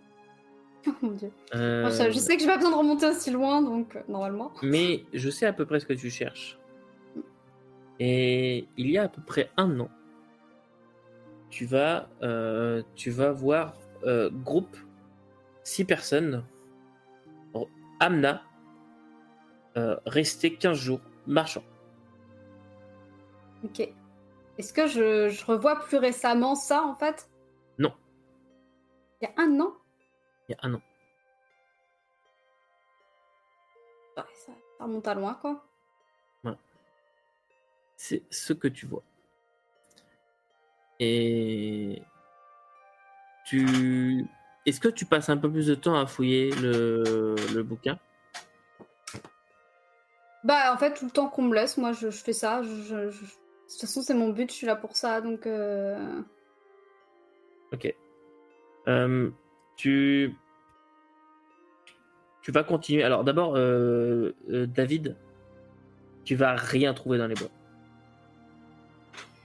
[0.87, 1.31] Oh mon dieu.
[1.53, 4.51] Euh, je, sais que j'ai pas besoin de remonter aussi loin, donc euh, normalement.
[4.63, 6.57] mais je sais à peu près ce que tu cherches.
[7.99, 9.89] Et il y a à peu près un an,
[11.51, 12.09] tu vas,
[12.95, 13.75] tu vas voir
[14.43, 14.75] groupe
[15.63, 16.43] six personnes,
[18.01, 18.43] Amna,
[19.77, 21.63] euh, rester 15 jours marchant.
[23.63, 23.79] Ok.
[24.57, 27.29] Est-ce que je, je revois plus récemment ça, en fait?
[27.77, 27.93] Non.
[29.21, 29.73] Il y a un an?
[30.49, 30.81] Il y a un an.
[34.17, 35.63] Ouais, ça, ça remonte à loin, quoi.
[38.03, 39.03] C'est ce que tu vois.
[40.99, 42.01] Et
[43.45, 44.25] tu.
[44.65, 47.97] Est-ce que tu passes un peu plus de temps à fouiller le, le bouquin?
[50.43, 52.61] Bah, en fait, tout le temps qu'on me laisse, moi, je, je fais ça.
[52.63, 55.47] Je, je- je- De toute façon, c'est mon but, je suis là pour ça, donc...
[55.47, 56.21] euh,
[57.71, 57.93] Ok.
[58.87, 59.29] Euh,
[59.77, 60.35] tu.
[62.41, 63.03] Tu vas continuer.
[63.03, 65.15] Alors d'abord, euh, David,
[66.25, 67.49] tu vas rien trouver dans les bois.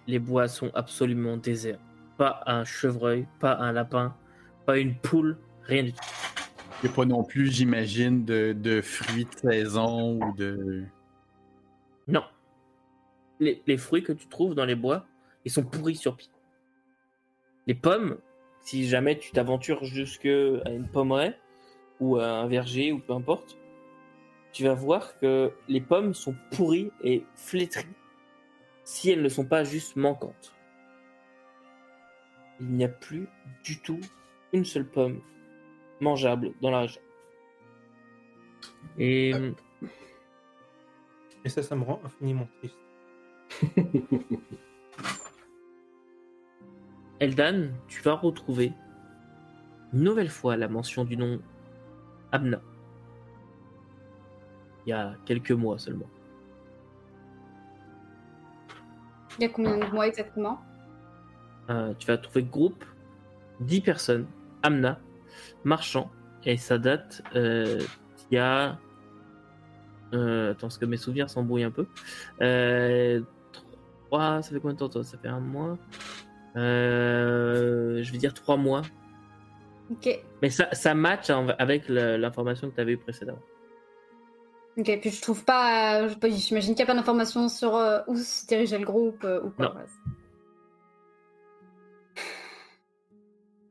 [0.09, 1.79] Les bois sont absolument déserts.
[2.17, 4.17] Pas un chevreuil, pas un lapin,
[4.67, 6.05] pas une poule, rien du tout.
[6.83, 10.85] Il n'y a pas non plus, j'imagine, de, de fruits de saison ou de.
[12.09, 12.25] Non.
[13.41, 15.07] Les, les fruits que tu trouves dans les bois,
[15.45, 16.31] ils sont pourris sur pied.
[17.67, 18.19] Les pommes,
[18.61, 21.39] si jamais tu t'aventures jusque à une pommeraie
[22.01, 23.57] ou à un verger ou peu importe,
[24.53, 27.87] tu vas voir que les pommes sont pourries et flétries
[28.85, 30.55] si elles ne sont pas juste manquantes.
[32.61, 33.29] Il n'y a plus
[33.65, 34.01] du tout
[34.57, 35.21] une seule pomme
[36.01, 37.01] mangeable dans la région.
[38.99, 39.33] Et
[41.45, 42.79] Et ça, ça me rend infiniment triste.
[47.21, 48.73] Eldan, tu vas retrouver
[49.93, 51.41] une nouvelle fois la mention du nom
[52.33, 52.61] Abna.
[54.85, 56.11] Il y a quelques mois seulement.
[59.39, 60.61] Il y a combien de mois exactement?
[61.71, 62.85] Euh, tu vas trouver groupe
[63.61, 64.27] 10 personnes,
[64.67, 64.99] Amna,
[65.63, 66.11] marchand,
[66.45, 67.81] et ça date euh,
[68.31, 68.79] il y a.
[70.13, 71.87] Euh, attends, parce que mes souvenirs s'embrouillent un peu.
[72.41, 73.21] Euh,
[74.07, 75.05] 3, ça fait combien de temps toi?
[75.05, 75.79] Ça fait un mois?
[76.57, 78.83] Euh, Je vais dire 3 mois.
[79.91, 80.21] Ok.
[80.43, 83.43] Mais ça, ça match avec l'information que tu avais eue précédemment.
[84.79, 86.09] Ok, puis je trouve pas...
[86.09, 87.75] J'imagine qu'il n'y a pas d'informations sur
[88.09, 89.67] où se dirigeait le groupe ou quoi.
[89.67, 89.75] Non.
[89.77, 89.85] ouais.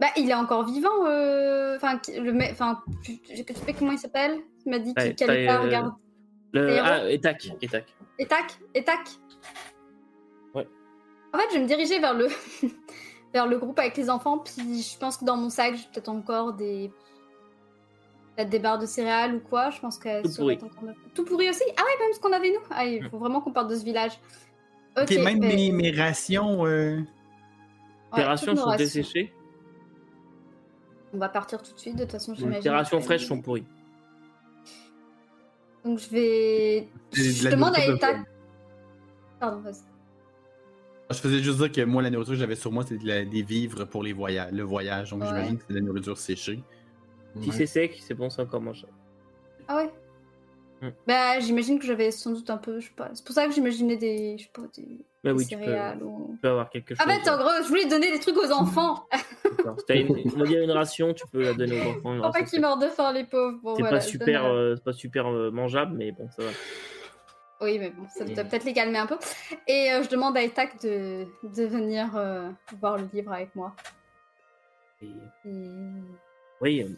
[0.05, 4.39] Bah, il est encore vivant, euh, enfin, qui- le mec, enfin, sais comment il s'appelle
[4.65, 5.93] Il m'a dit Ouais, qu'il qu'elle t'as, euh, regarde.
[6.53, 6.79] Le...
[6.79, 7.85] Ah, Etac, Etac.
[8.19, 8.99] Et tac, et tac.
[10.53, 10.67] Ouais.
[11.33, 12.27] En fait, je vais me diriger vers le
[13.33, 16.09] vers le groupe avec les enfants, puis je pense que dans mon sac, j'ai peut-être
[16.09, 16.91] encore des
[18.35, 19.71] peut-être des barres de céréales ou quoi.
[19.71, 20.59] Je pense qu'elles Tout pourri.
[20.61, 21.63] encore Tout pourri aussi?
[21.77, 22.61] Ah ouais, même ce qu'on avait nous.
[22.69, 24.11] Ah, il faut vraiment qu'on parte de ce village.
[24.97, 25.05] Ok.
[25.09, 26.63] Ok, même ben, mes, mes rations.
[26.67, 27.05] euh, ouais,
[28.17, 28.77] Tes rations sont rations.
[28.77, 29.33] desséchées?
[31.15, 31.95] On va partir tout de suite.
[31.95, 32.69] De toute façon, j'imagine.
[32.71, 33.63] rations que- fraîches sont pourries.
[35.85, 36.89] Donc je vais.
[37.13, 38.07] C'est Je demande à Eta.
[39.39, 39.75] Pardon, vas-y.
[41.11, 43.23] Je faisais juste dire que moi, la nourriture que j'avais sur moi, c'était de la-
[43.23, 45.11] des vivres pour les voyages, le voyage.
[45.11, 45.27] Donc Ouais.
[45.27, 46.61] j'imagine que c'est de la nourriture séchée.
[47.41, 48.91] Si c'est sec, c'est bon, c'est encore mangeable.
[49.67, 49.93] Ah ouais?
[50.81, 50.89] Hmm.
[51.07, 53.09] Bah, j'imagine que j'avais sans doute un peu, je sais pas.
[53.13, 54.83] C'est pour ça que j'imaginais des, je sais pas, des,
[55.23, 56.31] des oui, tu peux, céréales ou.
[56.33, 57.05] tu peux avoir quelque chose.
[57.07, 59.05] Ah bah, en gros, je voulais donner des trucs aux enfants.
[59.89, 62.21] Une, on va dire une ration, tu peux la donner aux enfants.
[62.21, 63.57] Pour pas qu'ils meurent de faim, les pauvres.
[63.63, 66.49] Bon, C'est voilà, pas super, euh, euh, pas super euh, mangeable, mais bon, ça va.
[67.61, 69.15] Oui, mais bon, ça doit Et- peut-être les calmer un peu.
[69.67, 72.49] Et euh, je demande à Etak de, de venir euh,
[72.81, 73.73] voir le livre avec moi.
[75.01, 75.05] Et-
[75.45, 75.69] Et...
[76.61, 76.89] Oui, euh,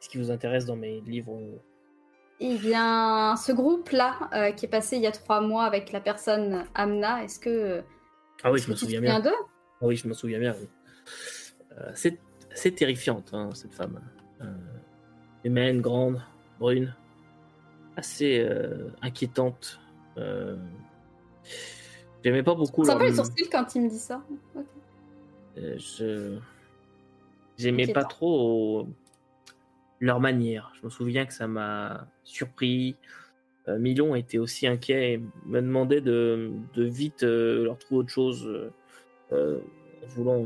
[0.00, 1.56] ce qui vous intéresse dans mes livres euh,
[2.40, 6.00] Eh bien, ce groupe-là, euh, qui est passé il y a trois mois avec la
[6.00, 7.82] personne Amna, est-ce que.
[8.42, 9.20] Ah oui, je me souviens bien.
[9.20, 9.30] d'eux?
[9.80, 10.54] Ah Oui, je me souviens bien.
[10.60, 10.68] oui.
[11.78, 11.92] Euh,
[12.54, 14.00] c'est terrifiante, hein, cette femme.
[14.40, 14.46] Euh,
[15.44, 16.22] humaine, grande,
[16.58, 16.94] brune,
[17.96, 19.80] assez euh, inquiétante.
[20.18, 20.56] Euh,
[22.24, 22.98] J'aimais pas beaucoup un leur...
[22.98, 24.22] les sourcils quand il me dit ça.
[25.56, 26.38] Je...
[27.56, 28.88] J'aimais pas trop
[30.00, 30.72] leur manière.
[30.80, 32.96] Je me souviens que ça m'a surpris.
[33.68, 38.10] Euh, Milon était aussi inquiet et me demandait de, de vite euh, leur trouver autre
[38.10, 38.70] chose,
[39.32, 39.58] euh,
[40.04, 40.44] en voulant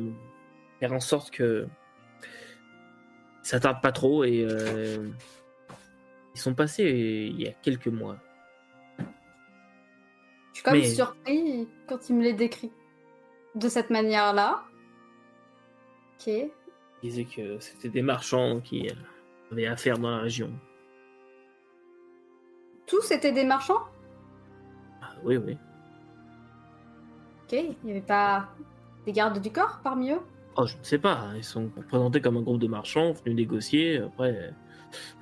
[0.79, 1.67] faire en sorte que
[3.43, 4.23] ça tarde pas trop.
[4.25, 5.09] Et euh,
[6.35, 8.19] ils sont passés il y a quelques mois.
[8.99, 9.05] Je
[10.55, 12.71] suis quand même Mais- surpris quand il me les décrit
[13.55, 14.63] de cette manière-là.
[16.21, 16.27] Ok.
[16.29, 16.51] Ils
[17.03, 18.89] disaient que c'était des marchands qui
[19.53, 20.51] avaient affaire dans la région.
[22.87, 23.83] Tous étaient des marchands?
[25.03, 25.57] Ah, oui, oui.
[27.45, 27.53] Ok.
[27.53, 28.49] Il n'y avait pas
[29.05, 30.21] des gardes du corps parmi eux?
[30.57, 31.27] Oh, je ne sais pas.
[31.37, 33.99] Ils sont présentés comme un groupe de marchands venus négocier.
[33.99, 34.53] Après,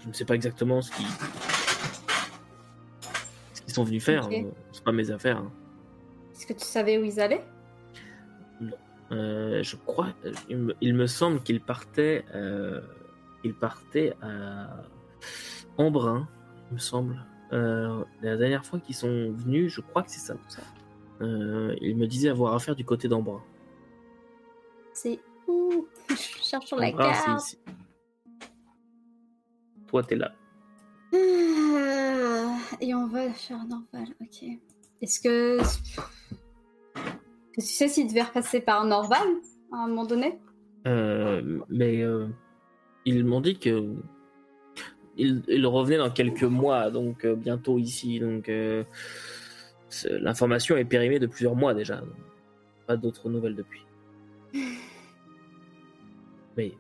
[0.01, 1.07] je ne sais pas exactement ce qu'ils
[3.53, 4.27] ce qu'ils sont venus faire.
[4.27, 4.33] Ok.
[4.35, 4.45] hein.
[4.73, 5.39] C'est pas mes affaires.
[5.39, 5.51] hein.
[6.33, 7.45] Est-ce que tu savais où ils allaient?
[9.13, 10.09] Euh, je crois,
[10.49, 12.81] il me, il me semble qu'ils partaient, euh,
[13.47, 14.83] ils partaient à
[15.79, 16.29] Embrun,
[16.71, 17.25] il me semble.
[17.53, 20.35] Euh, la dernière fois qu'ils sont venus, je crois que c'est ça.
[21.23, 23.43] Euh, ils me disaient avoir affaire du côté d'Embrun.
[24.93, 27.43] C'est Ouh, je cherche sur la Embrun, carte.
[27.43, 27.59] ici.
[29.87, 30.33] Toi, t'es là.
[31.15, 34.45] Ah, Et on va faire Norval, ok.
[35.01, 35.61] Est-ce que.
[35.61, 35.79] Est-ce
[37.55, 39.27] que tu sais s'il devait repasser par Norval
[39.73, 40.39] à un moment donné?
[40.87, 42.27] Euh, mais euh,
[43.07, 43.95] ils m'ont dit que
[45.17, 48.21] il, il revenait dans quelques mois, donc euh, bientôt ici.
[48.21, 48.85] Donc euh,
[50.11, 51.97] l'information est périmée de plusieurs mois déjà.
[51.97, 52.11] donc
[52.87, 53.81] pas d'autres nouvelles depuis.
[56.57, 56.73] Mais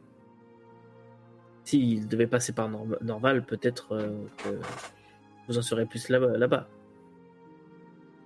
[1.64, 4.48] s'il devait passer par Nor- Norval, peut-être euh, que
[5.48, 6.68] vous en serez plus là-bas.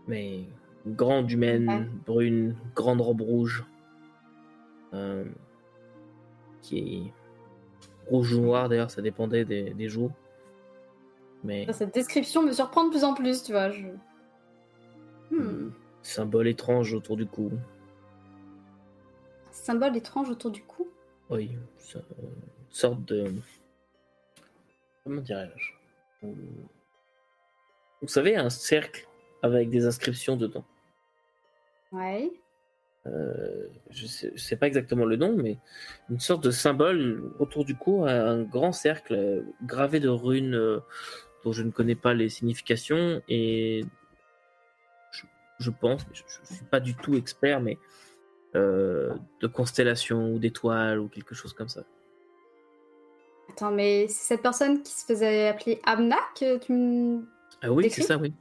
[0.08, 0.44] Mais
[0.86, 1.86] grande humaine, Ouais.
[2.06, 3.64] brune, grande robe rouge.
[6.62, 7.12] Qui est
[8.10, 10.10] rouge ou noir d'ailleurs, ça dépendait des, des jours.
[11.44, 13.70] Mais Cette description me surprend de plus en plus, tu vois.
[13.70, 13.86] Je...
[15.30, 15.70] Hmm.
[16.02, 17.52] symbole étrange autour du cou.
[19.50, 20.88] Symbole étrange autour du cou?
[21.30, 21.52] Oui,
[21.94, 22.02] une
[22.70, 23.32] sorte de.
[25.04, 26.26] Comment dirais-je?
[28.02, 29.06] Vous savez, un cercle
[29.42, 30.64] avec des inscriptions dedans.
[31.92, 32.30] Ouais.
[33.06, 35.56] Euh, je sais, je sais pas exactement le nom, mais
[36.10, 40.80] une sorte de symbole autour du cou, un, grand cercle gravé de runes euh,
[41.44, 43.84] dont je ne connais pas les significations et
[45.12, 45.22] je,
[45.58, 47.78] je pense, je, je suis pas du tout expert, mais
[48.54, 51.84] euh, de constellations ou d'étoiles ou quelque chose comme ça.
[53.48, 57.24] Attends, mais c'est cette personne qui se faisait appeler Amna que tu me.
[57.62, 58.34] Ah oui, c'est ça, oui.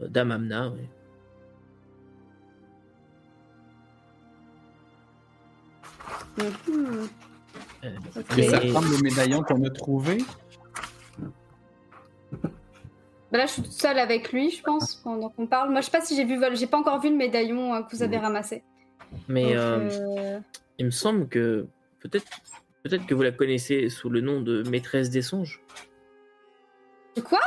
[0.00, 0.88] Dame Amna, oui.
[6.38, 7.08] Mhm.
[7.84, 8.24] Euh, Ok.
[8.36, 10.18] Mais ça ressemble au médaillon qu'on a trouvé.
[13.32, 15.70] Bah là, je suis toute seule avec lui, je pense, pendant qu'on parle.
[15.70, 17.96] Moi, je sais pas si j'ai vu, j'ai pas encore vu le médaillon euh, que
[17.96, 18.62] vous avez ramassé.
[19.28, 20.40] mais Donc, euh, euh,
[20.78, 21.66] il me semble que
[22.00, 22.26] peut-être
[22.84, 25.60] peut-être que vous la connaissez sous le nom de maîtresse des songes.
[27.16, 27.40] De quoi?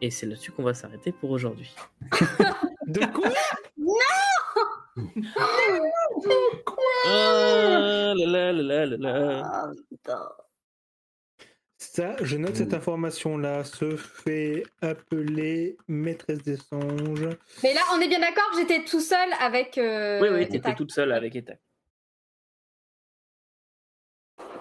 [0.00, 1.74] Et c'est là-dessus qu'on va s'arrêter pour aujourd'hui.
[2.86, 3.30] De quoi?
[7.06, 9.42] Ah là là là là là là.
[9.44, 10.28] Ah, putain.
[11.78, 13.64] Ça, je note cette information-là.
[13.64, 17.28] Se fait appeler maîtresse des songes.
[17.62, 19.76] Mais là, on est bien d'accord, j'étais tout seul avec.
[19.78, 21.54] euh, Oui, oui, t'étais toute seule avec Eta.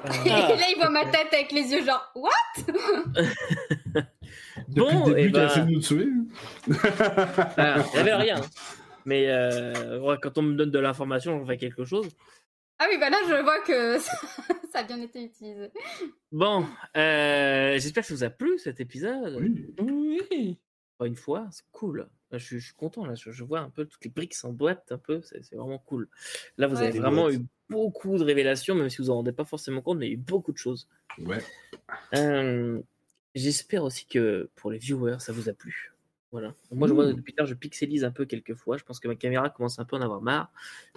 [0.26, 2.32] Et là, il voit ma tête avec les yeux, genre, what?
[4.68, 6.08] Depuis Bon, le début, eh t'as ben- essayé de nous tuer.
[7.58, 8.42] Ah, il n'y avait rien.
[9.06, 12.08] Mais euh, ouais, quand on me donne de l'information, j'en fais quelque chose.
[12.80, 14.00] Ah oui, bah là, je vois que
[14.72, 15.72] ça a bien été utilisé.
[16.32, 16.66] Bon,
[16.98, 19.38] euh, j'espère que ça vous a plu cet épisode.
[19.40, 19.76] Oui.
[19.80, 20.58] Oui.
[20.98, 22.08] Pas une fois, c'est cool.
[22.32, 23.14] Je, suis- je suis content, là.
[23.16, 25.22] Je, je vois un peu toutes les briques en boîte, un peu.
[25.24, 26.08] C'est c'est vraiment cool.
[26.58, 27.36] Là, vous Ouais, avez vraiment boîtes.
[27.36, 30.12] eu beaucoup de révélations, même si vous en rendez pas forcément compte, mais il y
[30.14, 30.88] a eu beaucoup de choses.
[31.20, 31.40] Ouais.
[32.16, 32.80] Euh,
[33.34, 35.91] J'espère aussi que pour les viewers, ça vous a plu.
[36.32, 36.54] Voilà.
[36.72, 38.78] Moi, je vois depuis tard, je pixelise un peu quelques fois.
[38.78, 40.52] Je pense que ma caméra commence un peu à en avoir marre.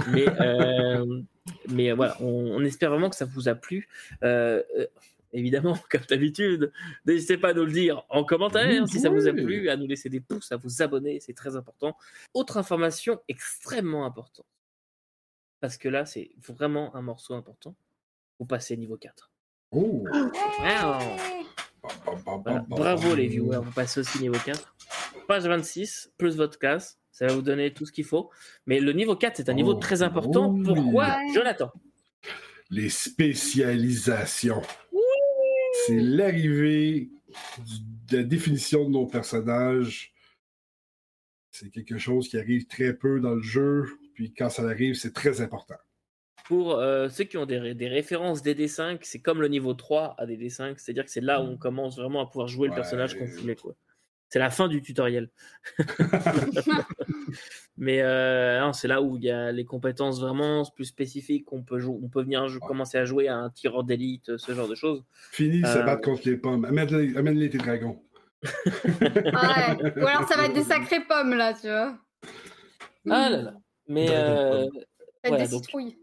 [0.08, 1.22] Mais, euh,
[1.70, 3.88] mais voilà, on, on espère vraiment que ça vous a plu.
[4.22, 4.86] Euh, euh,
[5.32, 6.72] évidemment, comme d'habitude,
[7.04, 9.86] n'hésitez pas à nous le dire en commentaire si ça vous a plu, à nous
[9.86, 11.96] laisser des pouces, à vous abonner, c'est très important.
[12.32, 14.46] Autre information extrêmement importante,
[15.60, 17.74] parce que là, c'est vraiment un morceau important.
[18.38, 19.30] Vous passez niveau 4.
[19.72, 20.04] Oh.
[20.04, 20.98] Wow.
[22.44, 22.64] Voilà.
[22.68, 24.74] Bravo les viewers, vous passez aussi niveau 4.
[25.26, 28.30] Page 26, plus votre casse, ça va vous donner tout ce qu'il faut.
[28.66, 30.50] Mais le niveau 4, c'est un niveau Oh, très important.
[30.52, 30.62] oui.
[30.64, 31.16] Pourquoi.
[31.34, 31.70] Jonathan?
[32.70, 34.62] Les spécialisations.
[35.86, 37.10] C'est l'arrivée
[38.10, 40.12] de la définition de nos personnages.
[41.50, 43.84] C'est quelque chose qui arrive très peu dans le jeu,
[44.14, 45.76] puis quand ça arrive, c'est très important.
[46.46, 50.14] Pour euh, ceux qui ont des, ré- des références DD5, c'est comme le niveau 3
[50.18, 53.16] à DD5, c'est-à-dire que c'est là où on commence vraiment à pouvoir jouer le personnage
[53.16, 53.56] qu'on voulait.
[53.56, 53.74] quoi.
[54.30, 55.30] C'est la fin du tutoriel.
[57.76, 61.52] Mais euh, c'est là où il y a les compétences vraiment plus spécifiques.
[61.52, 64.74] On peut, on peut venir commencer à jouer à un tireur d'élite, ce genre de
[64.74, 65.04] choses.
[65.32, 65.82] Fini se Euh.
[65.82, 66.64] battre contre les pommes.
[66.64, 68.00] Amène-les tes dragons.
[69.00, 70.02] Ouais.
[70.02, 71.96] Ou alors, ça va être des sacrées pommes, là, tu vois.
[73.10, 73.54] Ah là là.
[73.88, 75.98] Mais euh, Ça Voilà, des donc- citrouilles.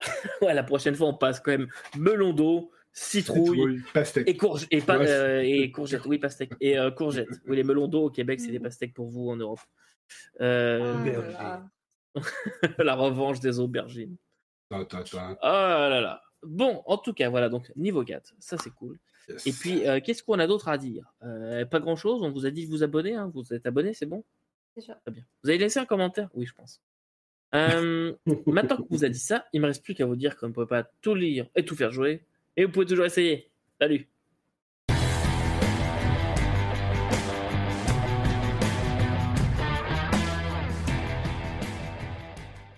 [0.42, 4.28] ouais, la prochaine fois, on passe quand même melon d'eau, citrouille pastèque.
[4.28, 6.06] et, courge et, pas, Ouais, euh, et courgette.
[6.06, 6.52] Oui, pastèque.
[6.60, 7.28] Et euh, courgette.
[7.46, 9.60] Oui, les melons d'eau au Québec, c'est des pastèques pour vous en Europe.
[10.40, 11.32] Euh, Ah là Aubergine.
[11.38, 11.64] là.
[12.84, 14.16] la revanche des aubergines.
[14.70, 15.36] Tant, tant, tant.
[15.42, 16.22] Ah là là.
[16.42, 18.98] Bon, en tout cas, voilà, donc niveau 4, ça c'est cool.
[19.28, 19.46] Yes.
[19.46, 21.10] Et puis, euh, qu'est-ce qu'on a d'autre à dire?
[21.22, 23.30] Euh, Pas grand chose, on vous a dit de vous abonner, hein.
[23.34, 24.22] vous êtes abonné, c'est bon?
[24.76, 24.94] Déjà.
[24.96, 25.24] Très bien.
[25.42, 26.28] Vous avez laissé un commentaire?
[26.34, 26.82] Oui, je pense.
[27.54, 28.12] Euh,
[28.46, 30.52] maintenant qu'on vous a dit ça, il me reste plus qu'à vous dire qu'on ne
[30.52, 32.24] peut pas tout lire et tout faire jouer.
[32.56, 33.50] Et vous pouvez toujours essayer.
[33.80, 34.13] Salut